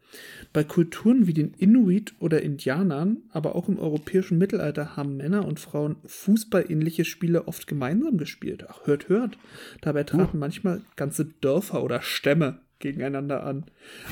Bei 0.54 0.64
Kulturen 0.64 1.28
wie 1.28 1.34
den 1.34 1.54
Inuit 1.58 2.14
oder 2.20 2.42
Indianern, 2.42 3.18
aber 3.32 3.56
auch 3.56 3.68
im 3.68 3.80
europäischen 3.80 4.38
Mittelalter 4.38 4.96
haben 4.96 5.18
Männer 5.18 5.46
und 5.46 5.60
Frauen 5.60 5.98
fußballähnliche 6.06 7.06
Spiele 7.06 7.48
oft 7.48 7.68
gemeinsam 7.68 8.18
gespielt. 8.18 8.66
Ach, 8.70 8.86
hört, 8.86 9.10
hört. 9.10 9.38
Dabei 9.82 10.04
traten 10.04 10.38
uh. 10.38 10.40
manchmal 10.40 10.82
ganze 10.96 11.26
Dörfer 11.26 11.84
oder 11.84 12.02
Stämme 12.02 12.60
gegeneinander 12.80 13.44
an. 13.44 13.66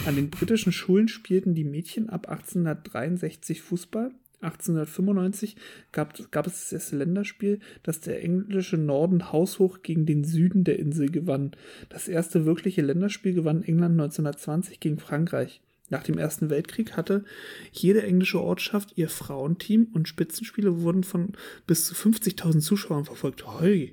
An 0.06 0.16
den 0.16 0.30
britischen 0.30 0.72
Schulen 0.72 1.08
spielten 1.08 1.54
die 1.54 1.64
Mädchen 1.64 2.10
ab 2.10 2.30
1863 2.30 3.62
Fußball. 3.62 4.12
1895 4.42 5.56
gab, 5.92 6.32
gab 6.32 6.48
es 6.48 6.70
das 6.70 6.92
Länderspiel, 6.92 7.60
das 7.82 8.02
der 8.02 8.22
englische 8.24 8.78
Norden 8.78 9.32
haushoch 9.32 9.82
gegen 9.84 10.06
den 10.06 10.24
Süden 10.24 10.64
der 10.64 10.80
Insel 10.80 11.10
gewann. 11.10 11.52
Das 11.90 12.08
erste 12.08 12.46
wirkliche 12.46 12.82
Länderspiel 12.82 13.34
gewann 13.34 13.64
England 13.64 13.94
1920 13.94 14.80
gegen 14.80 15.00
Frankreich. 15.00 15.62
Nach 15.90 16.04
dem 16.04 16.18
Ersten 16.18 16.50
Weltkrieg 16.50 16.94
hatte 16.98 17.24
jede 17.72 18.04
englische 18.04 18.42
Ortschaft 18.42 18.94
ihr 18.96 19.10
Frauenteam 19.10 19.88
und 19.94 20.08
Spitzenspiele 20.08 20.82
wurden 20.82 21.04
von 21.04 21.34
bis 21.68 21.86
zu 21.86 21.94
50.000 21.94 22.62
Zuschauern 22.62 23.06
verfolgt. 23.06 23.46
Heu 23.46 23.90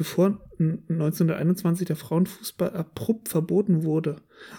bevor 0.00 0.40
1921 0.58 1.86
der 1.86 1.94
Frauenfußball 1.94 2.70
abrupt 2.70 3.28
verboten 3.28 3.82
wurde. 3.82 4.16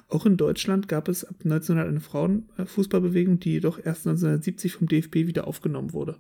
Auch 0.08 0.28
in 0.28 0.38
Deutschland 0.38 0.88
gab 0.88 1.08
es 1.08 1.26
ab 1.26 1.36
1900 1.44 1.88
eine 1.88 2.00
Frauenfußballbewegung, 2.00 3.40
die 3.40 3.54
jedoch 3.54 3.80
erst 3.80 4.06
1970 4.06 4.74
vom 4.74 4.88
DFB 4.88 5.16
wieder 5.16 5.48
aufgenommen 5.48 5.94
wurde. 5.94 6.20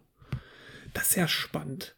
Das 0.95 1.09
ist 1.09 1.17
ja 1.17 1.27
spannend. 1.27 1.95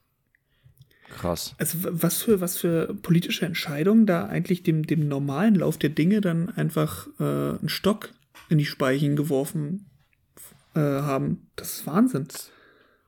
Krass. 1.11 1.55
Also 1.59 1.77
was 1.83 2.21
für, 2.23 2.41
was 2.41 2.57
für 2.57 2.93
politische 2.93 3.45
Entscheidungen 3.45 4.05
da 4.05 4.25
eigentlich 4.25 4.63
dem, 4.63 4.85
dem 4.85 5.07
normalen 5.07 5.55
Lauf 5.55 5.77
der 5.77 5.91
Dinge 5.91 6.19
dann 6.19 6.49
einfach 6.49 7.07
äh, 7.21 7.23
einen 7.23 7.69
Stock 7.69 8.09
in 8.49 8.57
die 8.57 8.65
Speichen 8.65 9.15
geworfen 9.15 9.89
äh, 10.75 10.79
haben. 10.79 11.47
Das 11.55 11.73
ist 11.73 11.87
Wahnsinn. 11.87 12.27
Das 12.27 12.51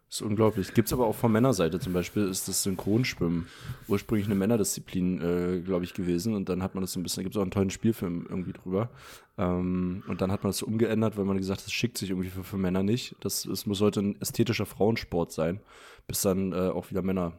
ist 0.09 0.21
unglaublich. 0.21 0.73
Gibt 0.73 0.87
es 0.87 0.93
aber 0.93 1.07
auch 1.07 1.15
von 1.15 1.31
Männerseite 1.31 1.79
zum 1.79 1.93
Beispiel, 1.93 2.27
ist 2.27 2.47
das 2.47 2.63
Synchronschwimmen 2.63 3.47
ursprünglich 3.87 4.27
eine 4.27 4.35
Männerdisziplin, 4.35 5.21
äh, 5.21 5.59
glaube 5.61 5.83
ich, 5.83 5.93
gewesen. 5.93 6.35
Und 6.35 6.47
dann 6.47 6.63
hat 6.63 6.75
man 6.75 6.81
das 6.81 6.93
so 6.93 6.99
ein 6.99 7.03
bisschen, 7.03 7.21
da 7.21 7.23
gibt 7.23 7.35
es 7.35 7.37
auch 7.37 7.41
einen 7.41 7.51
tollen 7.51 7.69
Spielfilm 7.69 8.25
irgendwie 8.29 8.53
drüber. 8.53 8.89
Ähm, 9.37 10.03
und 10.07 10.21
dann 10.21 10.31
hat 10.31 10.43
man 10.43 10.49
das 10.49 10.59
so 10.59 10.67
umgeändert, 10.67 11.17
weil 11.17 11.25
man 11.25 11.37
gesagt 11.37 11.61
hat, 11.61 11.65
das 11.65 11.73
schickt 11.73 11.97
sich 11.97 12.11
irgendwie 12.11 12.29
für, 12.29 12.43
für 12.43 12.57
Männer 12.57 12.83
nicht. 12.83 13.15
Das, 13.19 13.43
das 13.43 13.65
muss 13.65 13.81
heute 13.81 13.99
ein 14.01 14.21
ästhetischer 14.21 14.65
Frauensport 14.65 15.31
sein, 15.31 15.59
bis 16.07 16.21
dann 16.21 16.53
äh, 16.53 16.69
auch 16.69 16.91
wieder 16.91 17.01
Männer 17.01 17.33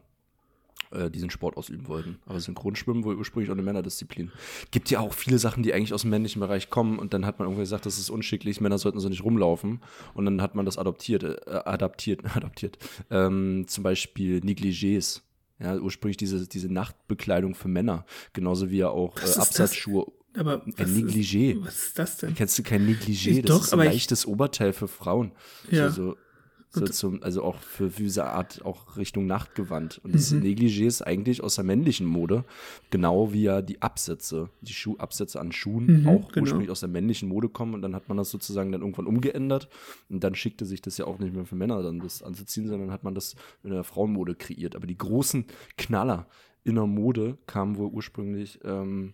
äh, 0.91 1.09
diesen 1.09 1.29
Sport 1.29 1.57
ausüben 1.57 1.87
wollten. 1.87 2.17
Aber 2.25 2.39
Synchronschwimmen 2.39 3.03
wohl 3.03 3.15
ursprünglich 3.15 3.49
auch 3.49 3.55
eine 3.55 3.61
Männerdisziplin. 3.63 4.31
Gibt 4.71 4.89
ja 4.89 4.99
auch 4.99 5.13
viele 5.13 5.39
Sachen, 5.39 5.63
die 5.63 5.73
eigentlich 5.73 5.93
aus 5.93 6.01
dem 6.01 6.11
männlichen 6.11 6.39
Bereich 6.39 6.69
kommen 6.69 6.99
und 6.99 7.13
dann 7.13 7.25
hat 7.25 7.39
man 7.39 7.47
irgendwie 7.47 7.61
gesagt, 7.63 7.85
das 7.85 7.97
ist 7.99 8.09
unschicklich, 8.09 8.61
Männer 8.61 8.77
sollten 8.77 8.99
so 8.99 9.09
nicht 9.09 9.23
rumlaufen 9.23 9.81
und 10.13 10.25
dann 10.25 10.41
hat 10.41 10.55
man 10.55 10.65
das 10.65 10.77
adoptiert, 10.77 11.23
äh, 11.23 11.35
adaptiert, 11.65 12.21
adaptiert. 12.35 12.77
Ähm, 13.09 13.65
zum 13.67 13.83
Beispiel 13.83 14.39
Negligés. 14.39 15.21
Ja, 15.59 15.75
ursprünglich 15.75 16.17
diese, 16.17 16.47
diese 16.47 16.71
Nachtbekleidung 16.71 17.55
für 17.55 17.67
Männer, 17.67 18.05
genauso 18.33 18.69
wie 18.69 18.77
ja 18.77 18.89
auch 18.89 19.17
äh, 19.17 19.39
Absatzschuhe 19.39 20.05
Aber 20.35 20.61
Ein 20.63 20.73
was 20.77 20.87
Negligé. 20.91 21.53
Ist, 21.57 21.65
was 21.65 21.83
ist 21.85 21.97
das 21.99 22.17
denn? 22.17 22.35
Kennst 22.35 22.59
du 22.59 22.61
kein 22.63 22.85
Negligé? 22.87 23.29
Ich- 23.31 23.41
Das 23.41 23.55
doch, 23.57 23.63
ist 23.63 23.69
ein 23.73 23.79
aber 23.79 23.85
ich- 23.87 23.93
leichtes 23.93 24.27
Oberteil 24.27 24.71
für 24.71 24.87
Frauen. 24.87 25.31
Ja. 25.71 25.89
So, 25.89 26.11
so, 26.11 26.17
so 26.79 26.85
zum, 26.87 27.23
also 27.23 27.43
auch 27.43 27.59
für 27.59 27.89
diese 27.89 28.25
Art 28.25 28.63
auch 28.63 28.97
Richtung 28.97 29.25
Nachtgewand. 29.25 29.99
Und 30.03 30.13
das 30.13 30.33
Negligé 30.33 30.85
ist 30.85 31.01
eigentlich 31.01 31.43
aus 31.43 31.55
der 31.55 31.63
männlichen 31.63 32.05
Mode, 32.07 32.45
genau 32.89 33.33
wie 33.33 33.43
ja 33.43 33.61
die 33.61 33.81
Absätze, 33.81 34.49
die 34.61 34.73
Schuhabsätze 34.73 35.39
an 35.39 35.51
Schuhen 35.51 35.87
Mhm, 35.87 36.07
auch 36.07 36.31
genau. 36.31 36.43
ursprünglich 36.43 36.69
aus 36.69 36.81
der 36.81 36.89
männlichen 36.89 37.29
Mode 37.29 37.49
kommen. 37.49 37.73
Und 37.73 37.81
dann 37.81 37.95
hat 37.95 38.07
man 38.09 38.17
das 38.17 38.29
sozusagen 38.29 38.71
dann 38.71 38.81
irgendwann 38.81 39.07
umgeändert. 39.07 39.69
Und 40.09 40.23
dann 40.23 40.35
schickte 40.35 40.65
sich 40.65 40.81
das 40.81 40.97
ja 40.97 41.05
auch 41.05 41.19
nicht 41.19 41.33
mehr 41.33 41.45
für 41.45 41.55
Männer 41.55 41.81
dann 41.81 41.99
das 41.99 42.21
anzuziehen, 42.23 42.67
sondern 42.67 42.91
hat 42.91 43.03
man 43.03 43.15
das 43.15 43.35
in 43.63 43.71
der 43.71 43.83
Frauenmode 43.83 44.35
kreiert. 44.35 44.75
Aber 44.75 44.87
die 44.87 44.97
großen 44.97 45.45
Knaller 45.77 46.27
in 46.63 46.75
der 46.75 46.85
Mode 46.87 47.37
kamen 47.47 47.77
wohl 47.77 47.87
ursprünglich 47.87 48.59
ähm, 48.63 49.13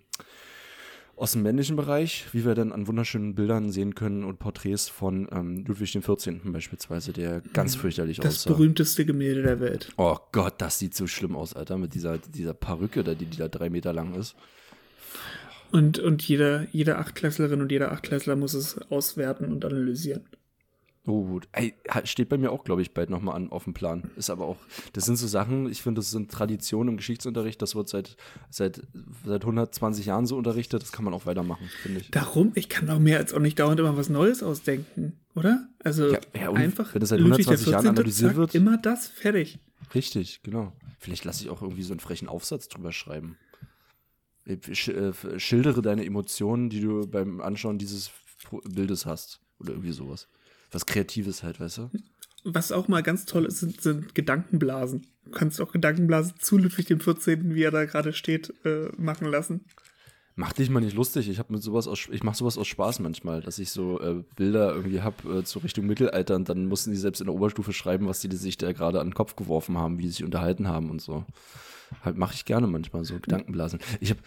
aus 1.16 1.34
dem 1.34 1.44
männlichen 1.44 1.76
Bereich, 1.76 2.26
wie 2.32 2.44
wir 2.44 2.56
dann 2.56 2.72
an 2.72 2.88
wunderschönen 2.88 3.36
Bildern 3.36 3.72
sehen 3.72 3.94
können 3.96 4.24
und 4.24 4.40
Porträts 4.40 4.90
von 4.90 5.28
ähm, 5.32 5.64
Ludwig 5.66 5.92
XIV. 5.94 6.42
beispielsweise, 6.44 7.14
der 7.14 7.42
ganz 7.54 7.76
fürchterlich 7.76 8.18
Das 8.18 8.36
aussah. 8.38 8.50
berühmteste 8.52 9.06
Gemälde 9.06 9.44
der 9.44 9.60
Welt. 9.60 9.90
Oh 9.98 10.18
Gott, 10.32 10.56
das 10.58 10.80
sieht 10.80 10.96
so 10.96 11.06
schlimm 11.08 11.36
aus, 11.36 11.54
Alter, 11.56 11.78
mit 11.78 11.94
dieser, 11.94 12.18
dieser 12.18 12.54
Perücke, 12.54 13.04
da, 13.04 13.14
die, 13.14 13.26
die 13.26 13.38
da 13.38 13.48
drei 13.48 13.70
Meter 13.70 13.94
lang 13.94 14.16
ist. 14.16 14.36
Und, 15.72 15.98
und 16.00 16.22
jeder, 16.28 16.68
jede 16.72 16.98
Achtklässlerin 16.98 17.62
und 17.62 17.72
jeder 17.72 17.92
Achtklässler 17.92 18.36
muss 18.36 18.54
es 18.54 18.78
auswerten 18.92 19.46
und 19.52 19.66
analysieren. 19.66 20.24
Oh 21.06 21.26
gut. 21.26 21.50
Ey, 21.52 21.74
steht 22.06 22.30
bei 22.30 22.38
mir 22.38 22.52
auch, 22.52 22.64
glaube 22.64 22.82
ich, 22.82 22.94
bald 22.94 23.10
nochmal 23.10 23.36
an 23.36 23.52
auf 23.52 23.66
dem 23.66 23.74
Plan. 23.74 24.10
Ist 24.16 24.30
aber 24.30 24.46
auch, 24.46 24.58
das 24.94 25.04
sind 25.06 25.18
so 25.18 25.28
Sachen, 25.28 25.70
ich 25.70 25.82
finde, 25.82 26.00
das 26.00 26.12
sind 26.12 26.32
Traditionen 26.32 26.94
im 26.94 26.98
Geschichtsunterricht, 26.98 27.62
das 27.62 27.76
wird 27.76 27.90
seit, 27.90 28.16
seit, 28.50 28.82
seit 29.26 29.42
120 29.42 30.06
Jahren 30.06 30.26
so 30.26 30.38
unterrichtet, 30.38 30.82
das 30.82 30.94
kann 30.94 31.04
man 31.04 31.14
auch 31.14 31.26
weitermachen, 31.26 31.68
finde 31.82 32.00
ich. 32.00 32.12
Darum, 32.12 32.54
ich 32.56 32.70
kann 32.70 32.90
auch 32.90 33.00
mehr 33.00 33.18
als 33.18 33.34
auch 33.34 33.40
nicht 33.40 33.60
dauernd 33.60 33.82
immer 33.82 33.98
was 33.98 34.08
Neues 34.08 34.44
ausdenken, 34.44 35.20
oder? 35.36 35.68
Also 35.84 36.14
Ja, 36.14 36.20
ja, 36.40 36.54
einfach 36.54 36.94
wenn 36.94 37.02
das 37.02 37.10
seit 37.10 37.20
Ludwig 37.20 37.48
120 37.48 37.72
Jahren 37.74 37.88
analysiert 37.88 38.36
wird- 38.38 38.56
Immer 38.56 38.78
das, 38.78 39.08
fertig. 39.08 39.60
Richtig, 39.94 40.42
genau. 40.42 40.72
Vielleicht 41.00 41.26
lasse 41.26 41.44
ich 41.44 41.50
auch 41.50 41.62
irgendwie 41.62 41.84
so 41.84 41.92
einen 41.92 42.00
frechen 42.00 42.30
Aufsatz 42.30 42.70
drüber 42.70 42.94
schreiben. 42.94 43.38
Sch 44.72 44.88
äh, 44.90 45.12
schildere 45.38 45.82
deine 45.82 46.06
Emotionen, 46.06 46.70
die 46.70 46.80
du 46.80 47.08
beim 47.08 47.42
Anschauen 47.42 47.78
dieses 47.78 48.12
Bildes 48.64 49.06
hast. 49.06 49.42
Oder 49.60 49.72
irgendwie 49.72 49.92
sowas. 49.92 50.28
Was 50.74 50.86
Kreatives 50.86 51.44
halt, 51.44 51.60
weißt 51.60 51.78
du? 51.78 51.90
Was 52.44 52.72
auch 52.72 52.88
mal 52.90 53.04
ganz 53.04 53.26
toll 53.26 53.46
ist, 53.46 53.60
sind, 53.60 53.80
sind 53.80 54.16
Gedankenblasen. 54.16 55.08
Du 55.26 55.32
kannst 55.32 55.62
auch 55.62 55.72
Gedankenblasen 55.72 56.34
zu 56.40 56.58
Ludwig 56.58 56.88
XIV., 56.88 57.38
wie 57.44 57.64
er 57.64 57.72
da 57.72 57.86
gerade 57.86 58.12
steht, 58.12 58.54
äh, 58.66 58.90
machen 58.98 59.28
lassen. 59.28 59.62
Mach 60.36 60.52
dich 60.52 60.70
mal 60.70 60.80
nicht 60.80 60.96
lustig. 60.96 61.30
Ich 61.30 61.38
habe 61.38 61.54
mit 61.54 61.62
sowas 61.62 61.88
aus, 61.88 62.08
ich 62.12 62.24
mache 62.24 62.36
sowas 62.36 62.58
aus 62.58 62.68
Spaß 62.68 63.00
manchmal, 63.00 63.42
dass 63.42 63.60
ich 63.60 63.70
so 63.70 64.02
äh, 64.02 64.24
Bilder 64.36 64.74
irgendwie 64.74 65.02
hab 65.02 65.24
äh, 65.26 65.44
zur 65.44 65.64
Richtung 65.64 65.86
Mittelalter 65.86 66.36
und 66.36 66.50
dann 66.50 66.66
mussten 66.66 66.90
die 66.90 66.98
selbst 66.98 67.22
in 67.22 67.28
der 67.28 67.36
Oberstufe 67.36 67.72
schreiben, 67.72 68.08
was 68.08 68.20
die 68.20 68.36
sich 68.36 68.58
da 68.58 68.72
gerade 68.72 69.00
an 69.00 69.10
den 69.10 69.14
Kopf 69.14 69.36
geworfen 69.36 69.78
haben, 69.78 70.00
wie 70.00 70.08
sie 70.08 70.14
sich 70.14 70.24
unterhalten 70.24 70.68
haben 70.68 70.90
und 70.90 71.02
so. 71.02 71.24
Halt 72.02 72.18
mache 72.18 72.34
ich 72.34 72.46
gerne 72.46 72.66
manchmal 72.66 73.06
so 73.06 73.20
Gedankenblasen. 73.20 73.80
Ich 74.00 74.10
habe 74.10 74.22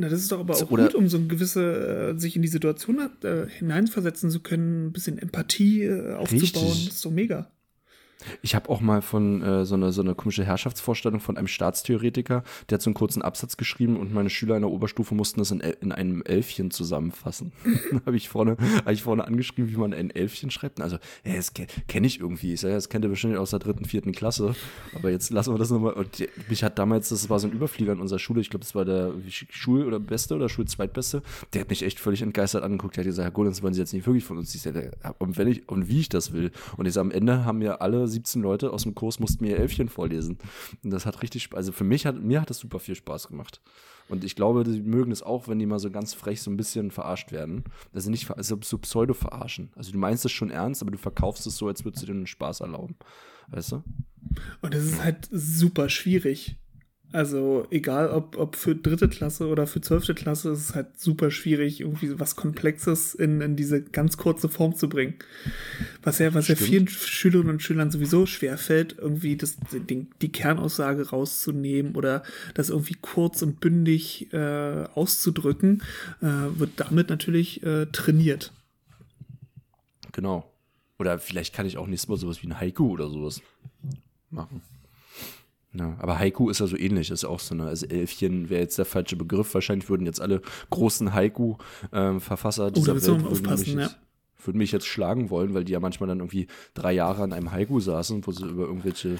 Na, 0.00 0.08
das 0.08 0.20
ist 0.20 0.32
doch 0.32 0.40
aber 0.40 0.54
auch 0.56 0.70
Oder- 0.70 0.84
gut, 0.84 0.94
um 0.94 1.08
so 1.08 1.18
ein 1.18 1.28
gewisse, 1.28 2.14
äh, 2.16 2.18
sich 2.18 2.34
in 2.36 2.42
die 2.42 2.48
Situation 2.48 3.10
äh, 3.22 3.46
hineinversetzen 3.48 4.30
zu 4.30 4.40
können, 4.40 4.86
ein 4.86 4.92
bisschen 4.92 5.18
Empathie 5.18 5.82
äh, 5.82 6.14
aufzubauen. 6.14 6.40
Richtig. 6.40 6.86
Das 6.86 6.94
ist 6.96 7.04
doch 7.04 7.10
mega. 7.10 7.50
Ich 8.42 8.54
habe 8.54 8.68
auch 8.68 8.80
mal 8.80 9.02
von 9.02 9.42
äh, 9.42 9.64
so, 9.64 9.74
eine, 9.74 9.92
so 9.92 10.02
eine 10.02 10.14
komische 10.14 10.44
Herrschaftsvorstellung 10.44 11.20
von 11.20 11.36
einem 11.36 11.48
Staatstheoretiker, 11.48 12.42
der 12.68 12.76
hat 12.76 12.82
so 12.82 12.90
einen 12.90 12.94
kurzen 12.94 13.22
Absatz 13.22 13.56
geschrieben 13.56 13.96
und 13.96 14.12
meine 14.12 14.30
Schüler 14.30 14.56
in 14.56 14.62
der 14.62 14.70
Oberstufe 14.70 15.14
mussten 15.14 15.40
das 15.40 15.50
in, 15.50 15.60
in 15.60 15.92
einem 15.92 16.22
Elfchen 16.22 16.70
zusammenfassen. 16.70 17.52
habe 18.06 18.16
ich 18.16 18.28
vorne, 18.28 18.56
hab 18.84 18.92
ich 18.92 19.02
vorne 19.02 19.24
angeschrieben, 19.24 19.70
wie 19.70 19.76
man 19.76 19.94
ein 19.94 20.10
Elfchen 20.10 20.50
schreibt. 20.50 20.80
Also, 20.80 20.96
ja, 21.24 21.36
das 21.36 21.54
ke 21.54 21.66
kenne 21.88 22.06
ich 22.06 22.20
irgendwie. 22.20 22.54
Ich 22.54 22.60
sag, 22.60 22.68
ja, 22.68 22.74
das 22.74 22.88
kennt 22.88 23.04
ihr 23.04 23.08
bestimmt 23.08 23.36
aus 23.36 23.50
der 23.50 23.58
dritten, 23.58 23.84
vierten 23.84 24.12
Klasse. 24.12 24.54
Aber 24.94 25.10
jetzt 25.10 25.30
lassen 25.30 25.54
wir 25.54 25.58
das 25.58 25.70
nochmal. 25.70 25.92
Und 25.94 26.26
mich 26.48 26.62
hat 26.62 26.78
damals, 26.78 27.08
das 27.10 27.28
war 27.30 27.38
so 27.38 27.48
ein 27.48 27.52
Überflieger 27.52 27.92
in 27.92 28.00
unserer 28.00 28.18
Schule, 28.18 28.40
ich 28.40 28.50
glaube, 28.50 28.64
das 28.64 28.74
war 28.74 28.84
der 28.84 29.12
Schul- 29.28 29.84
oder 29.84 30.00
Beste 30.00 30.34
oder 30.34 30.48
Schulzweitbeste, 30.48 31.22
der 31.52 31.62
hat 31.62 31.70
mich 31.70 31.82
echt 31.82 32.00
völlig 32.00 32.22
entgeistert 32.22 32.62
angeguckt. 32.62 32.96
Der 32.96 33.04
hat 33.04 33.06
gesagt, 33.06 33.24
Herr 33.24 33.32
Golens, 33.32 33.62
wollen 33.62 33.74
Sie 33.74 33.80
jetzt 33.80 33.92
nicht 33.92 34.06
wirklich 34.06 34.24
von 34.24 34.38
uns? 34.38 34.54
Ich 34.54 34.62
sag, 34.62 34.74
ja, 34.74 35.14
und 35.18 35.38
wenn 35.38 35.48
ich, 35.48 35.68
und 35.68 35.88
wie 35.88 36.00
ich 36.00 36.08
das 36.08 36.32
will. 36.32 36.50
Und 36.76 36.86
jetzt 36.86 36.98
am 36.98 37.10
Ende 37.10 37.44
haben 37.44 37.58
mir 37.58 37.80
alle 37.80 38.08
17 38.10 38.42
Leute 38.42 38.72
aus 38.72 38.82
dem 38.82 38.94
Kurs 38.94 39.20
mussten 39.20 39.44
mir 39.44 39.58
Elfchen 39.58 39.88
vorlesen. 39.88 40.38
Und 40.82 40.90
das 40.90 41.06
hat 41.06 41.22
richtig, 41.22 41.50
also 41.54 41.72
für 41.72 41.84
mich 41.84 42.06
hat, 42.06 42.20
mir 42.20 42.40
hat 42.40 42.50
das 42.50 42.58
super 42.58 42.78
viel 42.78 42.94
Spaß 42.94 43.28
gemacht. 43.28 43.60
Und 44.08 44.24
ich 44.24 44.34
glaube, 44.34 44.64
die 44.64 44.82
mögen 44.82 45.12
es 45.12 45.22
auch, 45.22 45.46
wenn 45.46 45.60
die 45.60 45.66
mal 45.66 45.78
so 45.78 45.90
ganz 45.90 46.14
frech 46.14 46.42
so 46.42 46.50
ein 46.50 46.56
bisschen 46.56 46.90
verarscht 46.90 47.30
werden. 47.30 47.64
Also 47.92 48.10
nicht, 48.10 48.28
also 48.30 48.58
so 48.60 48.78
pseudo 48.78 49.14
verarschen. 49.14 49.70
Also 49.76 49.92
du 49.92 49.98
meinst 49.98 50.24
es 50.24 50.32
schon 50.32 50.50
ernst, 50.50 50.82
aber 50.82 50.90
du 50.90 50.98
verkaufst 50.98 51.46
es 51.46 51.56
so, 51.56 51.68
als 51.68 51.84
würdest 51.84 52.02
du 52.02 52.06
dir 52.06 52.14
einen 52.14 52.26
Spaß 52.26 52.60
erlauben. 52.60 52.96
Weißt 53.48 53.72
du? 53.72 53.84
Und 54.62 54.74
das 54.74 54.84
ist 54.84 55.02
halt 55.02 55.28
super 55.30 55.88
schwierig. 55.88 56.56
Also 57.12 57.66
egal 57.70 58.10
ob, 58.10 58.38
ob 58.38 58.54
für 58.54 58.76
dritte 58.76 59.08
Klasse 59.08 59.48
oder 59.48 59.66
für 59.66 59.80
zwölfte 59.80 60.14
Klasse, 60.14 60.50
ist 60.50 60.60
es 60.60 60.74
halt 60.76 61.00
super 61.00 61.32
schwierig, 61.32 61.80
irgendwie 61.80 62.20
was 62.20 62.36
Komplexes 62.36 63.16
in, 63.16 63.40
in 63.40 63.56
diese 63.56 63.82
ganz 63.82 64.16
kurze 64.16 64.48
Form 64.48 64.76
zu 64.76 64.88
bringen. 64.88 65.14
Was 66.04 66.20
ja, 66.20 66.32
was 66.34 66.46
ja 66.46 66.54
vielen 66.54 66.86
Schülerinnen 66.86 67.54
und 67.54 67.62
Schülern 67.62 67.90
sowieso 67.90 68.26
schwer 68.26 68.56
fällt, 68.58 68.96
irgendwie 68.96 69.36
das, 69.36 69.56
den, 69.72 70.10
die 70.22 70.30
Kernaussage 70.30 71.10
rauszunehmen 71.10 71.96
oder 71.96 72.22
das 72.54 72.70
irgendwie 72.70 72.96
kurz 73.00 73.42
und 73.42 73.58
bündig 73.58 74.32
äh, 74.32 74.84
auszudrücken, 74.94 75.82
äh, 76.22 76.26
wird 76.26 76.72
damit 76.76 77.10
natürlich 77.10 77.64
äh, 77.64 77.86
trainiert. 77.86 78.52
Genau. 80.12 80.48
Oder 81.00 81.18
vielleicht 81.18 81.54
kann 81.54 81.66
ich 81.66 81.76
auch 81.76 81.88
nächstes 81.88 82.08
Mal 82.08 82.18
sowas 82.18 82.42
wie 82.42 82.46
ein 82.46 82.60
Haiku 82.60 82.90
oder 82.90 83.08
sowas 83.08 83.42
machen. 84.30 84.62
Ja, 85.72 85.94
aber 86.00 86.18
Haiku 86.18 86.50
ist 86.50 86.58
ja 86.58 86.66
so 86.66 86.76
ähnlich, 86.76 87.10
ist 87.10 87.24
auch 87.24 87.38
so 87.38 87.54
eine, 87.54 87.66
also 87.66 87.86
Elfchen 87.86 88.50
wäre 88.50 88.60
jetzt 88.60 88.76
der 88.78 88.84
falsche 88.84 89.14
Begriff. 89.14 89.54
Wahrscheinlich 89.54 89.88
würden 89.88 90.04
jetzt 90.04 90.20
alle 90.20 90.42
großen 90.70 91.14
Haiku-Verfasser 91.14 92.64
Oh, 92.66 92.70
da 92.70 92.74
dieser 92.74 92.94
wir 92.94 93.02
Welt 93.02 93.06
würden 93.06 93.26
aufpassen, 93.26 93.60
mich, 93.60 93.74
ja. 93.74 93.80
jetzt, 93.82 93.96
würden 94.44 94.58
mich 94.58 94.72
jetzt 94.72 94.86
schlagen 94.86 95.30
wollen, 95.30 95.54
weil 95.54 95.64
die 95.64 95.72
ja 95.72 95.80
manchmal 95.80 96.08
dann 96.08 96.18
irgendwie 96.18 96.48
drei 96.74 96.92
Jahre 96.92 97.22
an 97.22 97.32
einem 97.32 97.52
Haiku 97.52 97.78
saßen, 97.80 98.26
wo 98.26 98.32
sie 98.32 98.46
über 98.48 98.64
irgendwelche 98.64 99.18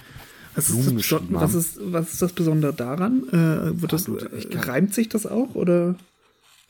Was 0.57 0.69
ist, 0.71 0.73
Blumen 0.75 0.97
das, 0.97 1.05
Beso- 1.07 1.19
geschrieben 1.19 1.35
was, 1.35 1.43
haben. 1.43 1.59
ist, 1.59 1.81
was 1.93 2.13
ist 2.15 2.23
das 2.23 2.33
Besondere 2.33 2.73
daran? 2.75 3.29
Äh, 3.29 3.81
wird 3.81 3.93
das, 3.93 4.09
äh, 4.09 4.59
reimt 4.59 4.93
sich 4.95 5.09
das 5.09 5.27
auch 5.27 5.55
oder? 5.55 5.95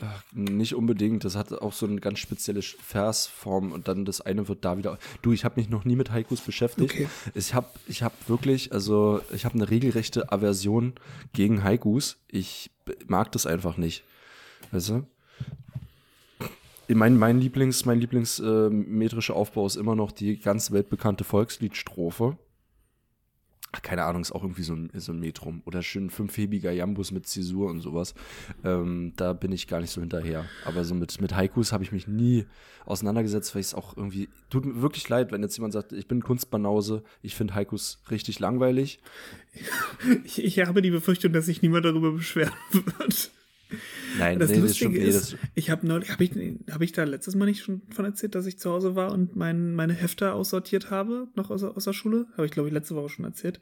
Ach, 0.02 0.22
Nicht 0.32 0.74
unbedingt. 0.74 1.24
Das 1.24 1.36
hat 1.36 1.52
auch 1.52 1.72
so 1.72 1.86
eine 1.86 2.00
ganz 2.00 2.18
spezielle 2.18 2.62
Versform 2.62 3.72
und 3.72 3.88
dann 3.88 4.04
das 4.04 4.20
eine 4.20 4.48
wird 4.48 4.64
da 4.64 4.78
wieder. 4.78 4.98
Du, 5.22 5.32
ich 5.32 5.44
habe 5.44 5.60
mich 5.60 5.68
noch 5.68 5.84
nie 5.84 5.96
mit 5.96 6.10
Haikus 6.10 6.40
beschäftigt. 6.40 6.92
Okay. 6.92 7.08
Ich 7.34 7.54
habe 7.54 7.68
ich 7.86 8.02
hab 8.02 8.28
wirklich, 8.28 8.72
also 8.72 9.20
ich 9.32 9.44
habe 9.44 9.54
eine 9.54 9.70
regelrechte 9.70 10.32
Aversion 10.32 10.94
gegen 11.32 11.62
Haikus. 11.62 12.18
Ich 12.28 12.70
mag 13.06 13.32
das 13.32 13.46
einfach 13.46 13.76
nicht. 13.76 14.04
Weißt 14.72 14.90
du? 14.90 15.06
Mein, 16.88 17.16
mein 17.16 17.40
Lieblings, 17.40 17.84
mein 17.84 18.00
Lieblings 18.00 18.40
äh, 18.40 18.68
metrischer 18.68 19.36
Aufbau 19.36 19.64
ist 19.66 19.76
immer 19.76 19.94
noch 19.94 20.10
die 20.10 20.38
ganz 20.38 20.72
weltbekannte 20.72 21.22
Volksliedstrophe. 21.22 22.36
Ach, 23.72 23.82
keine 23.82 24.04
Ahnung, 24.04 24.22
ist 24.22 24.32
auch 24.32 24.42
irgendwie 24.42 24.64
so 24.64 24.74
ein, 24.74 24.90
so 24.94 25.12
ein 25.12 25.20
Metrum. 25.20 25.62
Oder 25.64 25.82
schön 25.82 26.10
fünfhebiger 26.10 26.72
Jambus 26.72 27.12
mit 27.12 27.26
Zäsur 27.26 27.70
und 27.70 27.80
sowas. 27.80 28.14
Ähm, 28.64 29.12
da 29.16 29.32
bin 29.32 29.52
ich 29.52 29.68
gar 29.68 29.80
nicht 29.80 29.90
so 29.90 30.00
hinterher. 30.00 30.44
Aber 30.64 30.84
so 30.84 30.94
mit, 30.94 31.20
mit 31.20 31.36
Haikus 31.36 31.72
habe 31.72 31.84
ich 31.84 31.92
mich 31.92 32.08
nie 32.08 32.46
auseinandergesetzt, 32.84 33.54
weil 33.54 33.60
ich 33.60 33.68
es 33.68 33.74
auch 33.74 33.96
irgendwie. 33.96 34.28
Tut 34.48 34.64
mir 34.64 34.82
wirklich 34.82 35.08
leid, 35.08 35.30
wenn 35.30 35.42
jetzt 35.42 35.56
jemand 35.56 35.72
sagt, 35.72 35.92
ich 35.92 36.08
bin 36.08 36.22
Kunstbanause, 36.22 37.04
ich 37.22 37.36
finde 37.36 37.54
Haikus 37.54 38.02
richtig 38.10 38.40
langweilig. 38.40 39.00
Ich, 40.24 40.42
ich 40.42 40.58
habe 40.60 40.82
die 40.82 40.90
Befürchtung, 40.90 41.32
dass 41.32 41.46
sich 41.46 41.62
niemand 41.62 41.84
darüber 41.84 42.12
beschweren 42.12 42.52
wird. 42.72 43.30
Nein, 44.18 44.38
Das 44.38 44.50
nee, 44.50 44.58
Lustige 44.58 44.98
nee, 44.98 45.04
ist, 45.08 45.32
das- 45.34 45.38
ich 45.54 45.70
habe 45.70 45.86
neulich, 45.86 46.10
habe 46.10 46.24
ich, 46.24 46.32
hab 46.70 46.80
ich 46.82 46.92
da 46.92 47.04
letztes 47.04 47.34
Mal 47.36 47.46
nicht 47.46 47.62
schon 47.62 47.82
von 47.94 48.04
erzählt, 48.04 48.34
dass 48.34 48.46
ich 48.46 48.58
zu 48.58 48.70
Hause 48.70 48.94
war 48.96 49.12
und 49.12 49.36
mein, 49.36 49.74
meine 49.74 49.92
Hefter 49.94 50.34
aussortiert 50.34 50.90
habe, 50.90 51.28
noch 51.34 51.50
aus, 51.50 51.60
der- 51.60 51.76
aus 51.76 51.84
der 51.84 51.92
Schule? 51.92 52.26
Habe 52.32 52.46
ich, 52.46 52.52
glaube 52.52 52.68
ich, 52.68 52.74
letzte 52.74 52.94
Woche 52.96 53.08
schon 53.08 53.24
erzählt. 53.24 53.60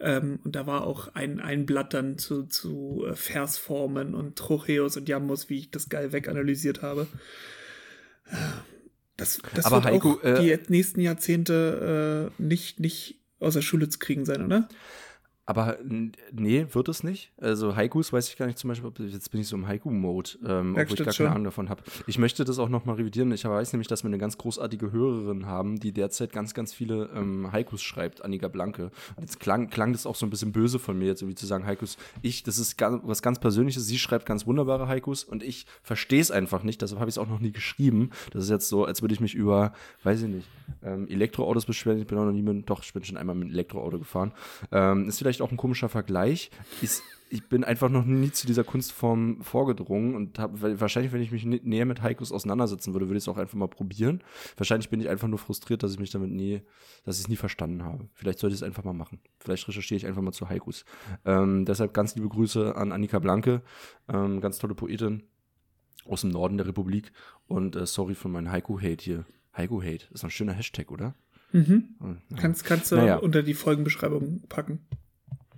Ähm, 0.00 0.38
und 0.44 0.56
da 0.56 0.66
war 0.66 0.86
auch 0.86 1.14
ein, 1.14 1.40
ein 1.40 1.66
Blatt 1.66 1.94
dann 1.94 2.18
zu, 2.18 2.44
zu 2.44 3.04
äh, 3.08 3.14
Versformen 3.14 4.14
und 4.14 4.36
Trocheus 4.36 4.96
und 4.96 5.08
Jambus, 5.08 5.48
wie 5.50 5.58
ich 5.58 5.70
das 5.70 5.88
geil 5.88 6.12
weganalysiert 6.12 6.82
habe. 6.82 7.06
Das, 9.16 9.40
das 9.54 9.66
Aber 9.66 9.76
wird 9.76 9.86
Heiko, 9.94 10.12
auch 10.12 10.24
äh, 10.24 10.40
die 10.40 10.72
nächsten 10.72 11.00
Jahrzehnte 11.00 12.30
äh, 12.38 12.42
nicht, 12.42 12.80
nicht 12.80 13.20
aus 13.38 13.54
der 13.54 13.62
Schule 13.62 13.88
zu 13.88 13.98
kriegen 13.98 14.24
sein, 14.24 14.44
oder? 14.44 14.68
Aber 15.50 15.78
nee, 16.30 16.64
wird 16.70 16.88
es 16.88 17.02
nicht. 17.02 17.32
Also 17.40 17.74
Haikus 17.74 18.12
weiß 18.12 18.28
ich 18.28 18.36
gar 18.36 18.46
nicht 18.46 18.56
zum 18.56 18.68
Beispiel, 18.68 18.92
jetzt 19.08 19.32
bin 19.32 19.40
ich 19.40 19.48
so 19.48 19.56
im 19.56 19.66
Haiku-Mode, 19.66 20.30
ähm, 20.46 20.76
obwohl 20.78 21.00
ich 21.00 21.04
gar 21.04 21.12
keine 21.12 21.30
Ahnung 21.30 21.42
davon 21.42 21.68
habe. 21.68 21.82
Ich 22.06 22.18
möchte 22.18 22.44
das 22.44 22.60
auch 22.60 22.68
nochmal 22.68 22.94
revidieren. 22.94 23.32
Ich 23.32 23.44
weiß 23.44 23.72
nämlich, 23.72 23.88
dass 23.88 24.04
wir 24.04 24.08
eine 24.10 24.18
ganz 24.18 24.38
großartige 24.38 24.92
Hörerin 24.92 25.46
haben, 25.46 25.80
die 25.80 25.90
derzeit 25.90 26.32
ganz, 26.32 26.54
ganz 26.54 26.72
viele 26.72 27.10
ähm, 27.16 27.50
Haikus 27.50 27.82
schreibt, 27.82 28.24
Annika 28.24 28.46
Blanke. 28.46 28.92
Und 29.16 29.22
jetzt 29.22 29.40
klang, 29.40 29.70
klang 29.70 29.90
das 29.90 30.06
auch 30.06 30.14
so 30.14 30.24
ein 30.24 30.30
bisschen 30.30 30.52
böse 30.52 30.78
von 30.78 30.96
mir, 30.96 31.06
jetzt 31.06 31.22
irgendwie 31.22 31.34
zu 31.34 31.46
sagen, 31.46 31.66
Haikus, 31.66 31.96
ich, 32.22 32.44
das 32.44 32.58
ist 32.58 32.78
ganz, 32.78 33.02
was 33.04 33.20
ganz 33.20 33.40
Persönliches. 33.40 33.84
Sie 33.88 33.98
schreibt 33.98 34.26
ganz 34.26 34.46
wunderbare 34.46 34.86
Haikus 34.86 35.24
und 35.24 35.42
ich 35.42 35.66
verstehe 35.82 36.20
es 36.20 36.30
einfach 36.30 36.62
nicht, 36.62 36.80
deshalb 36.80 37.00
habe 37.00 37.08
ich 37.08 37.14
es 37.14 37.18
auch 37.18 37.28
noch 37.28 37.40
nie 37.40 37.50
geschrieben. 37.50 38.10
Das 38.30 38.44
ist 38.44 38.50
jetzt 38.50 38.68
so, 38.68 38.84
als 38.84 39.02
würde 39.02 39.14
ich 39.14 39.20
mich 39.20 39.34
über, 39.34 39.72
weiß 40.04 40.22
ich 40.22 40.28
nicht, 40.28 40.46
ähm, 40.84 41.08
Elektroautos 41.08 41.66
beschweren. 41.66 41.98
Ich 41.98 42.06
bin 42.06 42.18
auch 42.18 42.24
noch 42.24 42.32
nie 42.32 42.42
mit, 42.42 42.70
doch, 42.70 42.84
ich 42.84 42.92
bin 42.92 43.02
schon 43.02 43.16
einmal 43.16 43.34
mit 43.34 43.46
einem 43.46 43.54
Elektroauto 43.54 43.98
gefahren. 43.98 44.32
Ähm, 44.70 45.08
ist 45.08 45.18
vielleicht 45.18 45.39
auch 45.40 45.50
ein 45.50 45.56
komischer 45.56 45.88
Vergleich. 45.88 46.50
Ist, 46.82 47.02
ich 47.30 47.48
bin 47.48 47.62
einfach 47.62 47.88
noch 47.88 48.04
nie 48.04 48.32
zu 48.32 48.46
dieser 48.46 48.64
Kunstform 48.64 49.40
vorgedrungen 49.40 50.14
und 50.14 50.38
habe 50.38 50.80
wahrscheinlich, 50.80 51.12
wenn 51.12 51.22
ich 51.22 51.30
mich 51.30 51.44
näher 51.44 51.86
mit 51.86 52.02
Haikus 52.02 52.32
auseinandersetzen 52.32 52.92
würde, 52.92 53.08
würde 53.08 53.18
ich 53.18 53.24
es 53.24 53.28
auch 53.28 53.36
einfach 53.36 53.56
mal 53.56 53.68
probieren. 53.68 54.22
Wahrscheinlich 54.56 54.90
bin 54.90 55.00
ich 55.00 55.08
einfach 55.08 55.28
nur 55.28 55.38
frustriert, 55.38 55.82
dass 55.82 55.92
ich 55.92 56.00
mich 56.00 56.10
damit 56.10 56.30
nie, 56.30 56.62
dass 57.04 57.16
ich 57.16 57.24
es 57.24 57.28
nie 57.28 57.36
verstanden 57.36 57.84
habe. 57.84 58.08
Vielleicht 58.14 58.40
sollte 58.40 58.54
ich 58.54 58.60
es 58.60 58.66
einfach 58.66 58.84
mal 58.84 58.92
machen. 58.92 59.20
Vielleicht 59.38 59.66
recherchiere 59.68 59.96
ich 59.96 60.06
einfach 60.06 60.22
mal 60.22 60.32
zu 60.32 60.48
Haikus. 60.48 60.84
Ähm, 61.24 61.64
deshalb 61.64 61.94
ganz 61.94 62.16
liebe 62.16 62.28
Grüße 62.28 62.74
an 62.74 62.90
Annika 62.90 63.20
Blanke, 63.20 63.62
ähm, 64.08 64.40
ganz 64.40 64.58
tolle 64.58 64.74
Poetin 64.74 65.22
aus 66.04 66.22
dem 66.22 66.30
Norden 66.30 66.56
der 66.56 66.66
Republik 66.66 67.12
und 67.46 67.76
äh, 67.76 67.86
sorry 67.86 68.14
für 68.14 68.28
meinen 68.28 68.50
Haiku-Hate 68.50 69.04
hier. 69.04 69.26
Haiku-Hate 69.52 70.06
ist 70.12 70.24
ein 70.24 70.30
schöner 70.30 70.52
Hashtag, 70.52 70.90
oder? 70.90 71.14
Mhm. 71.52 71.96
Ja. 72.00 72.16
Kannst, 72.36 72.64
kannst 72.64 72.92
du 72.92 72.96
naja. 72.96 73.16
unter 73.16 73.42
die 73.42 73.54
Folgenbeschreibung 73.54 74.42
packen. 74.48 74.80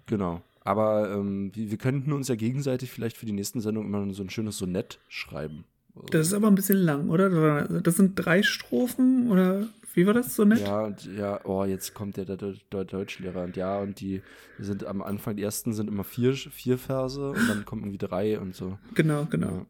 Genau. 0.07 0.43
Aber 0.65 1.11
ähm, 1.13 1.51
wir, 1.55 1.71
wir 1.71 1.79
könnten 1.79 2.13
uns 2.13 2.29
ja 2.29 2.35
gegenseitig 2.35 2.91
vielleicht 2.91 3.17
für 3.17 3.27
die 3.27 3.33
nächsten 3.33 3.61
Sendungen 3.61 3.93
immer 3.93 4.15
so 4.15 4.23
ein 4.23 4.31
schönes 4.31 4.59
Sonett 4.59 5.01
schreiben. 5.09 5.65
Das 6.11 6.29
ist 6.29 6.33
aber 6.33 6.49
ein 6.49 6.55
bisschen 6.55 6.79
lang, 6.79 7.11
oder? 7.11 7.81
Das 7.81 7.97
sind 7.97 8.15
drei 8.15 8.43
Strophen 8.43 9.31
oder 9.31 9.69
wie 9.95 10.07
war 10.07 10.15
das 10.15 10.35
so 10.35 10.45
nett? 10.45 10.61
Ja, 10.61 10.85
und, 10.85 11.05
ja, 11.17 11.45
oh, 11.45 11.65
jetzt 11.65 11.93
kommt 11.93 12.17
der, 12.17 12.25
der, 12.25 12.37
der, 12.37 12.85
Deutschlehrer 12.85 13.43
und 13.43 13.57
ja, 13.57 13.79
und 13.79 14.01
die 14.01 14.23
sind 14.59 14.87
am 14.87 15.03
Anfang, 15.03 15.37
die 15.37 15.43
ersten 15.43 15.75
sind 15.75 15.89
immer 15.89 16.05
vier, 16.05 16.35
vier 16.35 16.79
Verse 16.79 17.31
und 17.31 17.47
dann 17.47 17.67
kommen 17.67 17.83
irgendwie 17.83 17.99
drei 17.99 18.41
und 18.41 18.55
so. 18.55 18.79
Genau, 18.95 19.27
genau. 19.27 19.67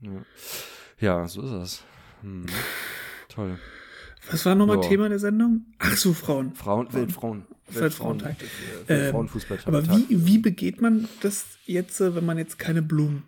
Ja, 0.00 0.12
ja. 0.12 0.20
ja 1.00 1.28
so 1.28 1.42
ist 1.42 1.50
das. 1.50 1.84
Hm. 2.22 2.46
Toll. 3.28 3.58
Was 4.30 4.44
war 4.44 4.54
nochmal 4.54 4.80
Thema 4.80 5.08
der 5.08 5.18
Sendung? 5.18 5.66
Ach 5.78 5.96
so, 5.96 6.12
Frauen. 6.12 6.54
Frauen, 6.54 6.92
Weltfrauen. 6.92 7.44
Weltfrauentag. 7.68 8.36
Weltfrauenfußballtag. 8.86 9.68
Ähm, 9.68 9.74
aber 9.74 9.96
wie, 9.96 10.26
wie 10.26 10.38
begeht 10.38 10.80
man 10.80 11.08
das 11.20 11.46
jetzt, 11.64 12.00
äh, 12.00 12.14
wenn 12.14 12.24
man 12.24 12.38
jetzt 12.38 12.58
keine 12.58 12.82
Blumen 12.82 13.24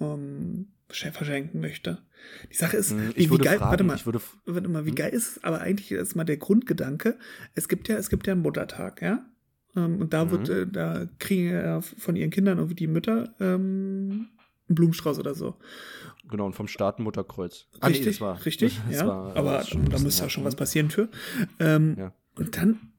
ähm, 0.00 0.68
verschenken 0.88 1.60
möchte? 1.60 1.98
Die 2.50 2.56
Sache 2.56 2.76
ist, 2.76 2.90
hm, 2.90 3.12
wie, 3.14 3.30
wie 3.30 3.38
geil, 3.38 3.58
fragen, 3.58 3.70
warte 3.70 3.84
mal, 3.84 4.06
würde, 4.06 4.20
warte 4.46 4.68
mal, 4.68 4.84
wie 4.84 4.90
hm? 4.90 4.96
geil 4.96 5.12
ist 5.12 5.36
es, 5.36 5.44
aber 5.44 5.60
eigentlich 5.60 5.90
ist 5.92 6.16
mal 6.16 6.24
der 6.24 6.36
Grundgedanke, 6.36 7.18
es 7.54 7.68
gibt 7.68 7.88
ja, 7.88 7.96
es 7.96 8.10
gibt 8.10 8.26
ja 8.26 8.34
einen 8.34 8.42
Muttertag, 8.42 9.02
ja? 9.02 9.24
Ähm, 9.76 10.00
und 10.00 10.12
da 10.12 10.24
mhm. 10.24 10.30
wird, 10.30 10.48
äh, 10.48 10.66
da 10.66 11.06
kriegen 11.18 11.50
ja 11.50 11.80
von 11.80 12.16
ihren 12.16 12.30
Kindern 12.30 12.58
irgendwie 12.58 12.74
die 12.74 12.86
Mütter 12.86 13.34
ähm, 13.40 14.28
einen 14.68 14.74
Blumenstrauß 14.74 15.18
oder 15.18 15.34
so. 15.34 15.56
Genau, 16.30 16.46
und 16.46 16.54
vom 16.54 16.68
Staatenmutterkreuz. 16.68 17.66
Richtig, 17.72 17.80
ah, 17.80 17.88
nee, 17.88 18.04
das 18.04 18.20
war, 18.20 18.44
richtig, 18.44 18.80
das 18.88 19.00
ja. 19.00 19.06
War, 19.06 19.36
aber 19.36 19.64
da 19.90 19.98
müsste 19.98 20.22
ja 20.22 20.30
schon 20.30 20.44
was 20.44 20.54
passieren 20.54 20.90
für. 20.90 21.08
Ähm, 21.58 21.96
ja. 21.98 22.12
Und 22.36 22.56
dann 22.56 22.92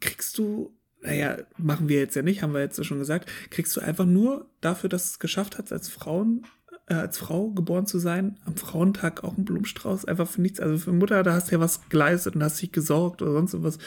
kriegst 0.00 0.38
du, 0.38 0.74
naja, 1.02 1.38
machen 1.56 1.88
wir 1.88 1.98
jetzt 1.98 2.16
ja 2.16 2.22
nicht, 2.22 2.42
haben 2.42 2.52
wir 2.52 2.60
jetzt 2.60 2.84
schon 2.84 2.98
gesagt, 2.98 3.30
kriegst 3.50 3.76
du 3.76 3.80
einfach 3.80 4.06
nur 4.06 4.50
dafür, 4.60 4.88
dass 4.88 5.10
es 5.10 5.18
geschafft 5.18 5.58
hast, 5.58 5.72
als 5.72 5.88
Frauen, 5.88 6.46
äh, 6.86 6.94
als 6.94 7.18
Frau 7.18 7.50
geboren 7.50 7.86
zu 7.86 7.98
sein, 7.98 8.38
am 8.44 8.56
Frauentag 8.56 9.22
auch 9.24 9.36
einen 9.36 9.44
Blumenstrauß, 9.44 10.06
einfach 10.06 10.28
für 10.28 10.40
nichts. 10.40 10.60
Also 10.60 10.78
für 10.78 10.92
Mutter, 10.92 11.22
da 11.22 11.34
hast 11.34 11.50
du 11.50 11.56
ja 11.56 11.60
was 11.60 11.88
geleistet 11.88 12.34
und 12.34 12.42
hast 12.42 12.60
dich 12.60 12.72
gesorgt 12.72 13.22
oder 13.22 13.32
sonst 13.32 13.62
was. 13.62 13.78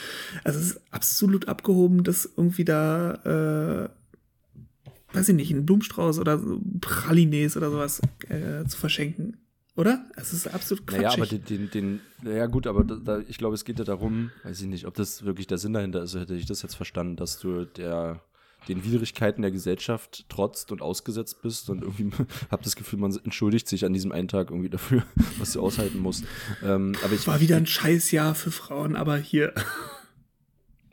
Also 0.44 0.60
es 0.60 0.66
ist 0.68 0.82
absolut 0.92 1.48
abgehoben, 1.48 2.04
das 2.04 2.30
irgendwie 2.38 2.66
da, 2.66 3.90
äh, 3.90 4.03
weiß 5.14 5.30
ich 5.30 5.36
nicht, 5.36 5.52
einen 5.52 5.66
Blumenstrauß 5.66 6.20
oder 6.20 6.42
Pralines 6.82 7.56
oder 7.58 7.72
sowas 7.72 8.02
äh, 8.30 8.66
zu 8.66 8.78
verschenken. 8.78 9.38
Oder? 9.76 10.06
Es 10.16 10.34
ist 10.34 10.54
absolut 10.54 10.86
quatschig. 10.86 11.04
Naja, 11.04 11.14
aber 11.14 11.26
den, 11.26 11.70
den, 11.72 12.00
den 12.24 12.36
ja 12.38 12.46
gut, 12.46 12.68
aber 12.68 12.84
da, 12.84 13.20
ich 13.28 13.38
glaube, 13.38 13.56
es 13.56 13.66
geht 13.66 13.80
ja 13.80 13.86
darum, 13.86 14.32
weiß 14.44 14.62
ich 14.62 14.68
nicht, 14.68 14.86
ob 14.86 14.94
das 14.94 15.26
wirklich 15.26 15.48
der 15.48 15.58
Sinn 15.58 15.74
dahinter 15.74 16.04
ist, 16.04 16.16
hätte 16.16 16.36
ich 16.36 16.46
das 16.46 16.62
jetzt 16.62 16.76
verstanden, 16.76 17.16
dass 17.16 17.40
du 17.40 17.66
der 17.66 18.22
den 18.68 18.84
Widrigkeiten 18.84 19.42
der 19.42 19.52
Gesellschaft 19.52 20.26
trotzt 20.30 20.72
und 20.72 20.82
ausgesetzt 20.82 21.42
bist 21.42 21.70
und 21.70 21.82
irgendwie 21.82 22.12
hab 22.52 22.62
das 22.64 22.76
Gefühl, 22.76 23.00
man 23.00 23.16
entschuldigt 23.24 23.68
sich 23.68 23.86
an 23.86 23.94
diesem 23.94 24.12
einen 24.12 24.28
Tag 24.28 24.52
irgendwie 24.52 24.70
dafür, 24.70 25.04
was 25.38 25.54
du 25.54 25.62
aushalten 25.62 26.00
musst. 26.00 26.26
Ähm, 26.64 26.96
aber 27.04 27.14
ich 27.14 27.28
war 27.28 27.40
wieder 27.40 27.58
ein 27.58 27.66
Scheißjahr 27.66 28.36
für 28.36 28.52
Frauen, 28.52 28.96
aber 28.96 29.18
hier 29.18 29.54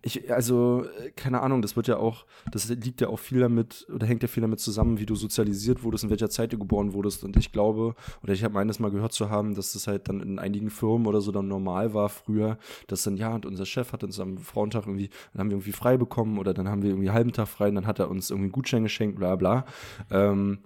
ich, 0.02 0.32
also, 0.32 0.84
äh, 0.98 1.10
keine 1.10 1.40
Ahnung, 1.40 1.62
das 1.62 1.76
wird 1.76 1.86
ja 1.86 1.96
auch, 1.98 2.24
das 2.50 2.68
liegt 2.68 3.00
ja 3.00 3.08
auch 3.08 3.18
viel 3.18 3.40
damit, 3.40 3.86
oder 3.94 4.06
hängt 4.06 4.22
ja 4.22 4.28
viel 4.28 4.40
damit 4.40 4.60
zusammen, 4.60 4.98
wie 4.98 5.06
du 5.06 5.14
sozialisiert 5.14 5.82
wurdest, 5.82 6.04
in 6.04 6.10
welcher 6.10 6.30
Zeit 6.30 6.52
du 6.52 6.58
geboren 6.58 6.92
wurdest. 6.94 7.24
Und 7.24 7.36
ich 7.36 7.52
glaube, 7.52 7.94
oder 8.22 8.32
ich 8.32 8.42
habe 8.44 8.54
meines 8.54 8.78
mal 8.78 8.90
gehört 8.90 9.12
zu 9.12 9.30
haben, 9.30 9.54
dass 9.54 9.72
das 9.74 9.86
halt 9.86 10.08
dann 10.08 10.20
in 10.20 10.38
einigen 10.38 10.70
Firmen 10.70 11.06
oder 11.06 11.20
so 11.20 11.32
dann 11.32 11.48
normal 11.48 11.92
war 11.92 12.08
früher, 12.08 12.58
dass 12.86 13.02
dann, 13.02 13.16
ja, 13.16 13.34
und 13.34 13.46
unser 13.46 13.66
Chef 13.66 13.92
hat 13.92 14.02
uns 14.04 14.18
am 14.20 14.38
Frauentag 14.38 14.86
irgendwie, 14.86 15.10
dann 15.32 15.40
haben 15.40 15.50
wir 15.50 15.56
irgendwie 15.56 15.72
frei 15.72 15.96
bekommen 15.96 16.38
oder 16.38 16.54
dann 16.54 16.68
haben 16.68 16.82
wir 16.82 16.90
irgendwie 16.90 17.08
einen 17.08 17.16
halben 17.16 17.32
Tag 17.32 17.48
frei 17.48 17.68
und 17.68 17.74
dann 17.74 17.86
hat 17.86 17.98
er 17.98 18.10
uns 18.10 18.30
irgendwie 18.30 18.46
einen 18.46 18.52
Gutschein 18.52 18.82
geschenkt, 18.82 19.18
bla 19.18 19.36
bla. 19.36 19.64
Ähm, 20.10 20.58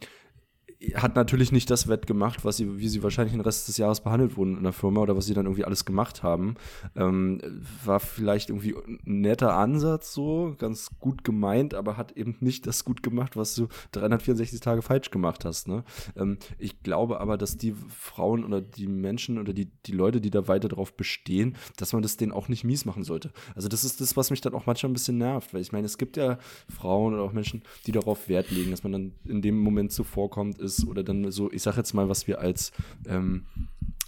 hat 0.95 1.17
natürlich 1.17 1.53
nicht 1.53 1.71
das 1.71 1.89
wettgemacht, 1.89 2.45
was 2.45 2.57
sie, 2.57 2.79
wie 2.79 2.89
sie 2.89 3.03
wahrscheinlich 3.03 3.33
den 3.33 3.41
Rest 3.41 3.69
des 3.69 3.77
Jahres 3.77 4.01
behandelt 4.01 4.37
wurden 4.37 4.57
in 4.57 4.63
der 4.63 4.73
Firma 4.73 5.01
oder 5.01 5.17
was 5.17 5.27
sie 5.27 5.35
dann 5.35 5.47
irgendwie 5.47 5.65
alles 5.65 5.85
gemacht 5.85 6.23
haben. 6.23 6.55
Ähm, 6.97 7.41
war 7.85 8.01
vielleicht 8.01 8.51
irgendwie 8.51 8.75
ein 8.75 9.01
netter 9.05 9.55
Ansatz 9.55 10.13
so, 10.13 10.55
ganz 10.59 10.91
gut 11.01 11.25
gemeint, 11.25 11.75
aber 11.75 11.97
hat 11.97 12.13
eben 12.13 12.37
nicht 12.41 12.67
das 12.67 12.85
gut 12.85 13.03
gemacht, 13.03 13.37
was 13.37 13.55
du 13.55 13.69
364 13.93 14.61
Tage 14.61 14.83
falsch 14.83 15.11
gemacht 15.11 15.45
hast. 15.45 15.69
Ne? 15.69 15.85
Ähm, 16.17 16.39
ich 16.59 16.83
glaube 16.83 17.21
aber, 17.21 17.37
dass 17.37 17.57
die 17.57 17.75
Frauen 17.89 18.45
oder 18.45 18.61
die 18.61 18.87
Menschen 18.87 19.39
oder 19.39 19.53
die, 19.53 19.71
die 19.87 19.93
Leute, 19.93 20.21
die 20.21 20.31
da 20.31 20.49
weiter 20.49 20.69
drauf 20.69 20.97
bestehen, 20.97 21.57
dass 21.77 21.93
man 21.93 22.03
das 22.03 22.17
denen 22.17 22.33
auch 22.33 22.49
nicht 22.49 22.65
mies 22.65 22.85
machen 22.85 23.05
sollte. 23.05 23.33
Also 23.55 23.69
das 23.69 23.85
ist 23.85 24.01
das, 24.01 24.17
was 24.17 24.31
mich 24.31 24.41
dann 24.41 24.55
auch 24.55 24.67
manchmal 24.67 24.91
ein 24.91 24.95
bisschen 24.95 25.19
nervt, 25.19 25.55
weil 25.55 25.61
ich 25.61 25.73
meine, 25.73 25.87
es 25.87 25.99
gibt 25.99 26.17
ja 26.17 26.39
Frauen 26.69 27.15
oder 27.15 27.23
auch 27.23 27.33
Menschen, 27.33 27.63
die 27.87 27.93
darauf 27.93 28.29
Wert 28.29 28.51
legen, 28.51 28.71
dass 28.71 28.83
man 28.83 28.93
dann 28.93 29.13
in 29.25 29.43
dem 29.43 29.59
Moment 29.59 29.93
zuvorkommt, 29.93 30.59
ist 30.59 30.74
ist 30.79 30.87
oder 30.87 31.03
dann 31.03 31.31
so, 31.31 31.51
ich 31.53 31.63
sag 31.63 31.77
jetzt 31.77 31.95
mal, 31.95 32.09
was 32.09 32.27
wir 32.27 32.41
als, 32.41 32.73
ähm, 33.07 33.47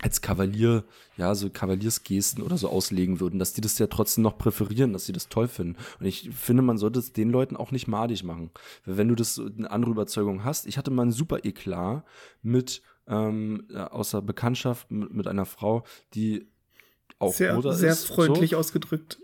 als 0.01 0.21
Kavalier, 0.21 0.85
ja, 1.17 1.35
so 1.35 1.49
Kavaliersgesten 1.51 2.43
oder 2.43 2.59
so 2.59 2.69
auslegen 2.69 3.21
würden, 3.21 3.39
dass 3.39 3.53
die 3.53 3.61
das 3.61 3.79
ja 3.79 3.87
trotzdem 3.87 4.23
noch 4.23 4.39
präferieren, 4.39 4.93
dass 4.93 5.07
sie 5.07 5.13
das 5.13 5.29
toll 5.29 5.49
finden. 5.49 5.77
Und 6.01 6.07
ich 6.07 6.31
finde, 6.31 6.63
man 6.63 6.79
sollte 6.79 6.99
es 6.99 7.13
den 7.13 7.31
Leuten 7.31 7.57
auch 7.57 7.71
nicht 7.71 7.89
madig 7.89 8.25
machen. 8.25 8.51
Wenn 8.85 9.09
du 9.09 9.15
das 9.15 9.39
eine 9.39 9.71
andere 9.71 9.93
Überzeugung 9.93 10.45
hast, 10.45 10.67
ich 10.67 10.79
hatte 10.79 10.91
mal 10.91 11.07
ein 11.07 11.13
super 11.13 11.45
Eklat 11.45 12.05
mit 12.43 12.83
ähm, 13.09 13.67
außer 13.71 14.21
Bekanntschaft 14.23 14.91
mit, 14.91 15.13
mit 15.13 15.27
einer 15.27 15.47
Frau, 15.47 15.85
die 16.15 16.47
auch 17.19 17.33
sehr, 17.33 17.55
Mutter 17.55 17.73
sehr 17.73 17.93
ist. 17.93 18.07
Sehr 18.07 18.15
freundlich 18.15 18.51
so. 18.51 18.57
ausgedrückt. 18.59 19.19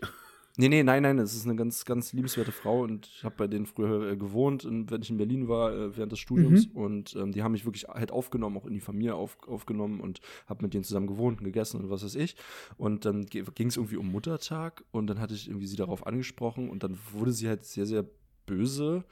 Nee, 0.59 0.69
nee, 0.69 0.83
nein, 0.83 1.03
nein, 1.03 1.19
es 1.19 1.35
ist 1.35 1.47
eine 1.47 1.57
ganz, 1.57 1.87
ganz 1.87 2.13
liebenswerte 2.13 2.53
Frau 2.53 2.83
und 2.83 3.07
ich 3.07 3.25
habe 3.25 3.35
bei 3.39 3.47
denen 3.47 3.65
früher 3.65 4.11
äh, 4.11 4.17
gewohnt, 4.17 4.65
in, 4.65 4.91
wenn 4.91 5.01
ich 5.01 5.09
in 5.09 5.17
Berlin 5.17 5.49
war, 5.49 5.73
äh, 5.73 5.97
während 5.97 6.13
des 6.13 6.19
Studiums. 6.19 6.69
Mhm. 6.69 6.77
Und 6.77 7.17
ähm, 7.17 7.33
die 7.33 7.43
haben 7.43 7.53
mich 7.53 7.65
wirklich 7.65 7.85
halt 7.85 8.11
aufgenommen, 8.11 8.59
auch 8.59 8.67
in 8.67 8.75
die 8.75 8.81
Familie 8.81 9.15
auf, 9.15 9.39
aufgenommen 9.47 10.01
und 10.01 10.21
habe 10.47 10.63
mit 10.63 10.75
denen 10.75 10.85
zusammen 10.85 11.07
gewohnt 11.07 11.39
und 11.39 11.45
gegessen 11.45 11.81
und 11.81 11.89
was 11.89 12.05
weiß 12.05 12.17
ich. 12.17 12.37
Und 12.77 13.07
dann 13.07 13.25
ging 13.25 13.69
es 13.69 13.79
irgendwie 13.79 13.97
um 13.97 14.13
Muttertag 14.13 14.85
und 14.91 15.07
dann 15.07 15.21
hatte 15.21 15.33
ich 15.33 15.49
irgendwie 15.49 15.67
sie 15.67 15.77
darauf 15.77 16.07
angesprochen 16.07 16.69
und 16.69 16.83
dann 16.83 16.99
wurde 17.13 17.33
sie 17.33 17.49
halt 17.49 17.65
sehr, 17.65 17.87
sehr 17.87 18.05
böse, 18.45 19.05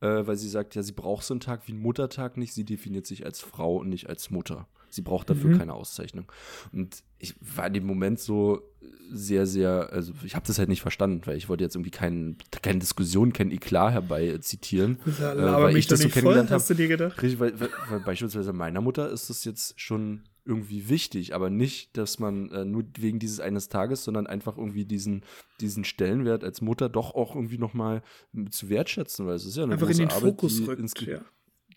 äh, 0.00 0.26
weil 0.26 0.36
sie 0.36 0.48
sagt, 0.48 0.76
ja, 0.76 0.82
sie 0.82 0.92
braucht 0.92 1.24
so 1.24 1.34
einen 1.34 1.40
Tag 1.40 1.68
wie 1.68 1.72
einen 1.72 1.82
Muttertag 1.82 2.38
nicht, 2.38 2.54
sie 2.54 2.64
definiert 2.64 3.06
sich 3.06 3.26
als 3.26 3.40
Frau 3.40 3.76
und 3.76 3.90
nicht 3.90 4.08
als 4.08 4.30
Mutter. 4.30 4.66
Sie 4.90 5.02
braucht 5.02 5.30
dafür 5.30 5.50
mhm. 5.50 5.58
keine 5.58 5.74
Auszeichnung. 5.74 6.30
Und 6.72 7.02
ich 7.18 7.34
war 7.40 7.66
in 7.66 7.74
dem 7.74 7.86
Moment 7.86 8.20
so 8.20 8.62
sehr, 9.10 9.46
sehr, 9.46 9.92
also 9.92 10.12
ich 10.24 10.34
habe 10.34 10.46
das 10.46 10.58
halt 10.58 10.68
nicht 10.68 10.82
verstanden, 10.82 11.22
weil 11.24 11.36
ich 11.36 11.48
wollte 11.48 11.64
jetzt 11.64 11.76
irgendwie 11.76 11.90
kein, 11.90 12.36
keine 12.62 12.78
Diskussion, 12.78 13.32
kein 13.32 13.50
Eklat 13.50 13.92
herbei 13.92 14.38
zitieren. 14.38 14.98
Ja, 15.18 15.32
äh, 15.32 15.62
weil 15.62 15.76
ich 15.76 15.86
das 15.86 16.00
so 16.00 16.08
kennengelernt 16.08 16.50
habe. 16.50 16.60
Hast 16.60 16.68
du 16.68 16.74
dir 16.74 16.88
gedacht? 16.88 17.22
Richtig, 17.22 17.40
weil, 17.40 17.58
weil, 17.58 17.70
weil, 17.88 18.00
beispielsweise 18.00 18.52
meiner 18.52 18.80
Mutter 18.80 19.10
ist 19.10 19.30
das 19.30 19.44
jetzt 19.44 19.80
schon 19.80 20.24
irgendwie 20.44 20.88
wichtig, 20.88 21.34
aber 21.34 21.48
nicht, 21.48 21.96
dass 21.96 22.18
man 22.18 22.50
äh, 22.50 22.64
nur 22.64 22.84
wegen 22.98 23.18
dieses 23.18 23.40
eines 23.40 23.68
Tages, 23.68 24.04
sondern 24.04 24.26
einfach 24.26 24.58
irgendwie 24.58 24.84
diesen, 24.84 25.24
diesen 25.60 25.84
Stellenwert 25.84 26.44
als 26.44 26.60
Mutter 26.60 26.88
doch 26.88 27.14
auch 27.14 27.34
irgendwie 27.34 27.58
nochmal 27.58 28.02
zu 28.50 28.68
wertschätzen, 28.68 29.26
weil 29.26 29.36
es 29.36 29.46
ist 29.46 29.56
ja 29.56 29.64
eine 29.64 29.74
einfach 29.74 29.86
große 29.86 30.02
in 30.02 30.08
den 30.08 30.16
Arbeit, 30.16 30.30
Fokus 30.30 30.66
rückt, 30.66 31.06
ja 31.06 31.22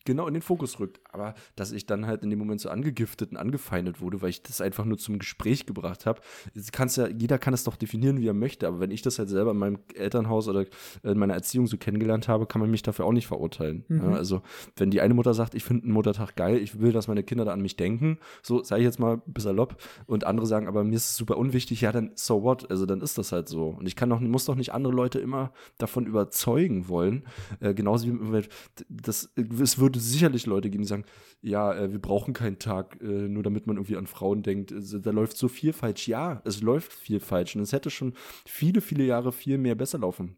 genau 0.09 0.27
in 0.27 0.33
den 0.33 0.43
Fokus 0.43 0.79
rückt. 0.79 0.99
Aber 1.11 1.33
dass 1.55 1.71
ich 1.71 1.85
dann 1.85 2.05
halt 2.05 2.23
in 2.23 2.29
dem 2.29 2.39
Moment 2.39 2.59
so 2.59 2.69
angegiftet 2.69 3.31
und 3.31 3.37
angefeindet 3.37 4.01
wurde, 4.01 4.21
weil 4.21 4.29
ich 4.29 4.43
das 4.43 4.59
einfach 4.61 4.85
nur 4.85 4.97
zum 4.97 5.19
Gespräch 5.19 5.65
gebracht 5.65 6.05
habe. 6.05 6.21
Ja, 6.53 7.07
jeder 7.07 7.37
kann 7.37 7.53
es 7.53 7.63
doch 7.63 7.75
definieren, 7.75 8.19
wie 8.19 8.27
er 8.27 8.33
möchte. 8.33 8.67
Aber 8.67 8.79
wenn 8.79 8.91
ich 8.91 9.01
das 9.01 9.19
halt 9.19 9.29
selber 9.29 9.51
in 9.51 9.57
meinem 9.57 9.79
Elternhaus 9.95 10.47
oder 10.47 10.65
in 11.03 11.17
meiner 11.17 11.33
Erziehung 11.33 11.67
so 11.67 11.77
kennengelernt 11.77 12.27
habe, 12.27 12.45
kann 12.45 12.59
man 12.59 12.69
mich 12.69 12.81
dafür 12.81 13.05
auch 13.05 13.13
nicht 13.13 13.27
verurteilen. 13.27 13.85
Mhm. 13.87 14.01
Ja, 14.01 14.13
also 14.13 14.41
wenn 14.75 14.91
die 14.91 15.01
eine 15.01 15.13
Mutter 15.13 15.33
sagt, 15.33 15.55
ich 15.55 15.63
finde 15.63 15.83
einen 15.83 15.93
Muttertag 15.93 16.35
geil, 16.35 16.57
ich 16.57 16.79
will, 16.79 16.91
dass 16.91 17.07
meine 17.07 17.23
Kinder 17.23 17.45
da 17.45 17.53
an 17.53 17.61
mich 17.61 17.75
denken, 17.75 18.17
so 18.41 18.63
sage 18.63 18.81
ich 18.81 18.85
jetzt 18.85 18.99
mal 18.99 19.21
bis 19.25 19.43
salopp, 19.43 19.77
und 20.05 20.25
andere 20.25 20.47
sagen, 20.47 20.67
aber 20.67 20.83
mir 20.83 20.95
ist 20.95 21.09
es 21.09 21.15
super 21.15 21.37
unwichtig, 21.37 21.81
ja, 21.81 21.91
dann 21.91 22.11
so 22.15 22.43
what? 22.43 22.69
Also 22.69 22.85
dann 22.85 23.01
ist 23.01 23.17
das 23.17 23.31
halt 23.31 23.47
so. 23.47 23.69
Und 23.69 23.87
ich 23.87 23.95
kann 23.95 24.09
doch, 24.09 24.19
muss 24.19 24.45
doch 24.45 24.55
nicht 24.55 24.73
andere 24.73 24.93
Leute 24.93 25.19
immer 25.19 25.51
davon 25.77 26.05
überzeugen 26.05 26.87
wollen. 26.87 27.25
Äh, 27.59 27.73
genauso 27.73 28.07
wie 28.07 28.43
das, 28.89 29.29
es 29.61 29.77
würde 29.77 29.98
sicherlich 29.99 30.45
Leute 30.45 30.69
geben, 30.69 30.83
die 30.83 30.87
sagen, 30.87 31.05
ja, 31.41 31.73
äh, 31.73 31.91
wir 31.91 31.99
brauchen 31.99 32.33
keinen 32.33 32.59
Tag, 32.59 33.01
äh, 33.01 33.05
nur 33.05 33.43
damit 33.43 33.67
man 33.67 33.77
irgendwie 33.77 33.97
an 33.97 34.07
Frauen 34.07 34.43
denkt. 34.43 34.71
Also, 34.71 34.99
da 34.99 35.11
läuft 35.11 35.37
so 35.37 35.47
viel 35.47 35.73
falsch. 35.73 36.07
Ja, 36.07 36.41
es 36.45 36.61
läuft 36.61 36.93
viel 36.93 37.19
falsch. 37.19 37.55
Und 37.55 37.61
es 37.61 37.73
hätte 37.73 37.89
schon 37.89 38.13
viele, 38.45 38.81
viele 38.81 39.03
Jahre 39.03 39.31
viel 39.31 39.57
mehr 39.57 39.75
besser 39.75 39.99
laufen 39.99 40.37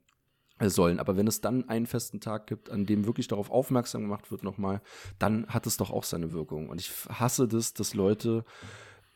sollen. 0.59 0.99
Aber 0.99 1.17
wenn 1.17 1.27
es 1.27 1.41
dann 1.41 1.67
einen 1.69 1.87
festen 1.87 2.19
Tag 2.19 2.47
gibt, 2.47 2.69
an 2.69 2.85
dem 2.85 3.05
wirklich 3.05 3.27
darauf 3.27 3.49
aufmerksam 3.49 4.01
gemacht 4.01 4.31
wird 4.31 4.43
nochmal, 4.43 4.81
dann 5.17 5.47
hat 5.47 5.65
es 5.65 5.77
doch 5.77 5.91
auch 5.91 6.03
seine 6.03 6.33
Wirkung. 6.33 6.69
Und 6.69 6.79
ich 6.79 6.91
hasse 7.09 7.47
das, 7.47 7.73
dass 7.73 7.93
Leute 7.93 8.45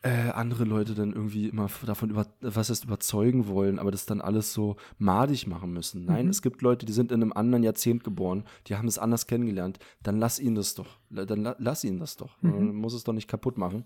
äh, 0.06 0.30
andere 0.30 0.64
Leute 0.64 0.94
dann 0.94 1.12
irgendwie 1.12 1.48
immer 1.48 1.68
davon 1.84 2.10
über, 2.10 2.26
was 2.40 2.70
heißt 2.70 2.84
überzeugen 2.84 3.48
wollen, 3.48 3.80
aber 3.80 3.90
das 3.90 4.06
dann 4.06 4.20
alles 4.20 4.52
so 4.52 4.76
madig 4.98 5.48
machen 5.48 5.72
müssen. 5.72 6.04
Nein, 6.04 6.26
mhm. 6.26 6.30
es 6.30 6.42
gibt 6.42 6.62
Leute, 6.62 6.86
die 6.86 6.92
sind 6.92 7.10
in 7.10 7.22
einem 7.22 7.32
anderen 7.32 7.64
Jahrzehnt 7.64 8.04
geboren, 8.04 8.44
die 8.68 8.76
haben 8.76 8.86
es 8.86 8.98
anders 8.98 9.26
kennengelernt. 9.26 9.80
Dann 10.04 10.18
lass 10.18 10.38
ihnen 10.38 10.54
das 10.54 10.74
doch. 10.76 10.98
Dann 11.10 11.42
la 11.42 11.56
lass 11.58 11.82
ihnen 11.82 11.98
das 11.98 12.16
doch. 12.16 12.40
Mhm. 12.40 12.50
Man 12.50 12.74
muss 12.76 12.94
es 12.94 13.02
doch 13.02 13.12
nicht 13.12 13.26
kaputt 13.28 13.58
machen. 13.58 13.84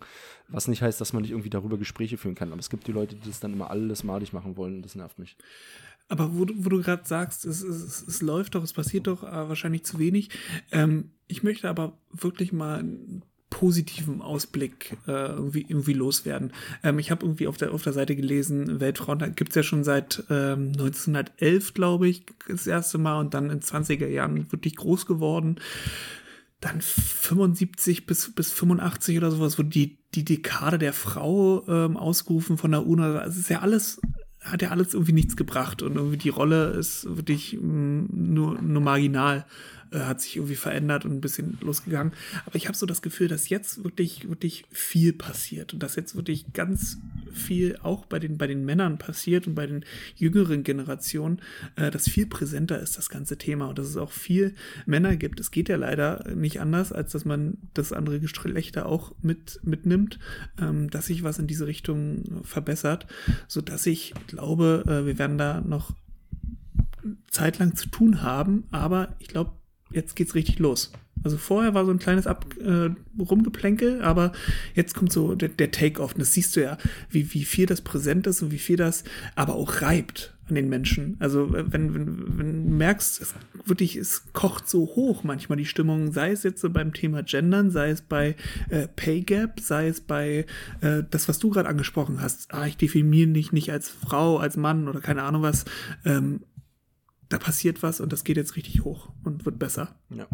Was 0.49 0.68
nicht 0.68 0.83
heißt, 0.83 1.01
dass 1.01 1.14
man 1.14 1.23
nicht 1.23 1.31
irgendwie 1.31 1.51
darüber 1.51 1.79
Gespräche 1.79 2.18
führen 2.18 2.35
kann. 2.35 2.53
Aber 2.53 2.61
es 2.61 2.68
gibt 2.68 2.87
die 2.87 2.93
Leute, 2.93 3.16
die 3.16 3.29
das 3.29 3.41
dann 3.41 3.55
immer 3.55 3.71
alles 3.71 4.05
madig 4.05 4.35
machen 4.35 4.59
wollen 4.59 4.77
und 4.77 4.83
das 4.83 4.95
nervt 4.95 5.18
mich. 5.18 5.39
Aber 6.09 6.35
wo, 6.35 6.41
wo 6.41 6.68
du 6.68 6.83
gerade 6.83 7.07
sagst, 7.07 7.47
es, 7.47 7.62
es, 7.62 8.07
es 8.07 8.21
läuft 8.21 8.57
doch, 8.57 8.64
es 8.64 8.73
passiert 8.73 9.07
doch 9.07 9.23
äh, 9.23 9.49
wahrscheinlich 9.49 9.85
zu 9.85 9.99
wenig. 9.99 10.31
Ähm, 10.71 11.12
ich 11.29 11.45
möchte 11.45 11.71
aber 11.71 11.97
wirklich 12.11 12.53
mal 12.53 12.85
positiven 13.51 14.22
Ausblick 14.22 14.96
äh, 15.07 15.26
irgendwie, 15.26 15.66
irgendwie 15.68 15.92
loswerden. 15.92 16.53
Ähm, 16.82 16.98
ich 16.98 17.11
habe 17.11 17.26
irgendwie 17.26 17.48
auf 17.48 17.57
der, 17.57 17.72
auf 17.72 17.82
der 17.82 17.92
Seite 17.92 18.16
gelesen, 18.16 18.80
Weltfrauen 18.80 19.34
gibt 19.34 19.51
es 19.51 19.57
ja 19.57 19.62
schon 19.62 19.84
seit 19.84 20.24
ähm, 20.30 20.68
1911, 20.68 21.74
glaube 21.74 22.09
ich, 22.09 22.24
das 22.48 22.66
erste 22.66 22.98
Mal 22.98 23.20
und 23.20 23.34
dann 23.34 23.51
in 23.51 23.61
20er 23.61 24.07
Jahren 24.07 24.51
wirklich 24.53 24.76
groß 24.76 25.05
geworden. 25.05 25.57
Dann 26.61 26.80
75 26.80 28.07
bis, 28.07 28.32
bis 28.32 28.53
85 28.53 29.18
oder 29.18 29.30
sowas 29.30 29.59
wurde 29.59 29.70
die, 29.70 29.98
die 30.14 30.24
Dekade 30.24 30.78
der 30.78 30.92
Frau 30.92 31.66
ähm, 31.68 31.96
ausgerufen 31.96 32.57
von 32.57 32.70
der 32.70 32.86
UNO. 32.86 33.03
Also 33.03 33.30
es 33.30 33.38
ist 33.38 33.51
ja 33.51 33.61
alles 33.61 34.01
hat 34.42 34.62
ja 34.62 34.70
alles 34.70 34.94
irgendwie 34.94 35.12
nichts 35.12 35.36
gebracht 35.36 35.82
und 35.82 35.96
irgendwie 35.96 36.16
die 36.16 36.30
Rolle 36.30 36.70
ist 36.70 37.05
wirklich 37.14 37.59
mh, 37.61 37.62
mm, 37.62 38.07
nur, 38.11 38.62
nur 38.62 38.80
marginal 38.80 39.44
äh, 39.93 40.01
hat 40.01 40.20
sich 40.20 40.36
irgendwie 40.36 40.57
verändert 40.57 41.05
und 41.05 41.12
ein 41.12 41.20
bisschen 41.20 41.59
losgegangen. 41.61 42.12
Aber 42.47 42.57
ich 42.57 42.66
habe 42.66 42.76
so 42.76 42.86
das 42.86 43.03
Gefühl, 43.03 43.28
dass 43.28 43.49
jetzt 43.49 43.84
wirklich, 43.84 44.28
wirklich 44.28 44.64
viel 44.70 45.12
passiert 45.12 45.72
und 45.72 45.82
dass 45.82 45.97
jetzt 45.97 46.14
wirklich 46.14 46.53
ganz 46.53 46.99
viel 47.32 47.78
auch 47.82 48.07
bei 48.07 48.18
den, 48.18 48.38
bei 48.38 48.47
den 48.47 48.64
Männern 48.64 48.99
passiert 48.99 49.47
und 49.47 49.55
bei 49.55 49.66
den 49.66 49.84
jüngeren 50.16 50.62
Generationen, 50.62 51.41
äh, 51.76 51.91
dass 51.91 52.09
viel 52.09 52.26
präsenter 52.26 52.80
ist, 52.80 52.99
das 52.99 53.09
ganze 53.09 53.38
Thema 53.38 53.68
und 53.68 53.78
dass 53.78 53.86
es 53.86 53.97
auch 53.97 54.12
viel 54.12 54.55
Männer 54.86 55.16
gibt. 55.16 55.41
Es 55.41 55.51
geht 55.51 55.68
ja 55.68 55.76
leider 55.76 56.34
nicht 56.34 56.61
anders, 56.61 56.93
als 56.93 57.12
dass 57.12 57.24
man 57.24 57.59
das 57.74 57.93
andere 57.93 58.20
Geschlechter 58.20 58.86
auch 58.86 59.14
mit, 59.22 59.61
mitnimmt, 59.62 60.18
ähm, 60.61 60.91
dass 60.91 61.07
sich 61.07 61.22
was 61.22 61.38
in 61.38 61.47
diese 61.47 61.66
Richtung 61.66 62.43
verbessert, 62.43 63.07
so 63.49 63.61
dass 63.61 63.86
ich 63.86 64.14
glaube, 64.26 64.84
äh, 64.86 65.07
wir 65.07 65.18
werden 65.18 65.38
da 65.38 65.61
noch 65.61 65.95
zeitlang 67.30 67.76
zu 67.76 67.88
tun 67.88 68.22
haben, 68.22 68.64
aber 68.70 69.14
ich 69.18 69.28
glaube, 69.28 69.53
jetzt 69.93 70.16
geht's 70.16 70.34
richtig 70.34 70.59
los. 70.59 70.93
Also 71.22 71.36
vorher 71.36 71.74
war 71.74 71.84
so 71.84 71.91
ein 71.91 71.99
kleines 71.99 72.26
Ab 72.26 72.47
äh, 72.61 72.91
Rumgeplänkel, 73.20 74.01
aber 74.03 74.32
jetzt 74.74 74.95
kommt 74.95 75.12
so 75.12 75.34
der, 75.34 75.51
der 75.51 75.70
Take-off. 75.70 76.14
Und 76.14 76.20
das 76.20 76.32
siehst 76.32 76.57
du 76.57 76.62
ja, 76.62 76.78
wie, 77.11 77.34
wie 77.34 77.45
viel 77.45 77.66
das 77.66 77.82
präsent 77.82 78.26
ist 78.26 78.43
und 78.43 78.53
wie 78.53 78.59
viel 78.59 78.76
das 78.76 79.05
aber 79.34 79.55
auch 79.55 79.82
reibt 79.82 80.34
an 80.51 80.55
den 80.55 80.68
Menschen. 80.68 81.16
Also 81.18 81.55
äh, 81.55 81.72
wenn, 81.72 81.95
wenn, 81.95 82.38
wenn 82.38 82.64
du 82.64 82.74
merkst, 82.74 83.20
es 83.20 83.34
wirklich, 83.64 83.97
es 83.97 84.24
kocht 84.32 84.68
so 84.68 84.80
hoch 84.80 85.22
manchmal 85.22 85.59
die 85.59 85.66
Stimmung, 85.66 86.12
sei 86.12 86.32
es 86.32 86.43
jetzt 86.43 86.61
so 86.61 86.70
beim 86.70 86.93
Thema 86.93 87.22
Gendern, 87.22 87.70
sei 87.70 87.91
es 87.91 88.03
bei 88.03 88.34
äh, 88.68 88.88
Pay 88.88 89.22
Gap, 89.22 89.61
sei 89.61 89.88
es 89.88 90.01
bei 90.01 90.47
äh, 90.80 91.03
das, 91.11 91.28
was 91.28 91.38
du 91.38 91.51
gerade 91.51 91.68
angesprochen 91.68 92.20
hast. 92.20 92.53
Ah, 92.53 92.66
ich 92.66 92.76
definiere 92.76 93.28
mich 93.28 93.53
nicht 93.53 93.70
als 93.70 93.88
Frau, 93.88 94.38
als 94.38 94.57
Mann 94.57 94.88
oder 94.88 95.01
keine 95.01 95.22
Ahnung 95.22 95.43
was. 95.43 95.64
Ähm, 96.05 96.41
da 97.31 97.39
passiert 97.39 97.83
was 97.83 98.01
und 98.01 98.12
das 98.12 98.24
geht 98.24 98.37
jetzt 98.37 98.57
richtig 98.57 98.85
hoch 98.85 99.09
und 99.24 99.47
wird 99.47 99.59
besser. 99.59 99.95
Ja. 100.11 100.26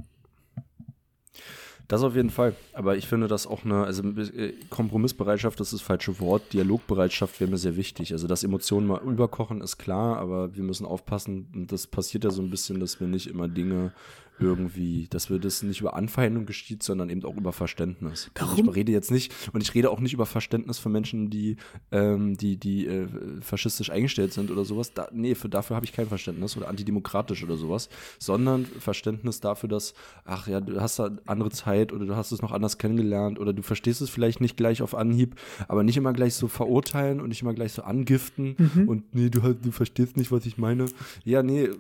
Das 1.89 2.03
auf 2.03 2.17
jeden 2.17 2.31
Fall. 2.31 2.57
Aber 2.73 2.97
ich 2.97 3.07
finde 3.07 3.29
das 3.29 3.47
auch 3.47 3.65
eine, 3.65 3.85
also 3.85 4.03
äh, 4.03 4.55
Kompromissbereitschaft 4.71 5.61
das 5.61 5.69
ist 5.69 5.81
das 5.81 5.87
falsche 5.87 6.19
Wort. 6.19 6.53
Dialogbereitschaft 6.53 7.39
wäre 7.39 7.51
mir 7.51 7.59
sehr 7.59 7.77
wichtig. 7.77 8.13
Also, 8.13 8.27
dass 8.27 8.43
Emotionen 8.43 8.89
mal 8.89 9.01
überkochen, 9.03 9.61
ist 9.61 9.79
klar, 9.79 10.17
aber 10.17 10.57
wir 10.57 10.65
müssen 10.65 10.85
aufpassen. 10.85 11.49
Und 11.55 11.71
das 11.71 11.87
passiert 11.87 12.25
ja 12.25 12.31
so 12.31 12.43
ein 12.43 12.51
bisschen, 12.51 12.81
dass 12.81 12.99
wir 12.99 13.07
nicht 13.07 13.29
immer 13.29 13.47
Dinge 13.47 13.93
irgendwie, 14.39 15.07
dass 15.09 15.31
wir 15.31 15.39
das 15.39 15.63
nicht 15.63 15.81
über 15.81 15.95
Anfeindung 15.95 16.47
geschieht, 16.47 16.83
sondern 16.83 17.09
eben 17.11 17.25
auch 17.25 17.37
über 17.37 17.53
Verständnis. 17.53 18.31
Darum? 18.35 18.69
Ich 18.69 18.77
rede 18.77 18.93
jetzt 18.93 19.11
nicht, 19.11 19.33
und 19.53 19.63
ich 19.63 19.75
rede 19.75 19.91
auch 19.91 20.01
nicht 20.01 20.13
über 20.13 20.27
Verständnis 20.27 20.79
für 20.79 20.89
Menschen, 20.89 21.31
die, 21.31 21.57
ähm, 21.91 22.37
die, 22.37 22.57
die 22.57 22.87
äh, 22.87 23.07
faschistisch 23.41 23.91
eingestellt 23.91 24.33
sind 24.33 24.51
oder 24.51 24.65
sowas. 24.65 24.93
Da, 24.93 25.09
nee, 25.13 25.35
für, 25.35 25.49
dafür 25.49 25.77
habe 25.77 25.87
ich 25.87 25.93
kein 25.93 26.09
Verständnis 26.09 26.57
oder 26.57 26.69
antidemokratisch 26.69 27.43
oder 27.45 27.57
sowas, 27.57 27.89
sondern 28.19 28.67
Verständnis 28.67 29.41
dafür, 29.41 29.69
dass, 29.69 29.95
ach 30.25 30.49
ja, 30.49 30.61
du 30.61 30.81
hast 30.81 30.99
da 30.99 31.11
andere 31.27 31.51
Zeit 31.51 31.93
oder 31.93 32.05
du 32.05 32.17
hast 32.17 32.33
es 32.33 32.43
noch 32.43 32.53
anders 32.53 32.79
kennengelernt 32.79 33.39
oder 33.39 33.53
du 33.53 33.63
verstehst 33.63 34.01
es 34.03 34.11
vielleicht 34.11 34.41
nicht 34.41 34.57
gleich 34.57 34.83
auf 34.83 34.95
Anhieb, 34.95 35.37
aber 35.69 35.83
nicht 35.83 35.97
immer 35.97 36.13
gleich 36.13 36.35
so 36.35 36.49
verurteilen 36.49 37.21
und 37.21 37.29
nicht 37.29 37.43
immer 37.43 37.55
gleich 37.55 37.73
so 37.73 37.83
angiften 37.83 38.57
mhm. 38.59 38.89
und 38.89 39.15
nee, 39.15 39.31
du, 39.31 39.41
du 39.55 39.71
verstehst 39.71 40.17
nicht, 40.17 40.31
was 40.31 40.45
ich 40.45 40.59
meine. 40.59 40.87
Ja, 41.25 41.43
nee, 41.43 41.71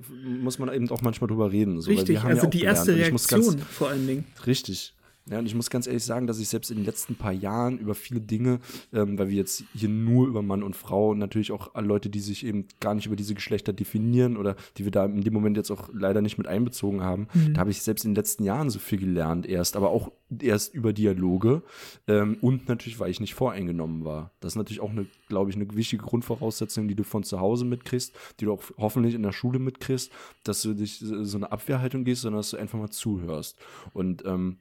muss 0.41 0.59
man 0.59 0.73
eben 0.73 0.91
auch 0.91 1.03
manchmal 1.03 1.29
drüber 1.29 1.53
reden. 1.53 1.81
So, 1.81 1.91
Richtig, 1.91 2.21
also 2.21 2.45
die 2.51 2.62
erste 2.62 2.94
Reaktion 2.94 3.59
vor 3.59 3.88
allen 3.88 4.07
Dingen. 4.07 4.24
Richtig. 4.47 4.92
Ja, 5.29 5.41
und 5.41 5.47
ich 5.47 5.55
muss 5.57 5.70
ganz 5.70 5.89
ehrlich 5.89 6.05
sagen, 6.05 6.29
dass 6.29 6.39
ich 6.39 6.49
selbst 6.49 6.70
in 6.70 6.77
den 6.77 6.87
letzten 6.87 7.16
paar 7.16 7.33
Jahren 7.33 7.79
über 7.79 7.97
viele 7.97 8.20
Dinge, 8.20 8.61
ähm, 8.93 9.18
weil 9.18 9.29
wir 9.29 9.37
jetzt 9.37 9.64
hier 9.74 9.89
nur 9.89 10.29
über 10.29 10.41
Mann 10.41 10.62
und 10.62 10.77
Frau 10.77 11.11
und 11.11 11.18
natürlich 11.18 11.51
auch 11.51 11.74
Leute, 11.74 12.09
die 12.09 12.20
sich 12.20 12.47
eben 12.47 12.66
gar 12.79 12.95
nicht 12.95 13.07
über 13.07 13.16
diese 13.16 13.35
Geschlechter 13.35 13.72
definieren 13.72 14.37
oder 14.37 14.55
die 14.77 14.85
wir 14.85 14.93
da 14.93 15.05
in 15.05 15.22
dem 15.22 15.35
Moment 15.35 15.57
jetzt 15.57 15.72
auch 15.72 15.89
leider 15.93 16.22
nicht 16.22 16.39
mit 16.39 16.47
einbezogen 16.47 17.03
haben, 17.03 17.27
mhm. 17.35 17.55
da 17.55 17.61
habe 17.61 17.70
ich 17.70 17.83
selbst 17.83 18.05
in 18.05 18.12
den 18.12 18.16
letzten 18.16 18.45
Jahren 18.45 18.70
so 18.70 18.79
viel 18.79 18.99
gelernt 18.99 19.47
erst, 19.47 19.77
aber 19.77 19.91
auch 19.91 20.12
erst 20.41 20.74
über 20.74 20.93
Dialoge 20.93 21.62
ähm, 22.07 22.37
und 22.41 22.68
natürlich, 22.68 23.01
weil 23.01 23.11
ich 23.11 23.20
nicht 23.20 23.35
voreingenommen 23.35 24.05
war. 24.05 24.31
Das 24.39 24.53
ist 24.53 24.57
natürlich 24.57 24.81
auch 24.81 24.91
eine, 24.91 25.07
glaube 25.29 25.51
ich, 25.51 25.57
eine 25.57 25.66
wichtige 25.74 26.05
Grundvoraussetzung, 26.05 26.87
die 26.87 26.95
du 26.95 27.03
von 27.03 27.24
zu 27.24 27.41
Hause 27.41 27.64
mitkriegst, 27.64 28.14
die 28.39 28.45
du 28.45 28.53
auch 28.53 28.62
hoffentlich 28.79 29.14
in 29.14 29.22
der 29.22 29.33
Schule 29.33 29.59
mitkriegst, 29.59 30.12
dass 30.45 30.62
du 30.62 30.74
dich 30.74 30.99
so 30.99 31.37
eine 31.37 31.51
Abwehrhaltung 31.51 32.05
gehst, 32.05 32.22
sondern 32.22 32.39
dass 32.39 32.51
du 32.51 32.59
einfach 32.59 32.79
mal 32.79 32.91
zuhörst. 32.91 33.57
Und 33.93 34.24
ähm, 34.24 34.59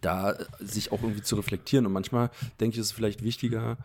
da 0.00 0.34
sich 0.60 0.92
auch 0.92 1.02
irgendwie 1.02 1.22
zu 1.22 1.36
reflektieren. 1.36 1.86
Und 1.86 1.92
manchmal 1.92 2.30
denke 2.60 2.74
ich, 2.74 2.80
ist 2.80 2.86
es 2.86 2.92
vielleicht 2.92 3.22
wichtiger, 3.22 3.78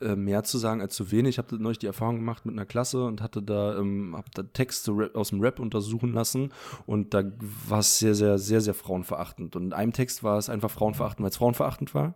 äh, 0.00 0.14
mehr 0.14 0.44
zu 0.44 0.58
sagen 0.58 0.82
als 0.82 0.94
zu 0.94 1.10
wenig. 1.10 1.36
Ich 1.36 1.38
habe 1.38 1.56
neulich 1.56 1.78
die 1.78 1.86
Erfahrung 1.86 2.16
gemacht 2.16 2.44
mit 2.44 2.54
einer 2.54 2.66
Klasse 2.66 3.04
und 3.04 3.22
hatte 3.22 3.42
da, 3.42 3.78
ähm, 3.78 4.14
hab 4.14 4.30
da 4.34 4.42
Texte 4.42 5.10
aus 5.14 5.30
dem 5.30 5.40
Rap 5.40 5.58
untersuchen 5.58 6.12
lassen 6.12 6.52
und 6.84 7.14
da 7.14 7.24
war 7.66 7.78
es 7.78 7.98
sehr, 7.98 8.14
sehr, 8.14 8.36
sehr, 8.36 8.60
sehr 8.60 8.74
frauenverachtend. 8.74 9.56
Und 9.56 9.64
in 9.64 9.72
einem 9.72 9.92
Text 9.94 10.22
war 10.22 10.36
es 10.36 10.50
einfach 10.50 10.70
frauenverachtend, 10.70 11.24
weil 11.24 11.30
es 11.30 11.38
frauenverachtend 11.38 11.94
war. 11.94 12.14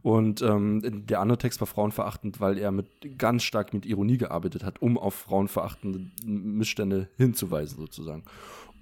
Und 0.00 0.40
ähm, 0.40 1.06
der 1.06 1.20
andere 1.20 1.36
Text 1.36 1.60
war 1.60 1.66
frauenverachtend, 1.66 2.40
weil 2.40 2.56
er 2.56 2.72
mit 2.72 3.18
ganz 3.18 3.42
stark 3.42 3.74
mit 3.74 3.84
Ironie 3.84 4.16
gearbeitet 4.16 4.64
hat, 4.64 4.80
um 4.80 4.96
auf 4.96 5.14
frauenverachtende 5.14 6.00
Missstände 6.24 7.10
hinzuweisen 7.18 7.78
sozusagen. 7.78 8.22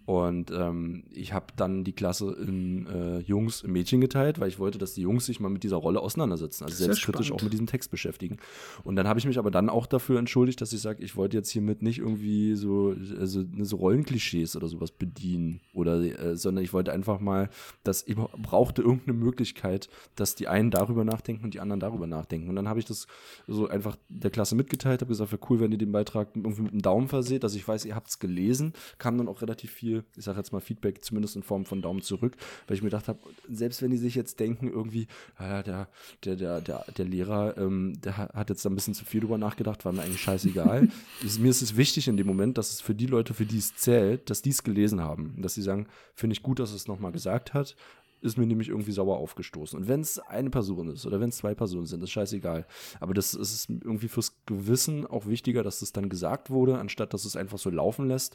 Und 0.07 0.53
ähm, 0.53 1.03
ich 1.11 1.33
habe 1.33 1.47
dann 1.57 1.83
die 1.83 1.93
Klasse 1.93 2.33
in 2.33 2.87
äh, 2.87 3.19
Jungs 3.19 3.63
und 3.63 3.73
Mädchen 3.73 4.01
geteilt, 4.01 4.39
weil 4.39 4.49
ich 4.49 4.61
wollte, 4.61 4.79
dass 4.79 4.95
die 4.95 5.03
Jungs 5.03 5.27
sich 5.27 5.41
mal 5.41 5.49
mit 5.49 5.65
dieser 5.65 5.77
Rolle 5.77 6.01
auseinandersetzen, 6.01 6.63
also 6.63 6.77
selbstkritisch 6.77 7.33
auch 7.33 7.43
mit 7.43 7.53
diesem 7.53 7.67
Text 7.67 7.91
beschäftigen. 7.91 8.37
Und 8.85 8.95
dann 8.95 9.09
habe 9.09 9.19
ich 9.19 9.27
mich 9.27 9.37
aber 9.37 9.51
dann 9.51 9.69
auch 9.69 9.87
dafür 9.87 10.21
entschuldigt, 10.21 10.61
dass 10.61 10.73
ich 10.73 10.81
sage, 10.81 11.03
ich 11.03 11.17
wollte 11.17 11.37
jetzt 11.37 11.51
hiermit 11.51 11.83
nicht 11.83 11.99
irgendwie 11.99 12.55
so, 12.55 12.95
also, 13.19 13.45
so 13.63 13.77
Rollenklischees 13.77 14.55
oder 14.55 14.69
sowas 14.69 14.93
bedienen, 14.93 15.61
oder, 15.73 16.01
äh, 16.01 16.37
sondern 16.37 16.63
ich 16.63 16.73
wollte 16.73 16.93
einfach 16.93 17.19
mal, 17.19 17.51
dass 17.83 18.07
ich 18.07 18.15
brauchte 18.15 18.83
irgendeine 18.83 19.19
Möglichkeit, 19.19 19.89
dass 20.15 20.37
die 20.37 20.47
einen 20.47 20.71
darüber 20.71 21.03
nachdenken 21.03 21.43
und 21.43 21.55
die 21.55 21.61
anderen 21.61 21.81
darüber 21.81 22.07
nachdenken. 22.07 22.49
Und 22.49 22.55
dann 22.55 22.69
habe 22.69 22.79
ich 22.79 22.85
das 22.85 23.09
so 23.49 23.67
einfach 23.67 23.97
der 24.09 24.31
Klasse 24.31 24.55
mitgeteilt, 24.55 25.01
habe 25.01 25.09
gesagt, 25.09 25.33
wäre 25.33 25.43
cool, 25.51 25.59
wenn 25.59 25.73
ihr 25.73 25.79
den 25.79 25.91
Beitrag 25.91 26.29
irgendwie 26.37 26.63
mit 26.63 26.73
einem 26.73 26.83
Daumen 26.83 27.09
verseht, 27.09 27.43
dass 27.43 27.57
ich 27.57 27.67
weiß, 27.67 27.85
ihr 27.87 27.97
habt 27.97 28.09
es 28.09 28.21
gelesen, 28.21 28.73
kam 28.99 29.19
dann 29.19 29.27
auch 29.27 29.43
relativ 29.43 29.73
viel 29.73 29.96
viel, 29.97 30.05
ich 30.17 30.25
sage 30.25 30.39
jetzt 30.39 30.53
mal 30.53 30.61
Feedback, 30.61 31.05
zumindest 31.05 31.37
in 31.37 31.43
Form 31.43 31.65
von 31.65 31.83
Daumen 31.83 32.03
zurück, 32.03 32.37
weil 32.67 32.77
ich 32.77 32.83
mir 32.83 32.91
gedacht 32.91 33.09
habe, 33.09 33.19
selbst 33.51 33.83
wenn 33.83 33.91
die 33.91 33.97
sich 33.97 34.15
jetzt 34.15 34.41
denken, 34.41 34.69
irgendwie, 34.69 35.07
ja, 35.39 35.63
der, 35.63 35.89
der, 36.25 36.37
der, 36.37 36.61
der, 36.61 36.85
der 36.97 37.05
Lehrer, 37.05 37.57
ähm, 37.59 37.99
der 38.03 38.17
hat 38.17 38.51
jetzt 38.51 38.65
da 38.65 38.71
ein 38.71 38.75
bisschen 38.75 38.95
zu 38.95 39.05
viel 39.05 39.21
drüber 39.21 39.39
nachgedacht, 39.39 39.85
war 39.85 39.93
mir 39.93 40.03
eigentlich 40.03 40.23
scheißegal. 40.23 40.89
ist, 41.25 41.41
mir 41.41 41.51
ist 41.51 41.63
es 41.63 41.77
wichtig 41.77 42.09
in 42.09 42.17
dem 42.17 42.27
Moment, 42.27 42.59
dass 42.59 42.73
es 42.73 42.81
für 42.81 42.95
die 42.95 43.07
Leute, 43.07 43.35
für 43.35 43.47
die 43.47 43.59
es 43.59 43.77
zählt, 43.77 44.31
dass 44.31 44.43
die 44.43 44.51
es 44.51 44.63
gelesen 44.63 45.01
haben. 45.01 45.35
Dass 45.41 45.55
sie 45.55 45.63
sagen, 45.63 45.87
finde 46.15 46.35
ich 46.35 46.43
gut, 46.43 46.59
dass 46.59 46.73
es 46.73 46.89
nochmal 46.89 47.13
gesagt 47.13 47.55
hat 47.55 47.77
ist 48.23 48.39
mir 48.39 48.47
nämlich 48.47 48.69
irgendwie 48.69 48.93
sauer 48.93 49.19
aufgestoßen. 49.19 49.79
Und 49.79 49.89
wenn 49.89 50.01
es 50.01 50.19
eine 50.19 50.51
Person 50.51 50.89
ist 50.89 51.07
oder 51.07 51.21
wenn 51.21 51.29
es 51.29 51.39
zwei 51.39 51.55
Personen 51.55 51.87
sind, 51.87 52.03
ist 52.03 52.11
scheißegal. 52.11 52.67
Aber 53.01 53.15
das 53.15 53.35
ist 53.35 53.69
irgendwie 53.69 54.09
fürs 54.09 54.37
Gewissen 54.47 55.07
auch 55.07 55.27
wichtiger, 55.27 55.63
dass 55.63 55.81
das 55.81 55.93
dann 55.93 56.09
gesagt 56.09 56.51
wurde, 56.51 56.79
anstatt 56.79 57.15
dass 57.15 57.25
es 57.25 57.37
einfach 57.37 57.59
so 57.59 57.71
laufen 57.71 58.09
lässt. 58.09 58.35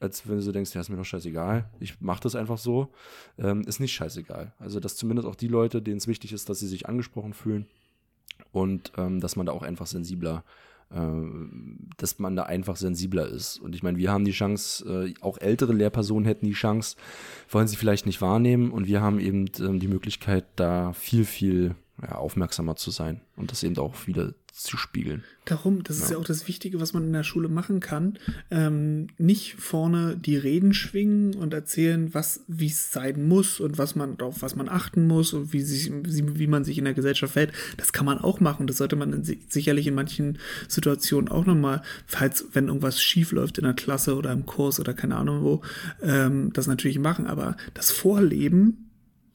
Als 0.00 0.28
wenn 0.28 0.40
du 0.40 0.52
denkst, 0.52 0.74
ja, 0.74 0.80
ist 0.80 0.90
mir 0.90 0.96
doch 0.96 1.04
scheißegal, 1.04 1.68
ich 1.80 2.00
mache 2.00 2.20
das 2.22 2.36
einfach 2.36 2.58
so, 2.58 2.88
ähm, 3.38 3.62
ist 3.62 3.80
nicht 3.80 3.92
scheißegal. 3.92 4.52
Also, 4.58 4.78
dass 4.78 4.96
zumindest 4.96 5.26
auch 5.26 5.34
die 5.34 5.48
Leute, 5.48 5.82
denen 5.82 5.98
es 5.98 6.06
wichtig 6.06 6.32
ist, 6.32 6.48
dass 6.48 6.60
sie 6.60 6.68
sich 6.68 6.88
angesprochen 6.88 7.32
fühlen 7.32 7.66
und 8.52 8.92
ähm, 8.96 9.20
dass 9.20 9.34
man 9.36 9.46
da 9.46 9.52
auch 9.52 9.62
einfach 9.62 9.86
sensibler 9.86 10.44
äh, 10.90 11.06
dass 11.98 12.18
man 12.18 12.36
da 12.36 12.44
einfach 12.44 12.76
sensibler 12.76 13.28
ist. 13.28 13.58
Und 13.58 13.74
ich 13.74 13.82
meine, 13.82 13.98
wir 13.98 14.10
haben 14.10 14.24
die 14.24 14.32
Chance, 14.32 15.08
äh, 15.08 15.14
auch 15.20 15.38
ältere 15.38 15.72
Lehrpersonen 15.72 16.24
hätten 16.24 16.46
die 16.46 16.52
Chance, 16.52 16.96
wollen 17.50 17.68
sie 17.68 17.76
vielleicht 17.76 18.06
nicht 18.06 18.22
wahrnehmen 18.22 18.70
und 18.70 18.86
wir 18.86 19.00
haben 19.00 19.20
eben 19.20 19.50
ähm, 19.60 19.80
die 19.80 19.88
Möglichkeit, 19.88 20.46
da 20.56 20.92
viel, 20.94 21.24
viel 21.24 21.74
ja, 22.02 22.16
aufmerksamer 22.16 22.76
zu 22.76 22.90
sein 22.90 23.20
und 23.36 23.50
das 23.50 23.62
eben 23.62 23.76
auch 23.78 24.06
wieder 24.06 24.34
zu 24.52 24.76
spiegeln. 24.76 25.22
Darum, 25.44 25.84
das 25.84 25.98
ja. 25.98 26.04
ist 26.04 26.10
ja 26.10 26.16
auch 26.18 26.24
das 26.24 26.48
Wichtige, 26.48 26.80
was 26.80 26.92
man 26.92 27.04
in 27.04 27.12
der 27.12 27.22
Schule 27.22 27.48
machen 27.48 27.80
kann. 27.80 28.18
Ähm, 28.50 29.06
nicht 29.16 29.54
vorne 29.54 30.16
die 30.16 30.36
Reden 30.36 30.74
schwingen 30.74 31.34
und 31.34 31.54
erzählen, 31.54 32.12
was, 32.12 32.40
wie 32.48 32.66
es 32.66 32.92
sein 32.92 33.28
muss 33.28 33.60
und 33.60 33.78
was 33.78 33.94
man, 33.94 34.20
auf 34.20 34.42
was 34.42 34.56
man 34.56 34.68
achten 34.68 35.06
muss 35.06 35.32
und 35.32 35.52
wie, 35.52 35.60
sich, 35.60 35.92
wie 35.92 36.46
man 36.48 36.64
sich 36.64 36.76
in 36.76 36.84
der 36.84 36.94
Gesellschaft 36.94 37.34
verhält. 37.34 37.52
Das 37.76 37.92
kann 37.92 38.04
man 38.04 38.18
auch 38.18 38.40
machen. 38.40 38.66
Das 38.66 38.78
sollte 38.78 38.96
man 38.96 39.12
in, 39.12 39.24
sicherlich 39.48 39.86
in 39.86 39.94
manchen 39.94 40.38
Situationen 40.66 41.28
auch 41.28 41.46
nochmal, 41.46 41.82
falls, 42.06 42.46
wenn 42.52 42.66
irgendwas 42.66 43.00
schief 43.00 43.30
läuft 43.32 43.58
in 43.58 43.64
der 43.64 43.74
Klasse 43.74 44.16
oder 44.16 44.32
im 44.32 44.44
Kurs 44.44 44.80
oder 44.80 44.92
keine 44.92 45.16
Ahnung 45.16 45.42
wo, 45.42 45.62
ähm, 46.02 46.52
das 46.52 46.66
natürlich 46.66 46.98
machen. 46.98 47.26
Aber 47.26 47.56
das 47.74 47.92
Vorleben 47.92 48.87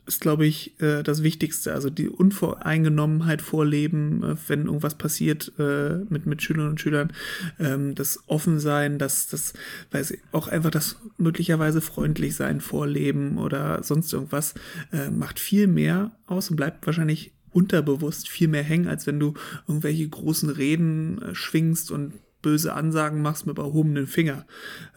ist, 0.05 0.21
glaube 0.21 0.45
ich, 0.45 0.79
äh, 0.81 1.03
das 1.03 1.23
Wichtigste. 1.23 1.73
Also 1.73 1.89
die 1.89 2.09
Unvoreingenommenheit 2.09 3.41
vorleben, 3.41 4.23
äh, 4.23 4.35
wenn 4.47 4.65
irgendwas 4.65 4.95
passiert 4.95 5.51
äh, 5.57 5.99
mit, 6.09 6.25
mit 6.25 6.41
Schülerinnen 6.41 6.71
und 6.71 6.81
Schülern. 6.81 7.13
Ähm, 7.59 7.95
das 7.95 8.19
Offensein, 8.27 8.99
das, 8.99 9.27
das, 9.27 9.53
weiß 9.91 10.11
ich, 10.11 10.19
auch 10.31 10.47
einfach 10.47 10.71
das 10.71 10.97
möglicherweise 11.17 11.81
freundlich 11.81 12.35
sein 12.35 12.61
vorleben 12.61 13.37
oder 13.37 13.83
sonst 13.83 14.11
irgendwas, 14.11 14.55
äh, 14.91 15.09
macht 15.09 15.39
viel 15.39 15.67
mehr 15.67 16.11
aus 16.27 16.49
und 16.49 16.57
bleibt 16.57 16.85
wahrscheinlich 16.85 17.31
unterbewusst 17.51 18.29
viel 18.29 18.47
mehr 18.47 18.63
hängen, 18.63 18.87
als 18.87 19.07
wenn 19.07 19.19
du 19.19 19.35
irgendwelche 19.67 20.07
großen 20.07 20.49
Reden 20.49 21.21
äh, 21.21 21.35
schwingst 21.35 21.91
und 21.91 22.13
böse 22.41 22.73
Ansagen 22.73 23.21
machst 23.21 23.47
mit 23.47 23.57
erhobenen 23.57 24.07
Finger. 24.07 24.45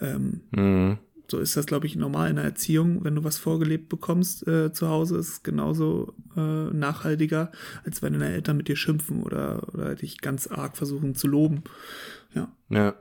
Ähm, 0.01 0.41
mhm 0.51 0.99
so 1.31 1.39
ist 1.39 1.57
das, 1.57 1.67
glaube 1.67 1.87
ich, 1.87 1.97
normal 1.97 2.31
in 2.31 2.37
der 2.37 2.45
Erziehung. 2.45 3.05
Wenn 3.05 3.15
du 3.15 3.25
was 3.25 3.39
vorgelebt 3.39 3.89
bekommst 3.89 4.47
äh, 4.47 4.73
zu 4.73 4.89
Hause, 4.89 5.19
ist 5.19 5.29
es 5.29 5.43
genauso 5.43 6.15
äh, 6.37 6.41
nachhaltiger, 6.41 7.51
als 7.85 8.03
wenn 8.03 8.13
deine 8.13 8.33
Eltern 8.33 8.57
mit 8.57 8.69
dir 8.69 8.77
schimpfen 8.77 9.23
oder, 9.23 9.73
oder 9.75 9.95
dich 9.95 10.21
ganz 10.21 10.47
arg 10.47 10.77
versuchen 10.77 11.15
zu 11.15 11.27
loben. 11.27 11.63
Ja. 12.35 12.49
Ja 12.69 12.95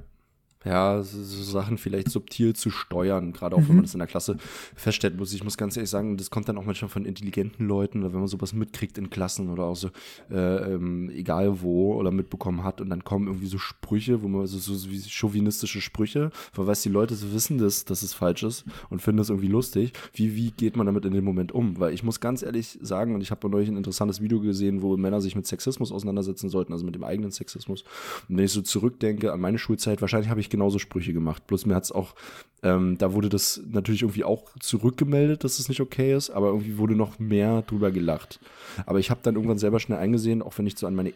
ja, 0.65 1.01
so, 1.01 1.21
so, 1.23 1.43
Sachen 1.43 1.77
vielleicht 1.77 2.09
subtil 2.09 2.55
zu 2.55 2.69
steuern, 2.69 3.33
gerade 3.33 3.55
auch 3.55 3.61
mhm. 3.61 3.69
wenn 3.69 3.75
man 3.77 3.85
das 3.85 3.93
in 3.93 3.99
der 3.99 4.07
Klasse 4.07 4.37
feststellt, 4.75 5.17
muss 5.17 5.33
ich 5.33 5.43
muss 5.43 5.57
ganz 5.57 5.77
ehrlich 5.77 5.89
sagen, 5.89 6.17
das 6.17 6.29
kommt 6.29 6.49
dann 6.49 6.57
auch 6.57 6.65
manchmal 6.65 6.89
von 6.89 7.05
intelligenten 7.05 7.67
Leuten 7.67 7.99
oder 7.99 8.13
wenn 8.13 8.19
man 8.19 8.27
sowas 8.27 8.53
mitkriegt 8.53 8.97
in 8.97 9.09
Klassen 9.09 9.49
oder 9.49 9.63
auch 9.63 9.75
so, 9.75 9.89
äh, 10.31 10.73
ähm, 10.73 11.09
egal 11.11 11.61
wo 11.61 11.93
oder 11.93 12.11
mitbekommen 12.11 12.63
hat 12.63 12.81
und 12.81 12.89
dann 12.89 13.03
kommen 13.03 13.27
irgendwie 13.27 13.47
so 13.47 13.57
Sprüche, 13.57 14.23
wo 14.23 14.27
man 14.27 14.47
so, 14.47 14.57
so 14.57 14.89
wie 14.89 15.01
chauvinistische 15.01 15.81
Sprüche, 15.81 16.31
weil 16.53 16.67
weiß 16.67 16.81
die 16.81 16.89
Leute 16.89 17.15
so 17.15 17.31
wissen 17.33 17.57
das, 17.57 17.85
dass 17.85 18.01
es 18.01 18.13
falsch 18.13 18.43
ist 18.43 18.65
und 18.89 19.01
finden 19.01 19.17
das 19.17 19.29
irgendwie 19.29 19.47
lustig. 19.47 19.93
Wie, 20.13 20.35
wie 20.35 20.51
geht 20.51 20.75
man 20.75 20.85
damit 20.85 21.05
in 21.05 21.13
dem 21.13 21.23
Moment 21.23 21.51
um? 21.51 21.79
Weil 21.79 21.93
ich 21.93 22.03
muss 22.03 22.19
ganz 22.19 22.41
ehrlich 22.41 22.79
sagen, 22.81 23.13
und 23.15 23.21
ich 23.21 23.31
habe 23.31 23.49
neulich 23.49 23.69
ein 23.69 23.77
interessantes 23.77 24.21
Video 24.21 24.39
gesehen, 24.39 24.81
wo 24.81 24.97
Männer 24.97 25.21
sich 25.21 25.35
mit 25.35 25.45
Sexismus 25.45 25.91
auseinandersetzen 25.91 26.49
sollten, 26.49 26.73
also 26.73 26.85
mit 26.85 26.95
dem 26.95 27.03
eigenen 27.03 27.31
Sexismus. 27.31 27.83
Und 28.27 28.37
wenn 28.37 28.45
ich 28.45 28.51
so 28.51 28.61
zurückdenke 28.61 29.31
an 29.31 29.39
meine 29.39 29.57
Schulzeit, 29.57 30.01
wahrscheinlich 30.01 30.29
habe 30.29 30.39
ich 30.39 30.49
genauso 30.55 30.79
Sprüche 30.79 31.13
gemacht. 31.13 31.45
Bloß 31.47 31.65
mir 31.65 31.75
hat 31.75 31.83
es 31.83 31.91
auch, 31.91 32.15
ähm, 32.63 32.97
da 32.97 33.13
wurde 33.13 33.29
das 33.29 33.61
natürlich 33.69 34.01
irgendwie 34.01 34.23
auch 34.23 34.51
zurückgemeldet, 34.59 35.43
dass 35.43 35.59
es 35.59 35.69
nicht 35.69 35.81
okay 35.81 36.15
ist, 36.15 36.29
aber 36.29 36.47
irgendwie 36.47 36.77
wurde 36.77 36.95
noch 36.95 37.19
mehr 37.19 37.61
drüber 37.61 37.91
gelacht. 37.91 38.39
Aber 38.85 38.99
ich 38.99 39.09
habe 39.09 39.21
dann 39.23 39.35
irgendwann 39.35 39.57
selber 39.57 39.79
schnell 39.79 39.99
eingesehen, 39.99 40.41
auch 40.41 40.57
wenn 40.57 40.67
ich 40.67 40.77
so 40.77 40.87
an 40.87 40.95
meine 40.95 41.13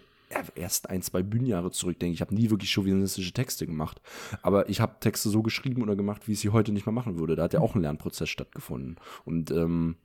erst 0.55 0.89
ein, 0.89 1.01
zwei 1.01 1.23
Bühnenjahre 1.23 1.71
zurückdenke. 1.71 2.13
Ich 2.13 2.21
habe 2.21 2.35
nie 2.35 2.49
wirklich 2.49 2.71
chauvinistische 2.71 3.33
Texte 3.33 3.65
gemacht. 3.65 4.01
Aber 4.41 4.69
ich 4.69 4.79
habe 4.79 4.99
Texte 4.99 5.29
so 5.29 5.41
geschrieben 5.41 5.81
oder 5.81 5.95
gemacht, 5.95 6.27
wie 6.27 6.33
ich 6.33 6.39
sie 6.39 6.49
heute 6.49 6.71
nicht 6.71 6.85
mehr 6.85 6.93
machen 6.93 7.17
würde. 7.17 7.35
Da 7.35 7.43
hat 7.43 7.53
ja 7.53 7.61
auch 7.61 7.75
ein 7.75 7.81
Lernprozess 7.81 8.29
stattgefunden. 8.29 8.97
Und 9.25 9.51
ähm, 9.51 9.95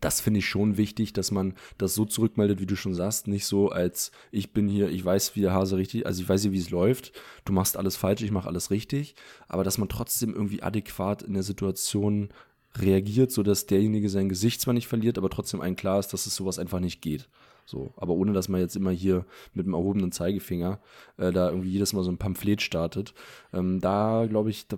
das 0.00 0.20
finde 0.20 0.38
ich 0.38 0.46
schon 0.46 0.76
wichtig, 0.76 1.12
dass 1.12 1.30
man 1.30 1.54
das 1.78 1.94
so 1.94 2.04
zurückmeldet, 2.04 2.60
wie 2.60 2.66
du 2.66 2.76
schon 2.76 2.94
sagst, 2.94 3.28
nicht 3.28 3.46
so 3.46 3.70
als 3.70 4.12
ich 4.30 4.52
bin 4.52 4.68
hier, 4.68 4.88
ich 4.88 5.04
weiß, 5.04 5.36
wie 5.36 5.40
der 5.40 5.52
Hase 5.52 5.76
richtig, 5.76 6.06
also 6.06 6.22
ich 6.22 6.28
weiß 6.28 6.44
ja, 6.44 6.52
wie 6.52 6.58
es 6.58 6.70
läuft, 6.70 7.12
du 7.44 7.52
machst 7.52 7.76
alles 7.76 7.96
falsch, 7.96 8.22
ich 8.22 8.30
mache 8.30 8.48
alles 8.48 8.70
richtig, 8.70 9.14
aber 9.48 9.64
dass 9.64 9.78
man 9.78 9.88
trotzdem 9.88 10.34
irgendwie 10.34 10.62
adäquat 10.62 11.22
in 11.22 11.34
der 11.34 11.42
Situation 11.42 12.30
reagiert, 12.78 13.32
sodass 13.32 13.66
derjenige 13.66 14.08
sein 14.08 14.28
Gesicht 14.28 14.60
zwar 14.60 14.74
nicht 14.74 14.86
verliert, 14.86 15.18
aber 15.18 15.30
trotzdem 15.30 15.60
ein 15.60 15.76
klar 15.76 15.98
ist, 15.98 16.12
dass 16.12 16.26
es 16.26 16.36
sowas 16.36 16.58
einfach 16.58 16.80
nicht 16.80 17.02
geht. 17.02 17.28
So, 17.66 17.92
aber 17.96 18.14
ohne 18.14 18.32
dass 18.32 18.48
man 18.48 18.60
jetzt 18.60 18.76
immer 18.76 18.90
hier 18.90 19.24
mit 19.54 19.66
dem 19.66 19.74
erhobenen 19.74 20.12
Zeigefinger 20.12 20.80
äh, 21.18 21.30
da 21.32 21.50
irgendwie 21.50 21.70
jedes 21.70 21.92
Mal 21.92 22.02
so 22.02 22.10
ein 22.10 22.18
Pamphlet 22.18 22.62
startet. 22.62 23.14
Ähm, 23.52 23.80
da 23.80 24.26
glaube 24.28 24.50
ich, 24.50 24.66
da, 24.66 24.76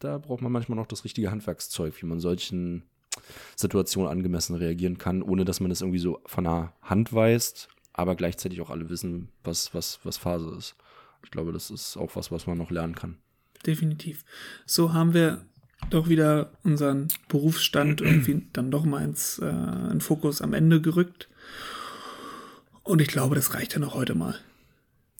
da 0.00 0.18
braucht 0.18 0.42
man 0.42 0.50
manchmal 0.50 0.76
noch 0.76 0.86
das 0.86 1.04
richtige 1.04 1.30
Handwerkszeug, 1.30 2.00
wie 2.02 2.06
man 2.06 2.20
solchen 2.20 2.82
Situation 3.56 4.06
angemessen 4.06 4.56
reagieren 4.56 4.98
kann, 4.98 5.22
ohne 5.22 5.44
dass 5.44 5.60
man 5.60 5.70
das 5.70 5.80
irgendwie 5.80 5.98
so 5.98 6.20
von 6.26 6.44
der 6.44 6.72
Hand 6.82 7.12
weist, 7.12 7.68
aber 7.92 8.14
gleichzeitig 8.14 8.60
auch 8.60 8.70
alle 8.70 8.88
wissen, 8.88 9.28
was, 9.44 9.74
was, 9.74 10.00
was 10.04 10.16
Phase 10.16 10.54
ist. 10.56 10.76
Ich 11.24 11.30
glaube, 11.30 11.52
das 11.52 11.70
ist 11.70 11.96
auch 11.96 12.16
was, 12.16 12.32
was 12.32 12.46
man 12.46 12.58
noch 12.58 12.70
lernen 12.70 12.94
kann. 12.94 13.16
Definitiv. 13.66 14.24
So 14.66 14.92
haben 14.92 15.14
wir 15.14 15.44
doch 15.90 16.08
wieder 16.08 16.52
unseren 16.62 17.08
Berufsstand 17.28 18.00
irgendwie 18.00 18.46
dann 18.52 18.70
doch 18.70 18.84
mal 18.84 19.04
ins 19.04 19.38
äh, 19.38 19.46
in 19.46 20.00
Fokus 20.00 20.40
am 20.40 20.52
Ende 20.52 20.80
gerückt. 20.80 21.28
Und 22.82 23.00
ich 23.00 23.08
glaube, 23.08 23.34
das 23.34 23.54
reicht 23.54 23.74
ja 23.74 23.78
noch 23.78 23.94
heute 23.94 24.14
mal. 24.14 24.34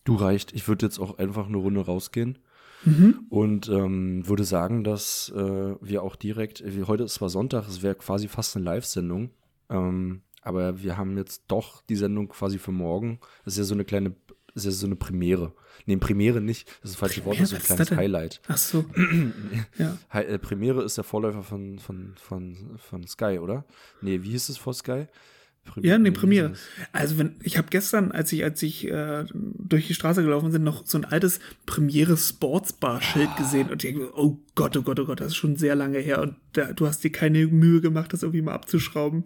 Du 0.05 0.17
reicht. 0.17 0.53
Ich 0.53 0.67
würde 0.67 0.87
jetzt 0.87 0.99
auch 0.99 1.19
einfach 1.19 1.47
eine 1.47 1.59
Runde 1.59 1.81
rausgehen. 1.85 2.39
Mhm. 2.85 3.27
Und 3.29 3.69
ähm, 3.69 4.27
würde 4.27 4.45
sagen, 4.45 4.85
dass 4.85 5.33
äh, 5.35 5.75
wir 5.81 6.03
auch 6.03 6.17
direkt, 6.17 6.63
wie 6.65 6.85
heute 6.85 7.05
ist 7.05 7.15
zwar 7.15 7.29
Sonntag, 7.29 7.69
es 7.69 7.83
wäre 7.83 7.95
quasi 7.95 8.29
fast 8.29 8.57
eine 8.57 8.65
Live-Sendung, 8.65 9.31
ähm, 9.71 10.23
aber 10.43 10.83
wir 10.83 10.97
haben 10.97 11.17
jetzt 11.17 11.45
doch 11.49 11.83
die 11.83 11.97
Sendung 11.97 12.29
quasi 12.29 12.59
für 12.59 12.73
morgen. 12.73 13.21
Das 13.45 13.55
ist 13.55 13.59
ja 13.59 13.65
so 13.65 13.75
eine 13.75 13.85
kleine, 13.85 14.15
ist 14.55 14.65
ja 14.65 14.71
so 14.73 14.87
eine 14.87 14.97
Premiere. 14.97 15.53
Nee, 15.87 15.97
Premiere 15.97 16.41
nicht, 16.41 16.67
das 16.67 16.75
ist 16.75 16.83
das 16.95 16.97
falsche 16.97 17.25
Wort, 17.25 17.41
das 17.41 17.53
ist 17.53 17.67
so 17.67 17.75
ein 17.75 17.77
kleines 17.77 17.91
Highlight. 17.93 18.41
Ach 18.49 18.57
so. 18.57 18.85
ja. 19.79 19.99
Äh, 20.13 20.39
Premiere 20.39 20.83
ist 20.83 20.97
der 20.97 21.05
Vorläufer 21.05 21.43
von, 21.43 21.79
von, 21.79 22.15
von, 22.17 22.79
von 22.79 23.07
Sky, 23.07 23.39
oder? 23.41 23.65
Nee, 24.01 24.23
wie 24.23 24.31
hieß 24.31 24.49
es 24.49 24.59
vor 24.59 24.75
Sky? 24.75 25.07
Premiere. 25.65 25.93
Ja, 25.93 25.99
nee, 25.99 26.11
Premiere. 26.11 26.53
Also 26.93 27.19
wenn 27.19 27.37
ich 27.43 27.57
habe 27.57 27.69
gestern, 27.71 28.11
als 28.13 28.33
ich 28.33 28.45
als 28.45 28.63
ich 28.63 28.89
äh, 28.89 29.25
durch 29.33 29.87
die 29.87 29.95
Straße 29.95 30.23
gelaufen 30.23 30.53
bin, 30.53 30.65
noch 30.65 30.85
so 30.87 30.99
ein 30.99 31.05
altes 31.05 31.41
Premiere 31.67 32.17
Sportsbar 32.17 33.01
Schild 33.01 33.35
gesehen 33.37 33.71
und 33.71 33.85
ich 33.85 33.93
denke, 33.93 34.13
oh 34.17 34.39
Gott, 34.55 34.77
oh 34.77 34.83
Gott, 34.83 34.99
oh 35.01 35.07
Gott, 35.07 35.21
das 35.21 35.29
ist 35.29 35.37
schon 35.37 35.57
sehr 35.57 35.75
lange 35.75 35.99
her 35.99 36.21
und 36.21 36.37
da, 36.53 36.73
du 36.73 36.87
hast 36.87 37.03
dir 37.03 37.11
keine 37.11 37.47
Mühe 37.47 37.81
gemacht, 37.81 38.13
das 38.13 38.23
irgendwie 38.23 38.43
mal 38.43 38.53
abzuschrauben. 38.53 39.25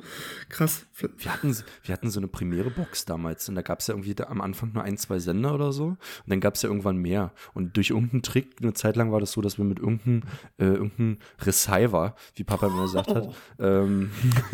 Krass. 0.49 0.87
Wir 1.19 1.33
hatten, 1.33 1.55
wir 1.85 1.93
hatten 1.93 2.11
so 2.11 2.21
eine 2.21 2.29
Premiere-Box 2.29 3.05
damals 3.05 3.49
und 3.49 3.55
da 3.55 3.63
gab 3.63 3.81
es 3.81 3.87
ja 3.87 3.95
irgendwie 3.95 4.15
da 4.15 4.25
am 4.25 4.41
Anfang 4.41 4.73
nur 4.73 4.83
ein, 4.83 4.97
zwei 4.97 5.19
Sender 5.19 5.55
oder 5.55 5.73
so 5.73 5.87
und 5.87 5.99
dann 6.27 6.41
gab 6.41 6.55
es 6.55 6.63
ja 6.63 6.69
irgendwann 6.69 6.97
mehr. 6.97 7.33
Und 7.53 7.77
durch 7.77 7.91
irgendeinen 7.91 8.23
Trick, 8.23 8.57
eine 8.63 8.73
Zeit 8.75 8.97
lang 8.97 9.13
war 9.13 9.21
das 9.21 9.33
so, 9.33 9.41
dass 9.41 9.59
wir 9.59 9.65
mit 9.65 9.79
irgendeinem 9.79 10.23
äh, 10.59 10.65
irgendein 10.67 11.19
Receiver, 11.41 12.15
wie 12.35 12.45
Papa 12.45 12.69
immer 12.69 12.83
gesagt 12.83 13.09
oh. 13.11 13.15
hat, 13.15 13.35
ähm, 13.59 14.11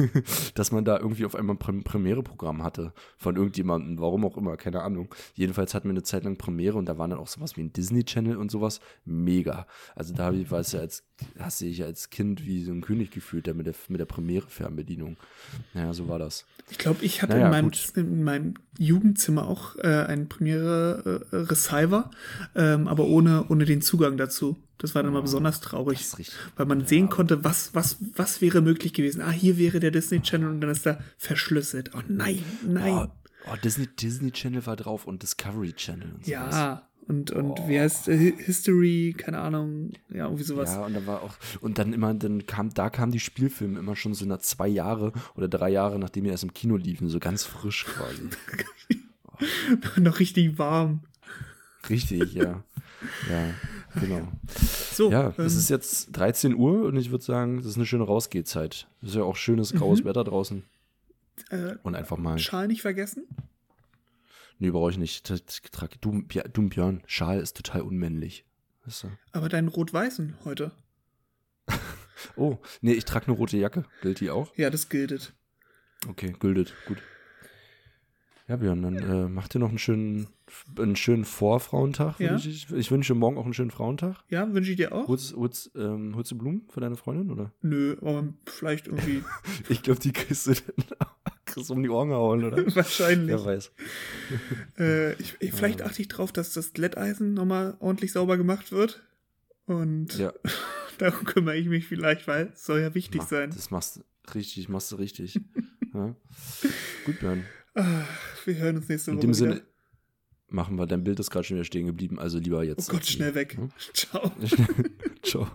dass 0.55 0.73
man 0.73 0.85
da 0.85 0.99
irgendwie 0.99 1.25
auf 1.25 1.35
einmal 1.35 1.57
ein 1.57 1.85
Premiere-Programm 1.85 2.62
hatte 2.62 2.93
von 3.18 3.37
irgendjemandem, 3.37 3.99
warum 4.01 4.25
auch 4.25 4.37
immer, 4.37 4.57
keine 4.57 4.83
Ahnung. 4.83 5.14
Jedenfalls 5.35 5.75
hatten 5.75 5.89
wir 5.89 5.93
eine 5.93 6.03
Zeit 6.03 6.25
lang 6.25 6.37
Premiere 6.37 6.79
und 6.79 6.87
da 6.87 6.99
waren 6.99 7.11
dann 7.11 7.18
auch 7.18 7.29
sowas 7.29 7.57
wie 7.57 7.62
ein 7.62 7.73
Disney-Channel 7.73 8.37
und 8.37 8.51
sowas. 8.51 8.81
Mega. 9.05 9.66
Also 9.95 10.14
da 10.14 10.33
war 10.51 10.61
es 10.61 10.73
ja 10.73 10.81
als, 10.81 11.05
das 11.37 11.59
sehe 11.59 11.70
ich 11.70 11.85
als 11.85 12.11
Kind 12.11 12.45
wie 12.45 12.62
wie 12.63 12.67
so 12.67 12.73
ein 12.73 12.81
König 12.81 13.11
gefühlt, 13.11 13.47
der 13.47 13.55
mit 13.55 13.67
der, 13.67 13.75
mit 13.89 13.99
der 13.99 14.05
Premiere-Fernbedienung. 14.05 15.17
Naja, 15.75 15.93
so 15.93 16.09
war 16.09 16.19
das. 16.19 16.45
Ich 16.71 16.79
glaube, 16.79 17.05
ich 17.05 17.23
hatte 17.23 17.35
Naja, 17.35 17.47
in, 17.47 17.51
meinem, 17.51 17.73
in 17.97 18.25
meinem 18.25 18.55
Jugendzimmer 18.79 19.47
auch 19.47 19.77
äh, 19.77 19.89
einen 20.07 20.29
Premiere 20.29 21.27
äh, 21.33 21.37
Receiver, 21.37 22.11
ähm, 22.55 22.87
aber 22.89 23.07
ohne, 23.07 23.47
ohne 23.49 23.65
den 23.65 23.83
Zugang 23.83 24.17
dazu. 24.17 24.57
Das 24.79 24.95
war 24.95 25.03
dann 25.03 25.13
mal 25.13 25.23
besonders 25.23 25.61
traurig, 25.61 26.05
weil 26.57 26.67
man 26.67 26.87
sehen 26.87 27.09
konnte, 27.09 27.45
was, 27.45 27.73
was, 27.73 27.99
was 28.17 28.41
wäre 28.41 28.61
möglich 28.63 28.93
gewesen. 28.93 29.23
Ah, 29.23 29.31
hier 29.31 29.57
wäre 29.57 29.79
der 29.79 29.93
Disney 29.93 30.21
Channel 30.23 30.49
und 30.49 30.61
dann 30.61 30.71
ist 30.71 30.87
er 30.87 30.99
verschlüsselt. 31.19 31.93
Oh 31.95 32.01
nein, 32.09 32.43
nein. 32.67 32.93
Oh, 32.93 33.07
oh, 33.47 33.57
Disney, 33.63 33.87
Disney 33.87 34.33
Channel 34.33 34.67
war 34.67 34.75
drauf 34.75 35.07
und 35.07 35.23
Discovery 35.23 35.73
Channel 35.73 36.13
und 36.15 36.27
sowas. 36.27 36.55
ja, 36.55 36.89
und, 37.09 37.31
und 37.31 37.69
wie 37.69 37.79
heißt 37.81 38.09
äh, 38.09 38.17
Hi- 38.19 38.35
History, 38.45 39.15
keine 39.17 39.39
Ahnung, 39.41 39.91
ja, 40.11 40.25
irgendwie 40.27 40.45
sowas. 40.45 40.71
Ja, 40.71 40.85
und 40.87 40.95
da 40.95 41.07
war 41.07 41.23
auch, 41.23 41.35
und 41.61 41.79
dann 41.79 41.93
immer, 41.93 42.15
dann 42.15 42.47
kam, 42.47 42.73
da 42.73 42.91
kamen 42.91 43.13
die 43.13 43.21
Spielfilme 43.21 43.79
immer 43.79 43.97
schon 43.97 44.15
so 44.15 44.25
nach 44.27 44.39
zwei 44.39 44.69
Jahre 44.69 45.13
oder 45.35 45.49
drei 45.49 45.71
Jahre, 45.71 45.99
nachdem 45.99 46.25
die 46.25 46.31
erst 46.31 46.45
im 46.45 46.55
Kino 46.55 46.77
liefen, 46.77 47.09
so 47.09 47.19
ganz 47.19 47.45
frisch 47.45 47.85
quasi. 47.87 48.29
Noch 50.01 50.21
richtig 50.21 50.59
warm. 50.59 51.01
Richtig, 51.89 52.35
ja. 52.35 52.63
Ja, 53.29 53.55
genau. 54.01 54.29
So, 54.93 55.11
Ja, 55.11 55.35
ähm, 55.37 55.45
es 55.45 55.57
ist 55.57 55.69
jetzt 55.71 56.11
13 56.13 56.55
Uhr 56.55 56.85
und 56.85 56.97
ich 56.97 57.11
würde 57.11 57.25
sagen, 57.25 57.57
das 57.57 57.67
ist 57.67 57.77
eine 57.77 57.87
schöne 57.87 58.05
Rausgehzeit. 58.05 58.87
Es 59.03 59.09
ist 59.11 59.15
ja 59.17 59.23
auch 59.25 59.35
schönes 59.37 59.73
graues 59.75 60.05
Wetter 60.05 60.23
draußen. 60.23 60.63
äh, 61.51 61.75
Und 61.83 61.97
einfach 61.97 62.19
mal. 62.19 62.39
Schal 62.39 62.69
nicht 62.69 62.83
vergessen. 62.83 63.25
Nee, 64.63 64.71
brauche 64.71 64.93
ich 64.93 64.97
nicht. 64.97 65.29
Du, 65.29 66.23
Björn, 66.69 67.03
Schal 67.07 67.41
ist 67.41 67.57
total 67.57 67.81
unmännlich. 67.81 68.45
Weißt 68.85 69.03
du? 69.03 69.09
Aber 69.33 69.49
deinen 69.49 69.67
Rot-Weißen 69.67 70.37
heute. 70.45 70.71
Oh, 72.37 72.59
nee, 72.81 72.93
ich 72.93 73.05
trage 73.05 73.27
eine 73.27 73.37
rote 73.37 73.57
Jacke. 73.57 73.85
Gilt 74.01 74.21
die 74.21 74.31
auch? 74.31 74.57
Ja, 74.57 74.71
das 74.71 74.89
giltet. 74.89 75.35
Okay, 76.09 76.37
gültet. 76.39 76.73
Gut. 76.87 76.99
Ja, 78.47 78.55
Björn, 78.55 78.83
dann 78.83 78.97
äh, 78.97 79.29
mach 79.29 79.49
dir 79.49 79.59
noch 79.59 79.71
einen 79.71 79.79
schönen, 79.79 80.29
einen 80.79 80.95
schönen 80.95 81.25
Vorfrauentag. 81.25 82.21
Ja. 82.21 82.37
Ich, 82.37 82.71
ich 82.71 82.91
wünsche 82.93 83.15
dir 83.15 83.19
morgen 83.19 83.39
auch 83.39 83.45
einen 83.45 83.55
schönen 83.55 83.73
Frauentag. 83.73 84.23
Ja, 84.29 84.53
wünsche 84.55 84.71
ich 84.71 84.77
dir 84.77 84.93
auch. 84.93 85.09
Holst, 85.09 85.35
holst, 85.35 85.73
ähm, 85.75 86.15
holst 86.15 86.31
du 86.31 86.39
Blumen 86.39 86.63
für 86.69 86.81
deine 86.81 86.97
Freundin, 86.97 87.33
oder? 87.33 87.53
Nö, 87.63 87.97
aber 88.01 88.33
vielleicht 88.47 88.87
irgendwie. 88.87 89.25
Ich 89.69 89.83
glaube, 89.83 89.99
die 89.99 90.13
kriegst 90.13 90.47
du 90.47 90.53
dann 90.53 90.63
kriegst 90.77 91.12
du 91.55 91.73
um 91.73 91.83
die 91.83 91.89
Ohren 91.89 92.09
gehauen, 92.11 92.45
oder? 92.45 92.57
wahrscheinlich. 92.77 93.29
Wer 93.29 93.45
weiß. 93.45 93.71
Äh, 94.79 95.13
ich, 95.15 95.37
ich, 95.41 95.53
vielleicht 95.53 95.83
achte 95.83 96.01
ich 96.03 96.09
drauf, 96.09 96.33
dass 96.33 96.53
das 96.55 96.73
Glätteisen 96.73 97.35
nochmal 97.35 97.77
ordentlich 97.81 98.13
sauber 98.13 98.37
gemacht 98.37 98.73
wird. 98.73 99.03
Und 99.67 100.17
Ja, 100.19 100.33
darum 100.99 101.25
kümmere 101.25 101.57
ich 101.57 101.67
mich 101.69 101.87
vielleicht, 101.87 102.27
weil 102.27 102.51
es 102.55 102.65
soll 102.65 102.81
ja 102.81 102.95
wichtig 102.95 103.21
mach, 103.23 103.29
sein. 103.29 103.51
das 103.51 103.71
machst 103.71 103.97
du 103.97 104.03
richtig, 104.35 104.69
machst 104.69 104.91
du 104.93 104.97
richtig. 104.97 105.39
ja. 105.95 106.15
Gut, 107.05 107.19
Björn. 107.21 107.45
Ah, 107.75 108.05
wir 108.45 108.55
hören 108.57 108.77
uns 108.77 108.89
nächste 108.89 109.11
In 109.13 109.17
Woche. 109.19 109.27
dem 109.27 109.31
wieder. 109.31 109.37
Sinne, 109.55 109.63
machen 110.49 110.77
wir. 110.79 110.87
Dein 110.87 111.05
Bild 111.05 111.21
ist 111.21 111.31
gerade 111.31 111.45
schon 111.45 111.57
wieder 111.57 111.65
stehen 111.65 111.87
geblieben, 111.87 112.19
also 112.19 112.39
lieber 112.39 112.59
Oh 112.59 112.63
jetzt. 112.63 112.89
Gott, 112.91 113.07
schnell 113.07 113.35
weg. 113.35 113.57
Hm? 113.57 113.71
Ciao. 113.95 114.33
Ciao. 115.23 115.49